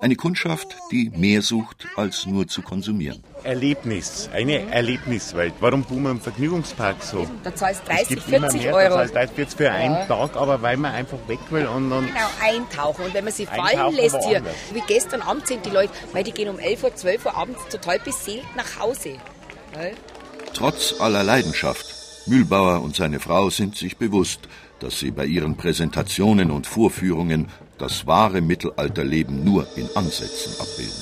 Eine 0.00 0.14
Kundschaft, 0.14 0.76
die 0.92 1.10
mehr 1.10 1.42
sucht, 1.42 1.88
als 1.96 2.24
nur 2.24 2.46
zu 2.46 2.62
konsumieren. 2.62 3.20
Erlebnis, 3.42 4.30
eine 4.32 4.70
Erlebniswelt. 4.70 5.54
Warum 5.58 5.82
boomen 5.82 6.12
im 6.12 6.20
Vergnügungspark 6.20 7.02
so? 7.02 7.26
Da 7.42 7.52
zahlst 7.52 7.82
Es 7.88 7.96
30, 7.96 8.08
gibt 8.08 8.28
immer 8.28 8.48
40 8.48 8.62
mehr, 8.62 8.74
Euro. 8.76 8.88
Das 8.90 8.98
heißt, 8.98 9.14
30, 9.16 9.34
40 9.34 9.56
für 9.56 9.64
Ja. 9.64 9.72
einen 9.72 10.06
Tag, 10.06 10.36
aber 10.36 10.62
weil 10.62 10.76
man 10.76 10.92
einfach 10.94 11.18
weg 11.26 11.40
will 11.50 11.66
und, 11.66 11.90
und 11.90 12.06
Genau, 12.06 12.28
eintauchen. 12.40 13.06
Und 13.06 13.14
wenn 13.14 13.24
man 13.24 13.32
sie 13.32 13.46
fallen 13.46 13.92
lässt 13.96 14.22
hier, 14.24 14.40
wie 14.72 14.82
gestern 14.86 15.20
Abend 15.20 15.48
sind 15.48 15.66
die 15.66 15.70
Leute, 15.70 15.92
weil 16.12 16.22
die 16.22 16.32
gehen 16.32 16.48
um 16.48 16.60
11 16.60 16.84
Uhr, 16.84 16.94
12 16.94 17.26
Uhr 17.26 17.36
abends 17.36 17.60
total 17.68 17.98
beseelt 17.98 18.44
nach 18.56 18.78
Hause. 18.78 19.14
Weil 19.74 19.94
Trotz 20.54 20.94
aller 21.00 21.24
Leidenschaft, 21.24 21.86
Mühlbauer 22.26 22.82
und 22.82 22.94
seine 22.94 23.18
Frau 23.18 23.50
sind 23.50 23.76
sich 23.76 23.96
bewusst, 23.96 24.40
dass 24.78 25.00
sie 25.00 25.10
bei 25.10 25.24
ihren 25.26 25.56
Präsentationen 25.56 26.52
und 26.52 26.68
Vorführungen 26.68 27.48
das 27.78 28.06
wahre 28.06 28.40
Mittelalterleben 28.40 29.44
nur 29.44 29.66
in 29.76 29.88
Ansätzen 29.94 30.52
abbilden. 30.60 30.94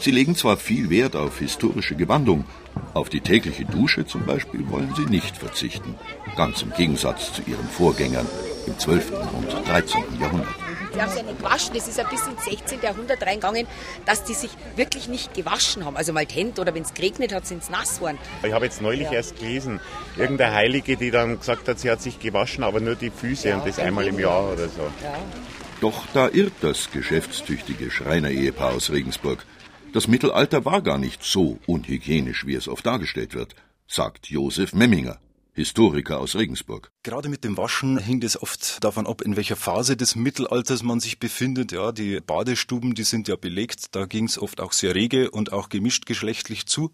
Sie 0.00 0.10
legen 0.10 0.36
zwar 0.36 0.56
viel 0.56 0.90
Wert 0.90 1.16
auf 1.16 1.38
historische 1.38 1.94
Gewandung, 1.94 2.44
auf 2.92 3.08
die 3.08 3.20
tägliche 3.20 3.64
Dusche 3.64 4.04
zum 4.06 4.26
Beispiel 4.26 4.68
wollen 4.68 4.92
sie 4.96 5.06
nicht 5.06 5.36
verzichten, 5.36 5.94
ganz 6.36 6.62
im 6.62 6.72
Gegensatz 6.74 7.32
zu 7.32 7.42
ihren 7.46 7.66
Vorgängern 7.68 8.26
im 8.66 8.78
12. 8.78 9.10
und 9.12 9.68
13. 9.68 10.02
Jahrhundert. 10.20 10.48
Die 10.94 11.00
haben 11.00 11.08
sich 11.10 11.18
ja 11.22 11.26
nicht 11.26 11.38
gewaschen. 11.38 11.74
Das 11.74 11.88
ist 11.88 11.98
ja 11.98 12.04
bis 12.04 12.24
ins 12.26 12.44
16. 12.44 12.80
Jahrhundert 12.82 13.20
reingegangen, 13.22 13.66
dass 14.06 14.22
die 14.24 14.34
sich 14.34 14.50
wirklich 14.76 15.08
nicht 15.08 15.34
gewaschen 15.34 15.84
haben. 15.84 15.96
Also 15.96 16.12
mal 16.12 16.24
die 16.26 16.34
Hände 16.36 16.60
oder 16.60 16.72
wenn 16.74 16.82
es 16.84 16.94
geregnet 16.94 17.32
hat, 17.34 17.46
sind 17.46 17.64
sie 17.64 17.72
nass 17.72 17.96
geworden. 17.96 18.18
Ich 18.44 18.52
habe 18.52 18.64
jetzt 18.64 18.80
neulich 18.80 19.04
Ja. 19.06 19.12
erst 19.14 19.36
gelesen, 19.38 19.80
irgendeine 20.16 20.54
Heilige, 20.54 20.96
die 20.96 21.10
dann 21.10 21.38
gesagt 21.38 21.66
hat, 21.68 21.80
sie 21.80 21.90
hat 21.90 22.00
sich 22.00 22.20
gewaschen, 22.20 22.62
aber 22.62 22.78
nur 22.80 22.94
die 22.94 23.10
Füße 23.10 23.48
Ja, 23.48 23.56
und 23.56 23.66
das 23.66 23.78
ein 23.80 23.86
einmal 23.88 24.06
im. 24.06 24.18
Jahr 24.20 24.52
oder 24.52 24.68
so. 24.68 24.88
Doch 25.80 26.06
da 26.14 26.28
irrt 26.28 26.54
das 26.60 26.90
geschäftstüchtige 26.90 27.90
Schreiner-Ehepaar 27.90 28.72
aus 28.72 28.90
Regensburg. 28.90 29.44
Das 29.92 30.08
Mittelalter 30.08 30.64
war 30.64 30.82
gar 30.82 30.98
nicht 30.98 31.22
so 31.22 31.58
unhygienisch, 31.66 32.46
wie 32.46 32.54
es 32.54 32.68
oft 32.68 32.86
dargestellt 32.86 33.34
wird, 33.34 33.54
sagt 33.86 34.26
Josef 34.26 34.72
Memminger, 34.72 35.18
Historiker 35.54 36.18
aus 36.18 36.34
Regensburg. 36.34 36.90
Gerade 37.04 37.28
mit 37.28 37.44
dem 37.44 37.56
Waschen 37.56 37.96
hängt 37.96 38.24
es 38.24 38.40
oft 38.40 38.82
davon 38.82 39.06
ab, 39.06 39.22
in 39.22 39.36
welcher 39.36 39.54
Phase 39.54 39.96
des 39.96 40.16
Mittelalters 40.16 40.82
man 40.82 40.98
sich 40.98 41.20
befindet. 41.20 41.70
Ja, 41.70 41.92
die 41.92 42.20
Badestuben, 42.20 42.94
die 42.94 43.04
sind 43.04 43.28
ja 43.28 43.36
belegt. 43.36 43.94
Da 43.94 44.06
ging 44.06 44.24
es 44.24 44.36
oft 44.36 44.60
auch 44.60 44.72
sehr 44.72 44.96
rege 44.96 45.30
und 45.30 45.52
auch 45.52 45.68
gemischt 45.68 46.06
geschlechtlich 46.06 46.66
zu. 46.66 46.90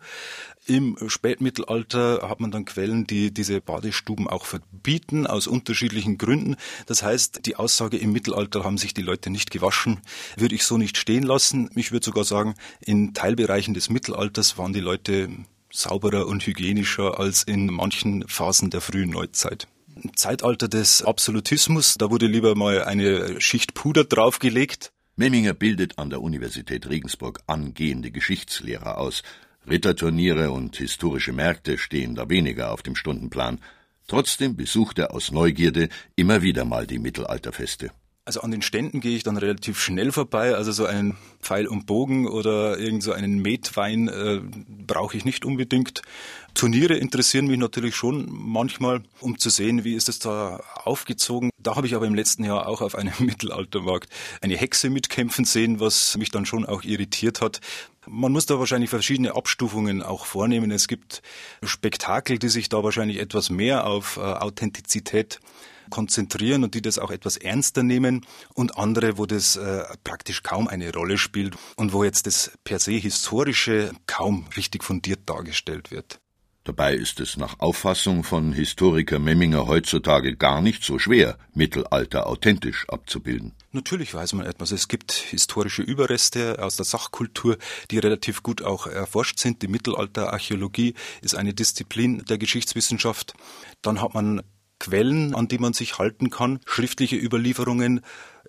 Im 0.67 0.99
Spätmittelalter 1.07 2.29
hat 2.29 2.41
man 2.41 2.51
dann 2.51 2.67
Quellen, 2.67 3.07
die 3.07 3.33
diese 3.33 3.63
Badestuben 3.63 4.29
auch 4.29 4.45
verbieten, 4.45 5.27
aus 5.27 5.47
unterschiedlichen 5.47 6.19
Gründen. 6.19 6.57
Das 6.85 7.03
heißt, 7.03 7.47
die 7.47 7.57
Aussage, 7.57 7.97
im 7.97 8.13
Mittelalter 8.13 8.63
haben 8.63 8.77
sich 8.77 8.93
die 8.93 9.03
Leute 9.03 9.31
nicht 9.31 9.51
gewaschen, 9.51 10.01
würde 10.37 10.55
ich 10.55 10.65
so 10.65 10.77
nicht 10.77 10.99
stehen 10.99 11.23
lassen. 11.23 11.71
Ich 11.77 11.93
würde 11.93 12.05
sogar 12.05 12.25
sagen, 12.25 12.55
in 12.81 13.15
Teilbereichen 13.15 13.73
des 13.73 13.89
Mittelalters 13.89 14.59
waren 14.59 14.75
die 14.75 14.81
Leute 14.81 15.31
sauberer 15.73 16.27
und 16.27 16.47
hygienischer 16.47 17.18
als 17.18 17.43
in 17.43 17.66
manchen 17.66 18.27
Phasen 18.29 18.71
der 18.71 18.81
frühen 18.81 19.11
Neuzeit. 19.11 19.68
Im 20.03 20.16
Zeitalter 20.16 20.68
des 20.68 21.03
Absolutismus, 21.03 21.95
da 21.99 22.11
wurde 22.11 22.27
lieber 22.27 22.55
mal 22.55 22.85
eine 22.85 23.41
Schicht 23.41 23.75
Puder 23.75 24.05
draufgelegt. 24.05 24.93
Memminger 25.16 25.53
bildet 25.53 25.99
an 25.99 26.11
der 26.11 26.23
Universität 26.23 26.89
Regensburg 26.89 27.41
angehende 27.47 28.11
Geschichtslehrer 28.11 28.99
aus. 28.99 29.23
Ritterturniere 29.68 30.51
und 30.51 30.77
historische 30.77 31.33
Märkte 31.33 31.77
stehen 31.77 32.14
da 32.14 32.29
weniger 32.29 32.73
auf 32.73 32.83
dem 32.83 32.97
Stundenplan. 32.97 33.61
Trotzdem 34.07 34.57
besucht 34.57 34.99
er 34.99 35.12
aus 35.12 35.31
Neugierde 35.31 35.89
immer 36.16 36.43
wieder 36.43 36.64
mal 36.64 36.87
die 36.87 36.99
Mittelalterfeste. 36.99 37.91
Also 38.31 38.43
an 38.43 38.53
den 38.53 38.62
Ständen 38.62 39.01
gehe 39.01 39.16
ich 39.16 39.24
dann 39.24 39.37
relativ 39.37 39.81
schnell 39.81 40.12
vorbei. 40.12 40.55
Also 40.55 40.70
so 40.70 40.87
einen 40.87 41.16
Pfeil 41.43 41.66
und 41.66 41.87
Bogen 41.87 42.28
oder 42.28 42.78
irgend 42.78 43.03
so 43.03 43.11
einen 43.11 43.43
Metwein 43.43 44.07
äh, 44.07 44.41
brauche 44.87 45.16
ich 45.16 45.24
nicht 45.24 45.45
unbedingt. 45.45 46.03
Turniere 46.55 46.95
interessieren 46.95 47.49
mich 47.49 47.59
natürlich 47.59 47.97
schon 47.97 48.28
manchmal, 48.31 49.03
um 49.18 49.37
zu 49.41 49.51
sehen, 49.51 49.83
wie 49.83 49.95
ist 49.95 50.09
es 50.09 50.20
da 50.20 50.62
aufgezogen. 50.85 51.51
Da 51.59 51.74
habe 51.74 51.89
ich 51.89 51.97
aber 51.97 52.07
im 52.07 52.14
letzten 52.14 52.45
Jahr 52.45 52.68
auch 52.68 52.83
auf 52.83 52.95
einem 52.95 53.14
Mittelaltermarkt 53.18 54.09
eine 54.41 54.57
Hexe 54.57 54.91
mitkämpfen 54.91 55.45
sehen, 55.45 55.81
was 55.81 56.16
mich 56.16 56.31
dann 56.31 56.47
schon 56.47 56.64
auch 56.64 56.85
irritiert 56.85 57.41
hat. 57.41 57.61
Man 58.07 58.31
muss 58.31 58.47
da 58.47 58.61
wahrscheinlich 58.61 58.91
verschiedene 58.91 59.35
Abstufungen 59.35 60.05
auch 60.05 60.24
vornehmen. 60.24 60.70
Es 60.70 60.87
gibt 60.87 61.20
Spektakel, 61.64 62.39
die 62.39 62.49
sich 62.49 62.68
da 62.68 62.85
wahrscheinlich 62.85 63.18
etwas 63.18 63.51
mehr 63.51 63.89
auf 63.89 64.18
äh, 64.18 64.20
Authentizität 64.20 65.41
konzentrieren 65.91 66.64
und 66.64 66.74
die 66.74 66.82
das 66.82 66.99
auch 66.99 67.11
etwas 67.11 67.36
ernster 67.36 67.82
nehmen 67.82 68.24
und 68.55 68.78
andere, 68.78 69.18
wo 69.18 69.26
das 69.26 69.57
äh, 69.57 69.82
praktisch 70.05 70.43
kaum 70.43 70.68
eine 70.68 70.93
Rolle 70.93 71.18
spielt 71.18 71.57
und 71.76 71.93
wo 71.93 72.05
jetzt 72.05 72.26
das 72.26 72.53
per 72.64 72.78
se 72.78 72.93
historische 72.93 73.93
kaum 74.07 74.47
richtig 74.57 74.84
fundiert 74.84 75.20
dargestellt 75.26 75.91
wird. 75.91 76.20
Dabei 76.64 76.95
ist 76.95 77.20
es 77.20 77.38
nach 77.38 77.59
Auffassung 77.59 78.22
von 78.22 78.53
Historiker 78.53 79.18
Memminger 79.18 79.66
heutzutage 79.66 80.36
gar 80.36 80.61
nicht 80.61 80.84
so 80.84 80.99
schwer, 80.99 81.38
Mittelalter 81.55 82.26
authentisch 82.26 82.86
abzubilden. 82.88 83.55
Natürlich 83.72 84.12
weiß 84.12 84.34
man 84.34 84.45
etwas. 84.45 84.70
Es 84.70 84.86
gibt 84.86 85.12
historische 85.12 85.80
Überreste 85.80 86.62
aus 86.62 86.76
der 86.76 86.84
Sachkultur, 86.84 87.57
die 87.91 87.99
relativ 87.99 88.43
gut 88.43 88.62
auch 88.62 88.86
erforscht 88.86 89.38
sind. 89.38 89.62
Die 89.62 89.68
Mittelalterarchäologie 89.68 90.95
ist 91.22 91.34
eine 91.34 91.55
Disziplin 91.55 92.24
der 92.26 92.36
Geschichtswissenschaft. 92.36 93.32
Dann 93.80 94.03
hat 94.03 94.12
man 94.12 94.43
Quellen, 94.81 95.35
an 95.35 95.47
die 95.47 95.59
man 95.59 95.74
sich 95.74 95.99
halten 95.99 96.31
kann, 96.31 96.59
schriftliche 96.64 97.16
Überlieferungen, 97.16 98.01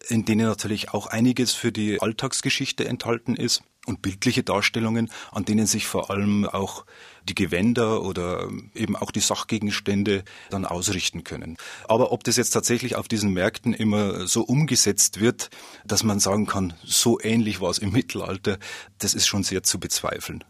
in 0.07 0.25
denen 0.25 0.47
natürlich 0.47 0.89
auch 0.89 1.05
einiges 1.05 1.53
für 1.53 1.71
die 1.71 2.01
Alltagsgeschichte 2.01 2.87
enthalten 2.87 3.35
ist 3.35 3.61
und 3.85 4.01
bildliche 4.01 4.41
Darstellungen, 4.41 5.11
an 5.31 5.45
denen 5.45 5.67
sich 5.67 5.87
vor 5.87 6.09
allem 6.09 6.45
auch 6.45 6.85
die 7.27 7.35
Gewänder 7.35 8.01
oder 8.01 8.49
eben 8.73 8.95
auch 8.95 9.11
die 9.11 9.19
Sachgegenstände 9.19 10.23
dann 10.49 10.65
ausrichten 10.65 11.23
können. 11.23 11.57
Aber 11.87 12.11
ob 12.11 12.23
das 12.23 12.37
jetzt 12.37 12.51
tatsächlich 12.51 12.95
auf 12.95 13.07
diesen 13.07 13.33
Märkten 13.33 13.73
immer 13.73 14.27
so 14.27 14.43
umgesetzt 14.43 15.19
wird, 15.19 15.49
dass 15.85 16.03
man 16.03 16.19
sagen 16.19 16.47
kann, 16.47 16.73
so 16.83 17.19
ähnlich 17.19 17.61
war 17.61 17.69
es 17.69 17.77
im 17.77 17.91
Mittelalter, 17.91 18.57
das 18.99 19.13
ist 19.13 19.27
schon 19.27 19.43
sehr 19.43 19.63
zu 19.63 19.79
bezweifeln. 19.79 20.43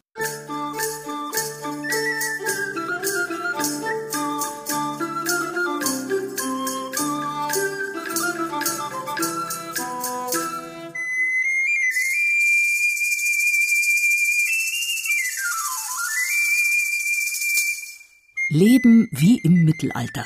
Leben 18.53 19.07
wie 19.11 19.39
im 19.39 19.63
Mittelalter. 19.63 20.25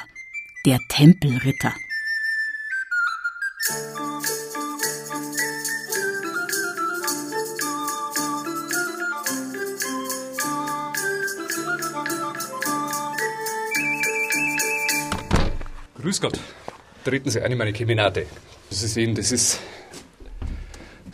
Der 0.65 0.79
Tempelritter. 0.89 1.75
Grüß 16.01 16.19
Gott. 16.19 16.39
Treten 17.03 17.29
Sie 17.29 17.39
ein 17.41 17.51
in 17.51 17.59
meine 17.59 17.73
Kemenate. 17.73 18.25
Sie 18.71 18.87
sehen, 18.87 19.13
das 19.13 19.31
ist 19.31 19.59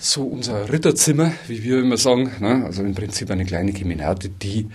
so 0.01 0.23
unser 0.23 0.71
Ritterzimmer, 0.71 1.31
wie 1.47 1.63
wir 1.63 1.79
immer 1.79 1.97
sagen. 1.97 2.31
Ne? 2.39 2.65
Also 2.65 2.83
im 2.83 2.95
Prinzip 2.95 3.29
eine 3.29 3.45
kleine 3.45 3.71
Kemenate, 3.71 4.29
die 4.29 4.67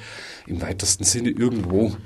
im 0.46 0.62
weitesten 0.62 1.02
Sinne 1.02 1.30
irgendwo 1.30 1.96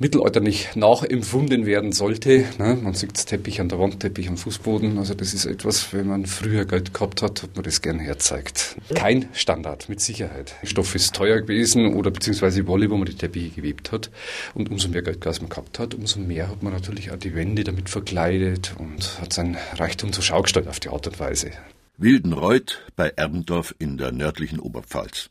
mittelalterlich 0.00 0.74
nachempfunden 0.74 1.66
werden 1.66 1.92
sollte. 1.92 2.44
Ne? 2.58 2.76
Man 2.82 2.94
sieht 2.94 3.26
Teppich 3.26 3.60
an 3.60 3.68
der 3.68 3.78
Wand, 3.78 4.00
Teppich 4.00 4.28
am 4.28 4.36
Fußboden. 4.36 4.98
Also 4.98 5.14
das 5.14 5.32
ist 5.34 5.44
etwas, 5.44 5.92
wenn 5.92 6.08
man 6.08 6.26
früher 6.26 6.64
Geld 6.64 6.92
gehabt 6.92 7.22
hat, 7.22 7.44
hat 7.44 7.54
man 7.54 7.62
das 7.62 7.80
gern 7.80 8.00
herzeigt. 8.00 8.76
Kein 8.94 9.28
Standard, 9.32 9.88
mit 9.88 10.00
Sicherheit. 10.00 10.56
Stoff 10.64 10.96
ist 10.96 11.14
teuer 11.14 11.40
gewesen 11.40 11.94
oder 11.94 12.10
beziehungsweise 12.10 12.66
Wolle, 12.66 12.90
wo 12.90 12.96
man 12.96 13.06
die 13.06 13.14
Teppiche 13.14 13.50
gewebt 13.50 13.92
hat. 13.92 14.10
Und 14.54 14.70
umso 14.70 14.88
mehr 14.88 15.02
Geld 15.02 15.24
man 15.24 15.48
gehabt 15.48 15.78
hat, 15.78 15.94
umso 15.94 16.18
mehr 16.18 16.48
hat 16.50 16.62
man 16.64 16.72
natürlich 16.72 17.12
auch 17.12 17.16
die 17.16 17.36
Wände 17.36 17.62
damit 17.62 17.88
verkleidet 17.88 18.74
und 18.78 19.20
hat 19.20 19.32
sein 19.32 19.56
Reichtum 19.76 20.12
zur 20.12 20.24
Schau 20.24 20.42
gestellt 20.42 20.66
auf 20.66 20.80
die 20.80 20.88
Art 20.88 21.06
und 21.06 21.20
Weise. 21.20 21.52
Wildenreuth 21.96 22.82
bei 22.96 23.10
Erbendorf 23.10 23.72
in 23.78 23.96
der 23.98 24.10
nördlichen 24.10 24.58
Oberpfalz. 24.58 25.30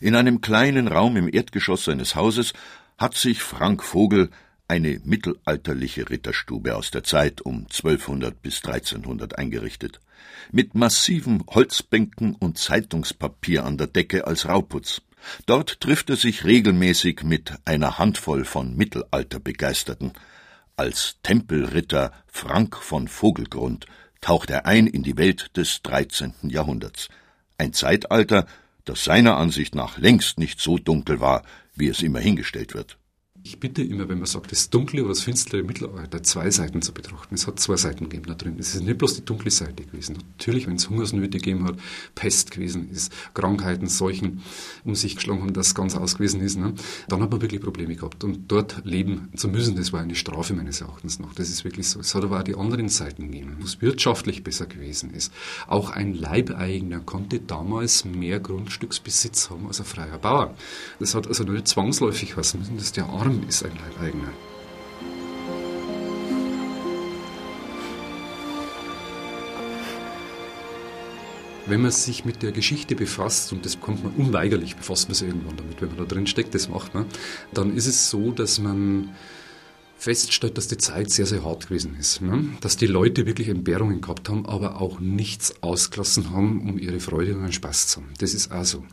In 0.00 0.14
einem 0.14 0.40
kleinen 0.40 0.86
Raum 0.86 1.16
im 1.16 1.28
Erdgeschoss 1.32 1.86
seines 1.86 2.14
Hauses 2.14 2.52
hat 2.96 3.16
sich 3.16 3.42
Frank 3.42 3.82
Vogel 3.82 4.30
eine 4.68 5.00
mittelalterliche 5.04 6.08
Ritterstube 6.08 6.76
aus 6.76 6.92
der 6.92 7.02
Zeit 7.02 7.40
um 7.40 7.66
1200 7.66 8.40
bis 8.40 8.64
1300 8.64 9.36
eingerichtet. 9.38 10.00
Mit 10.52 10.76
massiven 10.76 11.42
Holzbänken 11.48 12.36
und 12.36 12.58
Zeitungspapier 12.58 13.64
an 13.64 13.76
der 13.76 13.88
Decke 13.88 14.24
als 14.28 14.48
Rauputz. 14.48 15.02
Dort 15.46 15.80
trifft 15.80 16.10
er 16.10 16.16
sich 16.16 16.44
regelmäßig 16.44 17.24
mit 17.24 17.54
einer 17.64 17.98
Handvoll 17.98 18.44
von 18.44 18.76
Mittelalterbegeisterten. 18.76 20.12
Als 20.76 21.16
Tempelritter 21.24 22.12
Frank 22.28 22.76
von 22.76 23.08
Vogelgrund 23.08 23.86
taucht 24.24 24.48
er 24.48 24.64
ein 24.64 24.86
in 24.86 25.02
die 25.02 25.18
Welt 25.18 25.54
des 25.54 25.82
13. 25.82 26.32
Jahrhunderts. 26.44 27.10
Ein 27.58 27.74
Zeitalter, 27.74 28.46
das 28.86 29.04
seiner 29.04 29.36
Ansicht 29.36 29.74
nach 29.74 29.98
längst 29.98 30.38
nicht 30.38 30.60
so 30.60 30.78
dunkel 30.78 31.20
war, 31.20 31.42
wie 31.74 31.88
es 31.88 32.00
immer 32.00 32.20
hingestellt 32.20 32.72
wird. 32.72 32.96
Ich 33.46 33.60
bitte 33.60 33.82
immer, 33.82 34.08
wenn 34.08 34.16
man 34.16 34.26
sagt, 34.26 34.52
das 34.52 34.70
dunkle 34.70 35.02
oder 35.02 35.10
das 35.10 35.20
finstere 35.20 35.62
Mittelalter, 35.62 36.22
zwei 36.22 36.50
Seiten 36.50 36.80
zu 36.80 36.94
betrachten. 36.94 37.34
Es 37.34 37.46
hat 37.46 37.60
zwei 37.60 37.76
Seiten 37.76 38.08
gegeben 38.08 38.24
da 38.26 38.32
drin. 38.32 38.56
Es 38.58 38.74
ist 38.74 38.82
nicht 38.82 38.96
bloß 38.96 39.16
die 39.16 39.24
dunkle 39.26 39.50
Seite 39.50 39.84
gewesen. 39.84 40.16
Natürlich, 40.38 40.66
wenn 40.66 40.76
es 40.76 40.88
Hungersnöte 40.88 41.36
gegeben 41.36 41.64
hat, 41.66 41.76
Pest 42.14 42.52
gewesen 42.52 42.88
ist, 42.90 43.12
Krankheiten, 43.34 43.86
Seuchen 43.86 44.40
um 44.82 44.94
sich 44.94 45.16
geschlagen 45.16 45.42
haben, 45.42 45.52
das 45.52 45.74
ganz 45.74 45.94
aus 45.94 46.14
gewesen 46.14 46.40
ist, 46.40 46.56
ne? 46.56 46.72
dann 47.08 47.20
hat 47.20 47.30
man 47.30 47.42
wirklich 47.42 47.60
Probleme 47.60 47.94
gehabt. 47.94 48.24
Und 48.24 48.50
dort 48.50 48.80
leben 48.86 49.28
zu 49.36 49.48
müssen, 49.48 49.76
das 49.76 49.92
war 49.92 50.00
eine 50.00 50.14
Strafe 50.14 50.54
meines 50.54 50.80
Erachtens 50.80 51.18
noch. 51.18 51.34
Das 51.34 51.50
ist 51.50 51.64
wirklich 51.64 51.86
so. 51.86 52.00
Es 52.00 52.14
hat 52.14 52.24
aber 52.24 52.40
auch 52.40 52.44
die 52.44 52.54
anderen 52.54 52.88
Seiten 52.88 53.30
gegeben, 53.30 53.58
wo 53.60 53.66
es 53.66 53.82
wirtschaftlich 53.82 54.42
besser 54.42 54.64
gewesen 54.64 55.12
ist. 55.12 55.30
Auch 55.66 55.90
ein 55.90 56.14
Leibeigener 56.14 57.00
konnte 57.00 57.40
damals 57.40 58.06
mehr 58.06 58.40
Grundstücksbesitz 58.40 59.50
haben 59.50 59.66
als 59.66 59.80
ein 59.80 59.86
freier 59.86 60.16
Bauer. 60.16 60.56
Das 60.98 61.14
hat 61.14 61.26
also 61.26 61.44
nicht 61.44 61.68
zwangsläufig 61.68 62.38
was 62.38 62.54
müssen, 62.54 62.78
dass 62.78 62.92
der 62.92 63.04
Arm 63.04 63.33
Mann 63.34 63.48
ist 63.48 63.64
ein 63.64 63.72
Leibeigener. 63.76 64.32
Wenn 71.66 71.80
man 71.80 71.90
sich 71.90 72.26
mit 72.26 72.42
der 72.42 72.52
Geschichte 72.52 72.94
befasst, 72.94 73.52
und 73.52 73.64
das 73.64 73.80
kommt 73.80 74.04
man 74.04 74.12
unweigerlich, 74.14 74.76
befasst 74.76 75.08
man 75.08 75.14
sich 75.14 75.28
irgendwann 75.28 75.56
damit, 75.56 75.80
wenn 75.80 75.88
man 75.88 75.96
da 75.96 76.04
drin 76.04 76.26
steckt, 76.26 76.54
das 76.54 76.68
macht 76.68 76.94
man, 76.94 77.06
dann 77.54 77.74
ist 77.74 77.86
es 77.86 78.10
so, 78.10 78.32
dass 78.32 78.58
man 78.58 79.14
feststellt, 80.04 80.58
dass 80.58 80.68
die 80.68 80.76
Zeit 80.76 81.10
sehr, 81.10 81.24
sehr 81.24 81.44
hart 81.44 81.68
gewesen 81.68 81.96
ist. 81.98 82.20
Ne? 82.20 82.50
Dass 82.60 82.76
die 82.76 82.86
Leute 82.86 83.24
wirklich 83.26 83.48
Entbehrungen 83.48 84.02
gehabt 84.02 84.28
haben, 84.28 84.44
aber 84.44 84.80
auch 84.80 85.00
nichts 85.00 85.62
ausgelassen 85.62 86.30
haben, 86.30 86.68
um 86.68 86.78
ihre 86.78 87.00
Freude 87.00 87.34
und 87.34 87.40
ihren 87.40 87.52
Spaß 87.52 87.88
zu 87.88 88.00
haben. 88.00 88.12
Das 88.18 88.34
ist 88.34 88.52
also. 88.52 88.84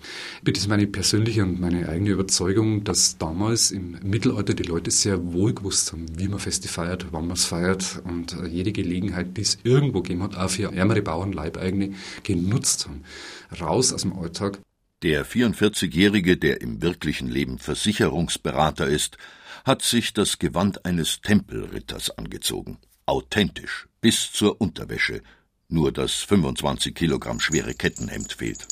Das 0.43 0.57
ist 0.57 0.70
meine 0.70 0.88
persönliche 0.88 1.43
und 1.43 1.59
meine 1.59 1.89
eigene 1.89 2.12
Überzeugung, 2.12 2.86
dass 2.86 3.18
damals 3.18 3.72
im 3.72 3.97
Mittelalter 4.03 4.53
die 4.53 4.64
Leute 4.64 4.89
sehr 4.89 5.34
wohl 5.34 5.53
gewusst 5.53 5.91
haben, 5.91 6.05
wie 6.18 6.30
man 6.30 6.39
Feste 6.39 6.70
feiert, 6.70 7.07
wann 7.12 7.28
man 7.28 7.36
es 7.36 7.43
feiert 7.43 8.01
und 8.05 8.34
äh, 8.34 8.47
jede 8.47 8.72
Gelegenheit, 8.72 9.36
die 9.36 9.41
es 9.41 9.57
irgendwo 9.64 10.01
gegeben 10.01 10.24
hat, 10.24 10.38
auch 10.38 10.49
für 10.49 10.72
ärmere 10.74 11.01
Bauern, 11.01 11.34
Leibeigene, 11.34 11.93
genutzt 12.24 12.88
haben. 12.88 13.03
Raus 13.59 13.91
aus 13.91 14.03
dem 14.03 14.14
Alltag. 14.14 14.59
Der 15.03 15.26
44-Jährige, 15.26 16.38
der 16.38 16.62
im 16.62 16.82
wirklichen 16.82 17.28
Leben 17.28 17.57
Versicherungsberater 17.57 18.88
ist, 18.88 19.18
hat 19.64 19.82
sich 19.82 20.14
das 20.14 20.39
Gewand 20.39 20.86
eines 20.86 21.22
Tempelritters 21.22 22.12
angezogen. 22.18 22.78
Authentisch, 23.05 23.88
bis 23.99 24.32
zur 24.32 24.59
Unterwäsche. 24.62 25.22
Nur 25.68 25.91
das 25.91 26.14
25 26.16 26.93
Kilogramm 26.93 27.39
schwere 27.39 27.74
Kettenhemd 27.74 28.34
fehlt. 28.34 28.68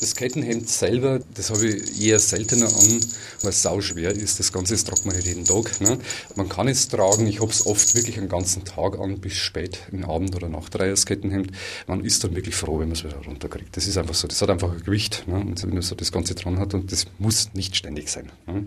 Das 0.00 0.14
Kettenhemd 0.14 0.66
selber, 0.66 1.20
das 1.34 1.50
habe 1.50 1.66
ich 1.66 2.02
eher 2.02 2.18
seltener 2.18 2.68
an, 2.68 3.00
weil 3.42 3.50
es 3.50 3.60
sau 3.60 3.82
schwer 3.82 4.12
ist. 4.12 4.38
Das 4.38 4.50
Ganze 4.50 4.72
das 4.72 4.84
tragt 4.84 5.04
man 5.04 5.14
nicht 5.14 5.26
jeden 5.26 5.44
Tag. 5.44 5.78
Ne? 5.82 5.98
Man 6.36 6.48
kann 6.48 6.68
es 6.68 6.88
tragen, 6.88 7.26
ich 7.26 7.40
habe 7.40 7.50
es 7.50 7.66
oft 7.66 7.94
wirklich 7.94 8.16
einen 8.16 8.30
ganzen 8.30 8.64
Tag 8.64 8.98
an, 8.98 9.20
bis 9.20 9.34
spät 9.34 9.80
in 9.92 10.04
Abend 10.04 10.34
oder 10.34 10.48
Nacht 10.48 10.78
rein, 10.80 10.88
das 10.88 11.04
Kettenhemd. 11.04 11.52
Man 11.86 12.02
ist 12.02 12.24
dann 12.24 12.34
wirklich 12.34 12.54
froh, 12.54 12.78
wenn 12.78 12.88
man 12.88 12.96
es 12.96 13.04
wieder 13.04 13.16
runterkriegt. 13.16 13.76
Das 13.76 13.86
ist 13.86 13.98
einfach 13.98 14.14
so, 14.14 14.26
das 14.26 14.40
hat 14.40 14.48
einfach 14.48 14.72
ein 14.72 14.82
Gewicht. 14.82 15.28
Ne? 15.28 15.34
Und 15.34 15.62
wenn 15.62 15.74
man 15.74 15.82
so 15.82 15.94
das 15.94 16.12
Ganze 16.12 16.34
dran 16.34 16.58
hat 16.58 16.72
und 16.72 16.90
das 16.90 17.04
muss 17.18 17.52
nicht 17.52 17.76
ständig 17.76 18.08
sein. 18.08 18.32
Ne? 18.46 18.66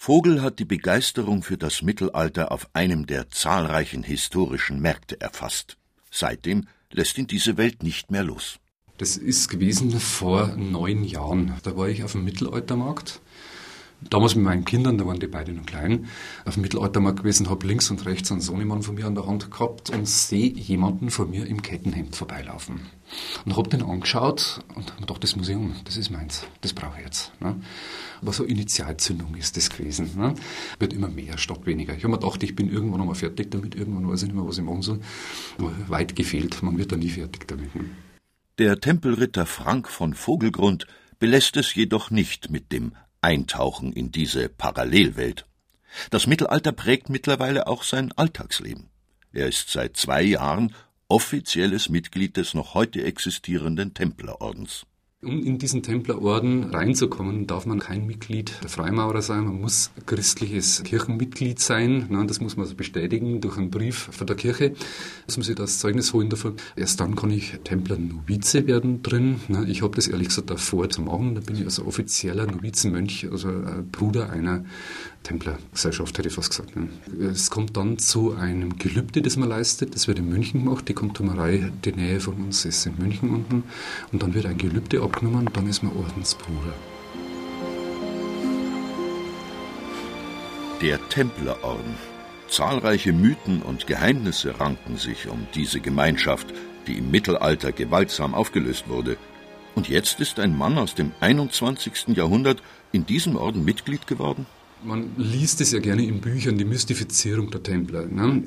Vogel 0.00 0.42
hat 0.42 0.60
die 0.60 0.64
Begeisterung 0.64 1.42
für 1.42 1.58
das 1.58 1.82
Mittelalter 1.82 2.52
auf 2.52 2.68
einem 2.72 3.06
der 3.06 3.30
zahlreichen 3.30 4.04
historischen 4.04 4.80
Märkte 4.80 5.20
erfasst. 5.20 5.76
Seitdem 6.10 6.68
lässt 6.92 7.18
ihn 7.18 7.26
diese 7.26 7.56
Welt 7.56 7.82
nicht 7.82 8.12
mehr 8.12 8.22
los. 8.22 8.60
Das 8.98 9.16
ist 9.16 9.48
gewesen 9.48 9.90
vor 9.98 10.54
neun 10.56 11.02
Jahren. 11.02 11.52
Da 11.64 11.76
war 11.76 11.88
ich 11.88 12.04
auf 12.04 12.12
dem 12.12 12.24
Mittelaltermarkt 12.24 13.20
Damals 14.00 14.36
mit 14.36 14.44
meinen 14.44 14.64
Kindern, 14.64 14.96
da 14.96 15.06
waren 15.06 15.18
die 15.18 15.26
beide 15.26 15.52
noch 15.52 15.66
klein, 15.66 16.06
auf 16.44 16.54
dem 16.54 16.62
Mittelaltermarkt 16.62 17.18
gewesen, 17.18 17.50
habe 17.50 17.66
links 17.66 17.90
und 17.90 18.06
rechts 18.06 18.30
einen 18.30 18.40
Sohnemann 18.40 18.82
von 18.82 18.94
mir 18.94 19.06
an 19.06 19.16
der 19.16 19.26
Hand 19.26 19.50
gehabt 19.50 19.90
und 19.90 20.06
sehe 20.06 20.50
jemanden 20.52 21.10
vor 21.10 21.26
mir 21.26 21.46
im 21.46 21.62
Kettenhemd 21.62 22.14
vorbeilaufen. 22.14 22.80
Und 23.44 23.56
habe 23.56 23.68
den 23.68 23.82
angeschaut 23.82 24.60
und 24.74 24.90
habe 24.90 25.00
gedacht, 25.00 25.24
das 25.24 25.36
Museum, 25.36 25.74
das 25.84 25.96
ist 25.96 26.10
meins, 26.10 26.44
das 26.60 26.72
brauche 26.72 26.98
ich 26.98 27.04
jetzt. 27.04 27.32
Ne? 27.40 27.60
Aber 28.20 28.32
so 28.32 28.44
Initialzündung 28.44 29.34
ist 29.36 29.56
das 29.56 29.70
gewesen. 29.70 30.10
Ne? 30.16 30.34
Wird 30.78 30.92
immer 30.92 31.08
mehr 31.08 31.38
statt 31.38 31.64
weniger. 31.64 31.94
Ich 31.96 32.04
habe 32.04 32.12
mir 32.12 32.18
gedacht, 32.18 32.42
ich 32.42 32.54
bin 32.54 32.70
irgendwann 32.70 33.00
einmal 33.00 33.14
fertig 33.14 33.50
damit, 33.50 33.74
irgendwann 33.74 34.08
weiß 34.08 34.22
ich 34.22 34.28
nicht 34.28 34.36
mehr, 34.36 34.46
was 34.46 34.58
ich 34.58 34.64
machen 34.64 34.82
soll. 34.82 35.00
Aber 35.58 35.72
weit 35.88 36.16
gefehlt, 36.16 36.62
man 36.62 36.76
wird 36.78 36.92
da 36.92 36.96
nie 36.96 37.10
fertig 37.10 37.46
damit. 37.48 37.74
Ne? 37.74 37.84
Der 38.58 38.80
Tempelritter 38.80 39.46
Frank 39.46 39.88
von 39.88 40.14
Vogelgrund 40.14 40.86
belässt 41.18 41.56
es 41.56 41.74
jedoch 41.74 42.10
nicht 42.10 42.50
mit 42.50 42.72
dem 42.72 42.92
Eintauchen 43.20 43.92
in 43.92 44.12
diese 44.12 44.48
Parallelwelt. 44.48 45.46
Das 46.10 46.26
Mittelalter 46.26 46.72
prägt 46.72 47.08
mittlerweile 47.08 47.66
auch 47.66 47.82
sein 47.82 48.12
Alltagsleben. 48.12 48.90
Er 49.32 49.46
ist 49.48 49.70
seit 49.70 49.96
zwei 49.96 50.22
Jahren 50.22 50.74
offizielles 51.08 51.88
Mitglied 51.88 52.36
des 52.36 52.52
noch 52.54 52.74
heute 52.74 53.02
existierenden 53.02 53.94
Templerordens. 53.94 54.84
Um 55.20 55.42
in 55.42 55.58
diesen 55.58 55.82
Templerorden 55.82 56.62
reinzukommen, 56.62 57.48
darf 57.48 57.66
man 57.66 57.80
kein 57.80 58.06
Mitglied 58.06 58.52
der 58.62 58.68
Freimaurer 58.68 59.20
sein. 59.20 59.46
Man 59.46 59.60
muss 59.60 59.90
christliches 60.06 60.84
Kirchenmitglied 60.84 61.58
sein. 61.58 62.06
Das 62.28 62.40
muss 62.40 62.56
man 62.56 62.66
also 62.66 62.76
bestätigen 62.76 63.40
durch 63.40 63.58
einen 63.58 63.68
Brief 63.68 64.10
von 64.12 64.28
der 64.28 64.36
Kirche. 64.36 64.74
Muss 65.26 65.36
man 65.36 65.42
sich 65.42 65.56
das 65.56 65.80
Zeugnis 65.80 66.12
holen 66.12 66.30
dafür. 66.30 66.54
Erst 66.76 67.00
dann 67.00 67.16
kann 67.16 67.32
ich 67.32 67.58
Templer 67.64 67.98
Novize 67.98 68.68
werden 68.68 69.02
drin. 69.02 69.40
Ich 69.66 69.82
habe 69.82 69.96
das 69.96 70.06
ehrlich 70.06 70.28
gesagt 70.28 70.50
davor 70.50 70.88
zu 70.88 71.02
machen. 71.02 71.34
Da 71.34 71.40
bin 71.40 71.56
ich 71.56 71.64
also 71.64 71.84
offizieller 71.84 72.46
Novizenmönch, 72.46 73.26
also 73.28 73.50
Bruder 73.90 74.30
einer 74.30 74.66
Templergesellschaft, 75.22 76.16
hätte 76.16 76.28
ich 76.28 76.34
fast 76.34 76.50
gesagt. 76.50 76.72
Es 77.20 77.50
kommt 77.50 77.76
dann 77.76 77.98
zu 77.98 78.34
einem 78.34 78.78
Gelübde, 78.78 79.20
das 79.22 79.36
man 79.36 79.48
leistet. 79.48 79.94
Das 79.94 80.08
wird 80.08 80.18
in 80.18 80.28
München 80.28 80.64
gemacht. 80.64 80.88
Die 80.88 80.94
Komtumerei, 80.94 81.70
die 81.84 81.92
Nähe 81.92 82.20
von 82.20 82.34
uns 82.34 82.64
ist 82.64 82.86
in 82.86 82.96
München 82.96 83.30
unten. 83.30 83.64
Und 84.12 84.22
dann 84.22 84.34
wird 84.34 84.46
ein 84.46 84.58
Gelübde 84.58 85.02
abgenommen, 85.02 85.50
dann 85.52 85.68
ist 85.68 85.82
man 85.82 85.94
Ordensbruder. 85.96 86.72
Der 90.80 91.08
Templerorden. 91.08 91.96
Zahlreiche 92.48 93.12
Mythen 93.12 93.62
und 93.62 93.86
Geheimnisse 93.86 94.58
ranken 94.58 94.96
sich 94.96 95.28
um 95.28 95.46
diese 95.54 95.80
Gemeinschaft, 95.80 96.46
die 96.86 96.98
im 96.98 97.10
Mittelalter 97.10 97.72
gewaltsam 97.72 98.34
aufgelöst 98.34 98.88
wurde. 98.88 99.18
Und 99.74 99.88
jetzt 99.88 100.20
ist 100.20 100.40
ein 100.40 100.56
Mann 100.56 100.78
aus 100.78 100.94
dem 100.94 101.12
21. 101.20 102.16
Jahrhundert 102.16 102.62
in 102.90 103.04
diesem 103.06 103.36
Orden 103.36 103.64
Mitglied 103.64 104.06
geworden? 104.06 104.46
Man 104.84 105.10
liest 105.16 105.60
es 105.60 105.72
ja 105.72 105.80
gerne 105.80 106.04
in 106.04 106.20
Büchern, 106.20 106.56
die 106.56 106.64
Mystifizierung 106.64 107.50
der 107.50 107.62
Templer. 107.62 108.06
Ne? 108.06 108.44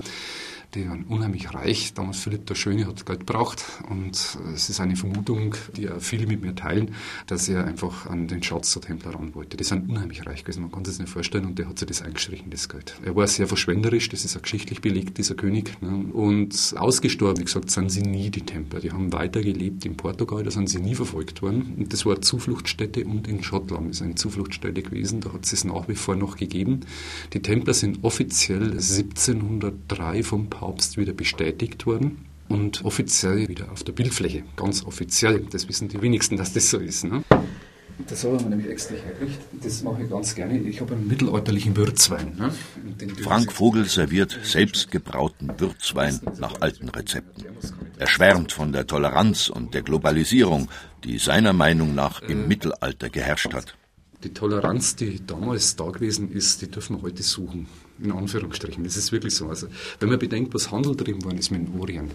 Die 0.73 0.87
waren 0.87 1.03
unheimlich 1.03 1.53
reich. 1.53 1.93
Damals 1.93 2.19
Philipp 2.19 2.45
der 2.45 2.55
Schöne 2.55 2.87
hat 2.87 3.05
Geld 3.05 3.27
gebraucht 3.27 3.65
und 3.89 4.37
es 4.53 4.69
ist 4.69 4.79
eine 4.79 4.95
Vermutung, 4.95 5.53
die 5.75 5.89
viele 5.99 6.25
mit 6.27 6.41
mir 6.41 6.55
teilen, 6.55 6.95
dass 7.27 7.49
er 7.49 7.65
einfach 7.65 8.05
an 8.05 8.29
den 8.29 8.41
Schatz 8.41 8.71
der 8.73 8.83
Templer 8.83 9.13
ran 9.13 9.35
wollte. 9.35 9.57
Die 9.57 9.65
sind 9.65 9.89
unheimlich 9.89 10.25
reich 10.25 10.45
gewesen, 10.45 10.61
man 10.61 10.71
kann 10.71 10.85
sich 10.85 10.93
das 10.93 10.99
nicht 11.01 11.11
vorstellen 11.11 11.45
und 11.45 11.59
der 11.59 11.67
hat 11.67 11.77
sich 11.77 11.89
das 11.89 12.01
eingestrichen, 12.01 12.49
das 12.51 12.69
Geld. 12.69 12.95
Er 13.03 13.17
war 13.17 13.27
sehr 13.27 13.47
verschwenderisch, 13.47 14.07
das 14.07 14.23
ist 14.23 14.37
auch 14.37 14.43
geschichtlich 14.43 14.79
belegt, 14.79 15.17
dieser 15.17 15.35
König. 15.35 15.81
Ne? 15.81 16.05
Und 16.13 16.73
ausgestorben, 16.77 17.41
wie 17.41 17.45
gesagt, 17.45 17.69
sind 17.69 17.91
sie 17.91 18.03
nie, 18.03 18.29
die 18.29 18.45
Templer. 18.45 18.79
Die 18.79 18.91
haben 18.91 19.11
weitergelebt 19.11 19.85
in 19.85 19.97
Portugal, 19.97 20.43
da 20.43 20.51
sind 20.51 20.69
sie 20.69 20.79
nie 20.79 20.95
verfolgt 20.95 21.41
worden. 21.41 21.75
Und 21.79 21.91
das 21.91 22.05
war 22.05 22.13
eine 22.13 22.21
Zufluchtsstätte 22.21 23.03
und 23.03 23.27
in 23.27 23.43
Schottland 23.43 23.91
ist 23.91 24.01
eine 24.01 24.15
Zufluchtsstätte 24.15 24.81
gewesen, 24.81 25.19
da 25.19 25.33
hat 25.33 25.43
es 25.43 25.51
es 25.51 25.65
nach 25.65 25.89
wie 25.89 25.95
vor 25.95 26.15
noch 26.15 26.37
gegeben. 26.37 26.79
Die 27.33 27.41
Templer 27.41 27.73
sind 27.73 28.05
offiziell 28.05 28.71
1703 28.71 30.23
vom 30.23 30.49
Papst 30.49 30.60
wieder 30.97 31.13
bestätigt 31.13 31.85
worden 31.85 32.25
und 32.49 32.83
offiziell 32.83 33.47
wieder 33.47 33.71
auf 33.71 33.83
der 33.83 33.93
Bildfläche. 33.93 34.43
Ganz 34.55 34.83
offiziell. 34.83 35.45
Das 35.51 35.67
wissen 35.67 35.87
die 35.87 36.01
wenigsten, 36.01 36.37
dass 36.37 36.53
das 36.53 36.69
so 36.69 36.77
ist. 36.77 37.03
Ne? 37.03 37.23
Das 38.07 38.23
habe 38.23 38.37
ich 38.37 38.43
mir 38.43 38.49
nämlich 38.49 38.69
extra 38.69 38.95
hergekriegt. 38.95 39.39
Das 39.63 39.83
mache 39.83 40.03
ich 40.03 40.09
ganz 40.09 40.35
gerne. 40.35 40.59
Ich 40.59 40.81
habe 40.81 40.93
einen 40.93 41.07
mittelalterlichen 41.07 41.75
Würzwein. 41.75 42.35
Ne? 42.37 42.51
Frank 43.21 43.51
Vogel 43.51 43.85
serviert 43.85 44.37
selbstgebrauten 44.43 45.59
Würzwein 45.59 46.19
nach 46.39 46.61
alten 46.61 46.89
Rezepten. 46.89 47.45
Er 47.97 48.07
schwärmt 48.07 48.51
von 48.51 48.71
der 48.73 48.87
Toleranz 48.87 49.49
und 49.49 49.73
der 49.73 49.83
Globalisierung, 49.83 50.69
die 51.03 51.19
seiner 51.19 51.53
Meinung 51.53 51.93
nach 51.95 52.21
im 52.21 52.47
Mittelalter 52.47 53.09
geherrscht 53.09 53.53
hat. 53.53 53.75
Die 54.23 54.33
Toleranz, 54.33 54.95
die 54.95 55.25
damals 55.25 55.75
da 55.75 55.89
gewesen 55.89 56.31
ist, 56.31 56.61
die 56.61 56.69
dürfen 56.69 56.97
wir 56.97 57.03
heute 57.03 57.23
suchen 57.23 57.67
in 58.03 58.11
Anführungsstrichen. 58.11 58.83
Das 58.83 58.97
ist 58.97 59.11
wirklich 59.11 59.35
so. 59.35 59.47
Also, 59.47 59.67
wenn 59.99 60.09
man 60.09 60.19
bedenkt, 60.19 60.53
was 60.53 60.71
Handel 60.71 60.95
drin 60.95 61.23
worden 61.23 61.37
ist 61.37 61.51
mit 61.51 61.67
dem 61.67 61.79
Orient, 61.79 62.11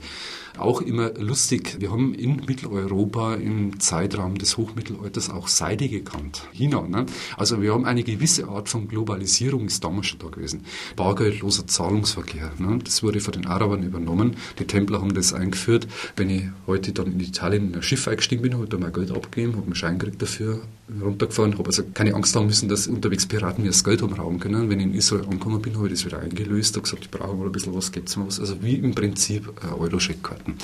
auch 0.58 0.80
immer 0.80 1.10
lustig. 1.18 1.76
Wir 1.80 1.90
haben 1.90 2.14
in 2.14 2.42
Mitteleuropa 2.46 3.34
im 3.34 3.78
Zeitraum 3.78 4.38
des 4.38 4.56
Hochmittelalters 4.56 5.30
auch 5.30 5.48
Seide 5.48 5.88
gekannt. 5.88 6.46
China. 6.52 6.86
Ne? 6.86 7.06
Also 7.36 7.60
wir 7.60 7.74
haben 7.74 7.84
eine 7.84 8.02
gewisse 8.02 8.48
Art 8.48 8.68
von 8.68 8.88
Globalisierung 8.88 9.66
ist 9.66 9.84
damals 9.84 10.06
schon 10.06 10.18
da 10.18 10.28
gewesen. 10.28 10.64
Bargeldloser 10.96 11.66
Zahlungsverkehr. 11.66 12.52
Ne? 12.58 12.78
Das 12.84 13.02
wurde 13.02 13.20
von 13.20 13.32
den 13.32 13.46
Arabern 13.46 13.82
übernommen. 13.82 14.36
Die 14.58 14.64
Templer 14.64 15.00
haben 15.00 15.14
das 15.14 15.32
eingeführt. 15.32 15.86
Wenn 16.16 16.30
ich 16.30 16.44
heute 16.66 16.92
dann 16.92 17.12
in 17.12 17.20
Italien 17.20 17.68
in 17.68 17.74
ein 17.74 17.82
Schiff 17.82 18.08
eingestiegen 18.08 18.42
bin, 18.42 18.54
habe 18.54 18.64
ich 18.64 18.70
da 18.70 18.78
mein 18.78 18.92
Geld 18.92 19.10
abgegeben, 19.10 19.56
habe 19.56 19.66
einen 19.66 19.74
Schein 19.74 19.98
gekriegt 19.98 20.22
dafür, 20.22 20.62
runtergefahren, 21.02 21.58
habe 21.58 21.66
also 21.66 21.82
keine 21.92 22.14
Angst 22.14 22.34
haben 22.36 22.46
müssen, 22.46 22.68
dass 22.68 22.86
unterwegs 22.86 23.26
Piraten 23.26 23.62
mir 23.62 23.70
das 23.70 23.84
Geld 23.84 24.02
haben 24.02 24.40
können. 24.40 24.70
Wenn 24.70 24.80
ich 24.80 24.86
in 24.86 24.94
Israel 24.94 25.24
angekommen 25.24 25.60
bin, 25.60 25.75
habe 25.76 25.88
ich 25.88 25.94
das 25.94 26.04
wieder 26.04 26.20
eingelöst, 26.20 26.74
habe 26.76 26.82
gesagt, 26.82 27.04
ich 27.04 27.10
brauche 27.10 27.36
mal 27.36 27.46
ein 27.46 27.52
bisschen 27.52 27.74
was, 27.74 27.92
gibt 27.92 28.08
es 28.08 28.16
mir 28.16 28.26
was. 28.26 28.40
Also 28.40 28.62
wie 28.62 28.74
im 28.74 28.94
Prinzip 28.94 29.52
Euro-Scheckkarten. 29.64 30.56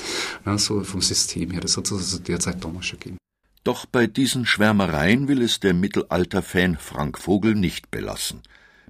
Ja, 0.45 0.57
so 0.57 0.83
vom 0.83 1.01
System 1.01 1.51
her. 1.51 1.61
Das 1.61 1.77
hat 1.77 1.85
es 1.85 1.91
also 1.91 2.19
derzeit 2.19 2.63
damals 2.63 2.85
schon 2.87 2.99
gegeben. 2.99 3.17
Doch 3.63 3.85
bei 3.85 4.07
diesen 4.07 4.45
Schwärmereien 4.45 5.27
will 5.29 5.41
es 5.41 5.61
der 5.61 5.73
Mittelalter-Fan 5.73 6.77
Frank 6.77 7.17
Vogel 7.17 7.55
nicht 7.55 7.91
belassen. 7.91 8.41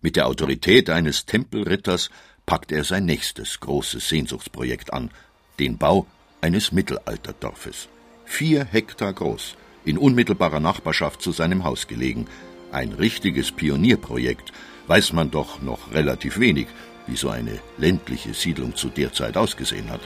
Mit 0.02 0.16
der 0.16 0.28
Autorität 0.28 0.90
eines 0.90 1.26
Tempelritters 1.26 2.10
packt 2.46 2.72
er 2.72 2.84
sein 2.84 3.06
nächstes 3.06 3.60
großes 3.60 4.10
Sehnsuchtsprojekt 4.10 4.92
an, 4.92 5.12
den 5.60 5.78
Bau 5.78 6.08
eines 6.42 6.72
Mittelalterdorfes. 6.72 7.88
Vier 8.26 8.66
Hektar 8.66 9.14
groß, 9.14 9.56
in 9.86 9.98
unmittelbarer 9.98 10.60
Nachbarschaft 10.60 11.22
zu 11.22 11.32
seinem 11.32 11.64
Haus 11.64 11.88
gelegen. 11.88 12.26
Ein 12.72 12.94
richtiges 12.94 13.52
Pionierprojekt, 13.52 14.52
weiß 14.88 15.14
man 15.14 15.32
doch 15.32 15.62
noch 15.62 15.94
relativ 15.94 16.40
wenig, 16.40 16.68
wie 17.08 17.16
so 17.16 17.30
eine 17.30 17.60
ländliche 17.78 18.34
Siedlung 18.34 18.76
zu 18.76 18.90
der 18.90 19.14
Zeit 19.14 19.38
ausgesehen 19.38 19.90
hat. 19.90 20.02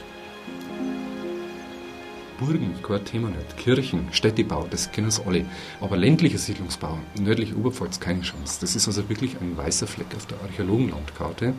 Burgen, 2.40 2.76
kein 2.84 3.04
Thema 3.04 3.30
nicht. 3.30 3.58
Kirchen, 3.58 4.08
Städtebau, 4.12 4.68
das 4.70 4.92
kennen 4.92 5.08
es 5.08 5.20
alle. 5.26 5.46
Aber 5.82 5.98
ländlicher 5.98 6.38
Siedlungsbau, 6.38 7.00
nördliche 7.20 7.56
Oberpfalz, 7.56 8.00
keine 8.00 8.22
Chance. 8.22 8.60
Das 8.62 8.76
ist 8.76 8.88
also 8.88 9.10
wirklich 9.10 9.38
ein 9.42 9.58
weißer 9.58 9.88
Fleck 9.88 10.14
auf 10.16 10.28
der 10.28 10.40
Archäologenlandkarte, 10.42 11.54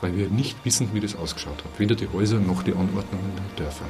weil 0.00 0.16
wir 0.16 0.28
nicht 0.28 0.56
wissen, 0.64 0.88
wie 0.94 1.00
das 1.00 1.14
ausgeschaut 1.14 1.62
hat. 1.62 1.78
Weder 1.78 1.94
die 1.94 2.08
Häuser 2.08 2.38
noch 2.38 2.62
die 2.62 2.72
Anordnungen 2.72 3.32
der 3.36 3.64
Dörfer. 3.64 3.84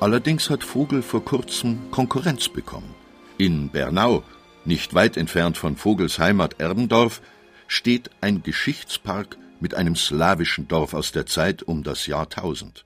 Allerdings 0.00 0.50
hat 0.50 0.64
Vogel 0.64 1.02
vor 1.02 1.24
kurzem 1.24 1.90
Konkurrenz 1.90 2.48
bekommen. 2.48 2.94
In 3.38 3.68
Bernau, 3.68 4.24
nicht 4.64 4.94
weit 4.94 5.16
entfernt 5.16 5.56
von 5.56 5.76
Vogels 5.76 6.18
Heimat 6.18 6.60
Erbendorf, 6.60 7.22
steht 7.66 8.10
ein 8.20 8.42
Geschichtspark 8.42 9.38
mit 9.60 9.74
einem 9.74 9.96
slawischen 9.96 10.68
Dorf 10.68 10.94
aus 10.94 11.12
der 11.12 11.26
Zeit 11.26 11.62
um 11.62 11.82
das 11.82 12.06
Jahr 12.06 12.24
1000. 12.24 12.84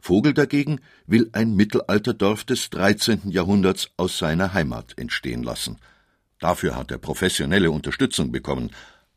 Vogel 0.00 0.34
dagegen 0.34 0.80
will 1.06 1.30
ein 1.32 1.54
Mittelalterdorf 1.54 2.44
des 2.44 2.70
13. 2.70 3.30
Jahrhunderts 3.30 3.90
aus 3.96 4.18
seiner 4.18 4.52
Heimat 4.52 4.98
entstehen 4.98 5.42
lassen. 5.42 5.78
Dafür 6.38 6.76
hat 6.76 6.90
er 6.90 6.98
professionelle 6.98 7.70
Unterstützung 7.70 8.32
bekommen. 8.32 8.70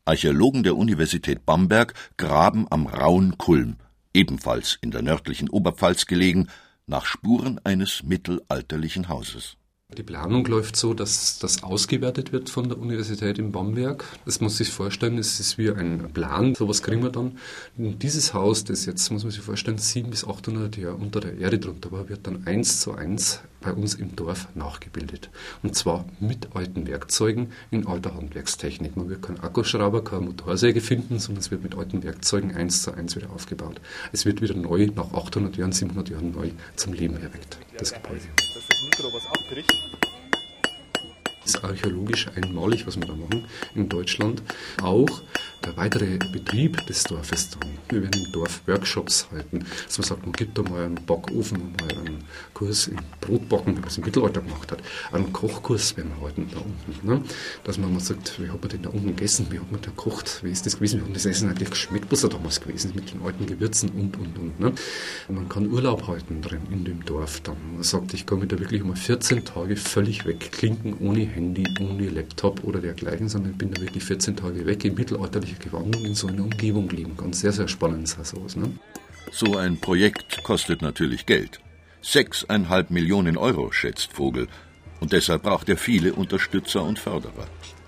Archäologen 0.05 0.63
der 0.63 0.75
Universität 0.75 1.45
Bamberg 1.45 1.93
graben 2.17 2.67
am 2.69 2.87
Rauen 2.87 3.37
Kulm, 3.37 3.77
ebenfalls 4.13 4.77
in 4.81 4.91
der 4.91 5.01
nördlichen 5.01 5.49
Oberpfalz 5.49 6.05
gelegen, 6.05 6.47
nach 6.85 7.05
Spuren 7.05 7.59
eines 7.63 8.03
mittelalterlichen 8.03 9.07
Hauses. 9.07 9.57
Die 9.97 10.03
Planung 10.03 10.45
läuft 10.45 10.75
so, 10.75 10.93
dass 10.93 11.37
das 11.37 11.63
ausgewertet 11.63 12.31
wird 12.31 12.49
von 12.49 12.67
der 12.67 12.79
Universität 12.79 13.37
in 13.37 13.51
Bamberg. 13.51 14.03
Das 14.25 14.41
muss 14.41 14.57
sich 14.57 14.71
vorstellen, 14.71 15.17
es 15.19 15.39
ist 15.39 15.57
wie 15.57 15.69
ein 15.69 16.11
Plan, 16.13 16.55
sowas 16.55 16.81
kriegen 16.81 17.03
wir 17.03 17.11
dann. 17.11 17.37
Und 17.77 18.01
dieses 18.01 18.33
Haus, 18.33 18.63
das 18.63 18.85
jetzt, 18.85 19.11
muss 19.11 19.23
man 19.23 19.31
sich 19.31 19.41
vorstellen, 19.41 19.77
700 19.77 20.11
bis 20.11 20.27
800 20.27 20.77
Jahre 20.77 20.95
unter 20.95 21.19
der 21.19 21.37
Erde 21.37 21.59
drunter 21.59 21.91
war, 21.91 22.09
wird 22.09 22.25
dann 22.25 22.47
eins 22.47 22.81
zu 22.81 22.93
eins 22.93 23.41
bei 23.61 23.71
uns 23.71 23.93
im 23.95 24.15
Dorf 24.15 24.47
nachgebildet. 24.55 25.29
Und 25.61 25.75
zwar 25.75 26.05
mit 26.19 26.55
alten 26.55 26.87
Werkzeugen 26.87 27.51
in 27.71 27.87
alter 27.87 28.15
Handwerkstechnik. 28.15 28.97
Man 28.97 29.09
wird 29.09 29.21
keinen 29.21 29.39
Akkuschrauber, 29.39 30.03
keine 30.03 30.25
Motorsäge 30.25 30.81
finden, 30.81 31.19
sondern 31.19 31.41
es 31.41 31.51
wird 31.51 31.63
mit 31.63 31.75
alten 31.75 32.03
Werkzeugen 32.03 32.55
eins 32.55 32.83
zu 32.83 32.93
eins 32.93 33.15
wieder 33.15 33.31
aufgebaut. 33.31 33.79
Es 34.11 34.25
wird 34.25 34.41
wieder 34.41 34.55
neu, 34.55 34.87
nach 34.95 35.13
800 35.13 35.55
Jahren, 35.55 35.71
700 35.71 36.09
Jahren 36.09 36.31
neu 36.31 36.49
zum 36.75 36.93
Leben 36.93 37.15
erweckt, 37.15 37.57
das 37.77 37.93
Gebäude. 37.93 38.21
Ist 38.64 38.72
das 38.72 38.82
Mikro, 38.82 39.11
was 39.11 39.26
abbricht. 39.26 40.02
Ist 41.45 41.63
archäologisch 41.63 42.27
einmalig, 42.35 42.87
was 42.87 42.97
wir 42.97 43.05
da 43.05 43.15
machen 43.15 43.45
in 43.75 43.89
Deutschland. 43.89 44.41
Auch 44.81 45.21
der 45.65 45.77
weitere 45.77 46.17
Betrieb 46.31 46.85
des 46.87 47.03
Dorfes 47.03 47.49
dann. 47.51 47.69
Wir 47.89 48.03
werden 48.03 48.25
im 48.25 48.31
Dorf 48.31 48.61
Workshops 48.65 49.27
halten, 49.31 49.65
dass 49.85 49.97
man 49.97 50.07
sagt, 50.07 50.23
man 50.23 50.33
gibt 50.33 50.57
da 50.57 50.63
mal 50.63 50.85
einen 50.85 51.05
Backofen 51.05 51.73
mal 51.79 51.97
einen 51.99 52.23
Kurs 52.53 52.87
im 52.87 52.97
Brotbacken, 53.21 53.75
wie 53.75 53.79
man 53.79 53.89
es 53.89 53.97
im 53.97 54.05
Mittelalter 54.05 54.41
gemacht 54.41 54.71
hat. 54.71 54.79
Einen 55.11 55.31
Kochkurs 55.31 55.95
werden 55.95 56.11
wir 56.17 56.25
halten 56.25 56.49
da 56.51 56.59
unten. 56.59 57.07
Ne? 57.07 57.21
Dass 57.63 57.77
man 57.77 57.93
mal 57.93 57.99
sagt, 57.99 58.41
wie 58.41 58.49
hat 58.49 58.61
man 58.61 58.69
denn 58.69 58.81
da 58.83 58.89
unten 58.89 59.07
gegessen, 59.07 59.47
wie 59.49 59.59
hat 59.59 59.71
man 59.71 59.81
da 59.81 59.89
gekocht, 59.89 60.43
wie 60.43 60.51
ist 60.51 60.65
das 60.65 60.75
gewesen, 60.75 61.01
wie 61.01 61.09
hat 61.09 61.15
das 61.15 61.25
Essen 61.25 61.49
eigentlich 61.49 61.69
geschmeckt, 61.69 62.11
was 62.11 62.21
da 62.21 62.27
damals 62.27 62.59
gewesen 62.59 62.89
ist, 62.89 62.95
mit 62.95 63.13
den 63.13 63.21
alten 63.21 63.45
Gewürzen 63.45 63.89
und, 63.89 64.17
und, 64.17 64.37
und. 64.37 64.59
Ne? 64.59 64.73
Man 65.29 65.49
kann 65.49 65.67
Urlaub 65.71 66.07
halten 66.07 66.41
drin 66.41 66.61
in 66.71 66.83
dem 66.83 67.05
Dorf 67.05 67.41
dann. 67.41 67.57
Man 67.73 67.83
sagt, 67.83 68.13
ich 68.13 68.29
mich 68.29 68.47
da 68.47 68.59
wirklich 68.59 68.83
mal 68.83 68.95
14 68.95 69.45
Tage 69.45 69.75
völlig 69.75 70.25
wegklinken, 70.25 70.95
ohne 70.99 71.21
Handy, 71.34 71.63
ohne 71.81 72.09
Laptop 72.09 72.63
oder 72.63 72.79
dergleichen, 72.79 73.27
sondern 73.27 73.51
ich 73.51 73.57
bin 73.57 73.71
da 73.71 73.81
wirklich 73.81 74.03
14 74.03 74.36
Tage 74.36 74.65
weg 74.65 74.86
in 74.86 74.95
mittelalterlicher 74.95 75.59
Gewandung 75.59 76.05
in 76.05 76.15
so 76.15 76.27
einer 76.27 76.43
Umgebung 76.43 76.89
leben 76.89 77.17
kann. 77.17 77.34
Sehr, 77.34 77.51
sehr 77.51 77.67
spannend 77.67 78.03
ist 78.03 78.25
sowas. 78.25 78.55
Ne? 78.55 78.71
So 79.31 79.57
ein 79.57 79.79
Projekt 79.79 80.43
kostet 80.43 80.81
natürlich 80.81 81.25
Geld. 81.25 81.59
Sechseinhalb 82.01 82.91
Millionen 82.91 83.38
Euro, 83.38 83.71
schätzt 83.71 84.13
Vogel. 84.13 84.47
Und 84.99 85.11
deshalb 85.11 85.43
braucht 85.43 85.69
er 85.69 85.77
viele 85.77 86.13
Unterstützer 86.13 86.84
und 86.84 86.99
Förderer. 86.99 87.47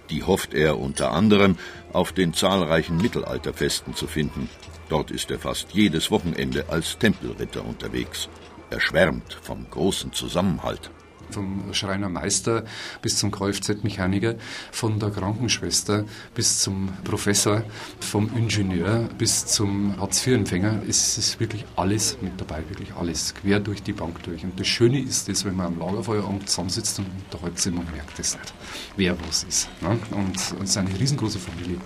Die 0.09 0.23
hofft 0.23 0.53
er 0.53 0.79
unter 0.79 1.11
anderem 1.11 1.57
auf 1.93 2.11
den 2.11 2.33
zahlreichen 2.33 2.97
Mittelalterfesten 2.97 3.95
zu 3.95 4.07
finden. 4.07 4.49
Dort 4.89 5.11
ist 5.11 5.31
er 5.31 5.39
fast 5.39 5.71
jedes 5.71 6.11
Wochenende 6.11 6.65
als 6.69 6.97
Tempelritter 6.97 7.65
unterwegs. 7.65 8.29
Er 8.69 8.79
schwärmt 8.79 9.37
vom 9.41 9.65
großen 9.69 10.13
Zusammenhalt 10.13 10.91
vom 11.29 11.73
Schreinermeister 11.73 12.63
bis 13.01 13.17
zum 13.17 13.31
Kfz-Mechaniker, 13.31 14.35
von 14.71 14.99
der 14.99 15.11
Krankenschwester 15.11 16.05
bis 16.33 16.59
zum 16.59 16.89
Professor, 17.03 17.63
vom 17.99 18.29
Ingenieur 18.35 19.09
bis 19.17 19.45
zum 19.45 19.99
Hartz-IV-Empfänger. 19.99 20.81
Es 20.87 21.17
ist 21.17 21.39
wirklich 21.39 21.65
alles 21.75 22.17
mit 22.21 22.39
dabei, 22.39 22.63
wirklich 22.69 22.93
alles, 22.95 23.33
quer 23.33 23.59
durch 23.59 23.83
die 23.83 23.93
Bank 23.93 24.23
durch. 24.23 24.43
Und 24.43 24.59
das 24.59 24.67
Schöne 24.67 24.99
ist, 24.99 25.29
dass 25.29 25.45
wenn 25.45 25.55
man 25.55 25.67
am 25.67 25.79
Lagerfeueramt 25.79 26.49
zusammensitzt 26.49 26.99
und 26.99 27.07
unterhält 27.25 27.59
sich, 27.59 27.73
man 27.73 27.85
merkt 27.91 28.19
es 28.19 28.37
nicht, 28.37 28.53
wer 28.97 29.15
was 29.27 29.43
ist. 29.43 29.69
Ne? 29.81 29.97
Und 30.11 30.35
es 30.35 30.51
ist 30.51 30.77
eine 30.77 30.99
riesengroße 30.99 31.39
Familie, 31.39 31.77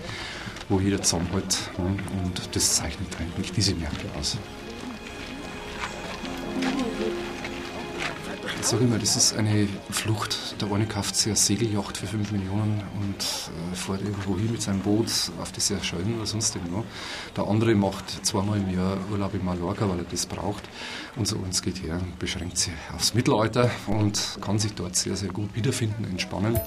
wo 0.68 0.80
jeder 0.80 1.02
zusammenhält. 1.02 1.58
Ne? 1.78 1.96
Und 2.22 2.54
das 2.54 2.76
zeichnet 2.76 3.08
eigentlich 3.20 3.52
diese 3.52 3.74
Märkte 3.74 4.06
aus. 4.18 4.36
Sage 8.64 8.84
immer, 8.84 8.98
das 8.98 9.16
ist 9.16 9.36
eine 9.36 9.68
Flucht. 9.90 10.60
Der 10.60 10.70
eine 10.72 10.86
kauft 10.86 11.16
sich 11.16 11.26
eine 11.26 11.36
Segelyacht 11.36 11.96
für 11.96 12.06
5 12.06 12.32
Millionen 12.32 12.82
und 13.00 13.16
äh, 13.16 13.74
fährt 13.74 14.02
irgendwo 14.02 14.36
hin 14.36 14.52
mit 14.52 14.60
seinem 14.60 14.80
Boot 14.80 15.06
auf 15.40 15.52
die 15.52 15.60
Seychellen 15.60 16.16
oder 16.16 16.26
sonst 16.26 16.54
irgendwo. 16.56 16.84
Der 17.36 17.46
andere 17.46 17.74
macht 17.74 18.24
zweimal 18.24 18.58
im 18.58 18.70
Jahr 18.70 18.98
Urlaub 19.10 19.34
in 19.34 19.44
Mallorca, 19.44 19.88
weil 19.88 19.98
er 19.98 20.04
das 20.04 20.26
braucht. 20.26 20.64
Und 21.16 21.26
so 21.26 21.36
uns 21.36 21.62
geht 21.62 21.82
her 21.82 22.00
beschränkt 22.18 22.58
sich 22.58 22.72
aufs 22.94 23.14
Mittelalter 23.14 23.70
und 23.86 24.38
kann 24.40 24.58
sich 24.58 24.74
dort 24.74 24.96
sehr, 24.96 25.16
sehr 25.16 25.30
gut 25.30 25.54
wiederfinden, 25.54 26.04
entspannen. 26.04 26.58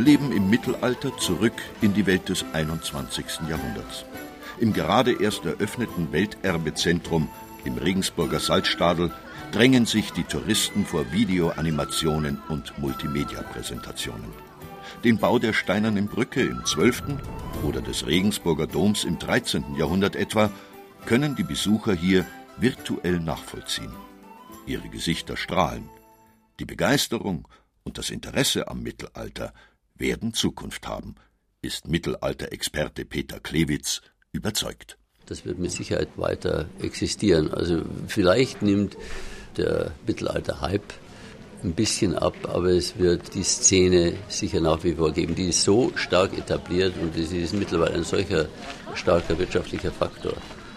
Leben 0.00 0.32
im 0.32 0.50
Mittelalter 0.50 1.16
zurück 1.18 1.54
in 1.80 1.94
die 1.94 2.06
Welt 2.06 2.28
des 2.28 2.44
21. 2.52 3.24
Jahrhunderts. 3.48 4.04
Im 4.58 4.72
gerade 4.72 5.12
erst 5.12 5.44
eröffneten 5.44 6.12
Welterbezentrum 6.12 7.28
im 7.64 7.76
Regensburger 7.76 8.40
Salzstadel 8.40 9.10
drängen 9.52 9.86
sich 9.86 10.12
die 10.12 10.24
Touristen 10.24 10.86
vor 10.86 11.12
Videoanimationen 11.12 12.38
und 12.48 12.78
Multimedia-Präsentationen. 12.78 14.32
Den 15.04 15.18
Bau 15.18 15.38
der 15.38 15.52
Steinernen 15.52 16.06
Brücke 16.06 16.42
im 16.42 16.64
12. 16.64 17.02
oder 17.62 17.80
des 17.80 18.06
Regensburger 18.06 18.66
Doms 18.66 19.04
im 19.04 19.18
13. 19.18 19.76
Jahrhundert 19.76 20.16
etwa 20.16 20.50
können 21.06 21.36
die 21.36 21.44
Besucher 21.44 21.94
hier 21.94 22.26
virtuell 22.58 23.20
nachvollziehen. 23.20 23.92
Ihre 24.66 24.88
Gesichter 24.88 25.36
strahlen. 25.36 25.88
Die 26.58 26.64
Begeisterung 26.64 27.48
und 27.84 27.98
das 27.98 28.10
Interesse 28.10 28.68
am 28.68 28.82
Mittelalter 28.82 29.52
werden 30.00 30.34
Zukunft 30.34 30.88
haben, 30.88 31.14
ist 31.62 31.88
Mittelalterexperte 31.88 33.04
Peter 33.04 33.38
Klewitz 33.40 34.00
überzeugt. 34.32 34.96
Das 35.26 35.44
wird 35.44 35.58
mit 35.58 35.70
Sicherheit 35.70 36.08
weiter 36.16 36.66
existieren. 36.80 37.52
Also 37.52 37.82
vielleicht 38.08 38.62
nimmt 38.62 38.96
der 39.56 39.92
Mittelalter-Hype 40.06 40.92
ein 41.62 41.74
bisschen 41.74 42.16
ab, 42.16 42.34
aber 42.44 42.70
es 42.70 42.98
wird 42.98 43.34
die 43.34 43.42
Szene 43.42 44.14
sicher 44.28 44.60
nach 44.60 44.82
wie 44.82 44.94
vor 44.94 45.12
geben. 45.12 45.34
Die 45.34 45.50
ist 45.50 45.62
so 45.62 45.92
stark 45.94 46.36
etabliert 46.36 46.94
und 47.00 47.16
es 47.16 47.32
ist 47.32 47.54
mittlerweile 47.54 47.96
ein 47.96 48.04
solcher 48.04 48.48
starker 48.94 49.38
wirtschaftlicher 49.38 49.92
Faktor, 49.92 50.32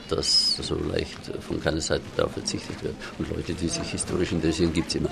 dass 0.09 0.57
so 0.57 0.75
leicht 0.75 1.31
von 1.39 1.61
keiner 1.61 1.81
Seite 1.81 2.03
darauf 2.17 2.33
verzichtet 2.33 2.83
wird. 2.83 2.95
Und 3.17 3.29
Leute, 3.29 3.53
die 3.53 3.69
sich 3.69 3.89
historisch 3.89 4.33
interessieren, 4.33 4.73
gibt 4.73 4.89
es 4.89 4.95
immer. 4.95 5.09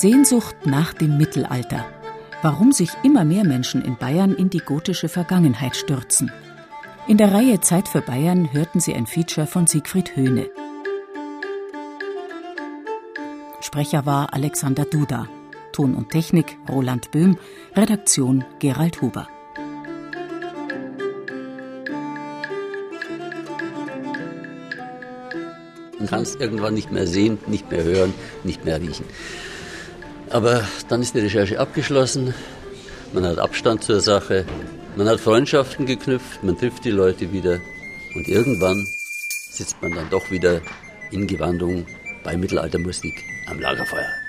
Sehnsucht 0.00 0.54
nach 0.64 0.92
dem 0.92 1.18
Mittelalter. 1.18 1.84
Warum 2.40 2.70
sich 2.70 2.90
immer 3.02 3.24
mehr 3.24 3.42
Menschen 3.42 3.82
in 3.82 3.96
Bayern 3.96 4.32
in 4.32 4.48
die 4.48 4.60
gotische 4.60 5.08
Vergangenheit 5.08 5.74
stürzen. 5.74 6.30
In 7.08 7.16
der 7.16 7.32
Reihe 7.32 7.60
Zeit 7.60 7.88
für 7.88 8.00
Bayern 8.00 8.52
hörten 8.52 8.78
Sie 8.78 8.94
ein 8.94 9.08
Feature 9.08 9.48
von 9.48 9.66
Siegfried 9.66 10.14
Höhne. 10.14 10.48
Sprecher 13.60 14.06
war 14.06 14.32
Alexander 14.34 14.84
Duda. 14.84 15.28
Ton 15.72 15.96
und 15.96 16.10
Technik 16.10 16.56
Roland 16.68 17.10
Böhm. 17.10 17.36
Redaktion 17.74 18.44
Gerald 18.60 19.02
Huber. 19.02 19.26
Du 25.98 26.06
kannst 26.06 26.40
irgendwann 26.40 26.74
nicht 26.74 26.92
mehr 26.92 27.08
sehen, 27.08 27.38
nicht 27.48 27.68
mehr 27.72 27.82
hören, 27.82 28.14
nicht 28.44 28.64
mehr 28.64 28.80
riechen. 28.80 29.04
Aber 30.30 30.62
dann 30.88 31.02
ist 31.02 31.14
die 31.14 31.20
Recherche 31.20 31.58
abgeschlossen, 31.58 32.34
man 33.12 33.24
hat 33.24 33.38
Abstand 33.38 33.82
zur 33.82 34.00
Sache, 34.00 34.44
man 34.96 35.08
hat 35.08 35.20
Freundschaften 35.20 35.86
geknüpft, 35.86 36.42
man 36.42 36.58
trifft 36.58 36.84
die 36.84 36.90
Leute 36.90 37.32
wieder. 37.32 37.60
Und 38.14 38.28
irgendwann 38.28 38.86
sitzt 39.50 39.80
man 39.80 39.94
dann 39.94 40.10
doch 40.10 40.30
wieder 40.30 40.60
in 41.10 41.26
Gewandung 41.26 41.86
bei 42.24 42.36
Mittelaltermusik 42.36 43.24
am 43.46 43.58
Lagerfeuer. 43.58 44.27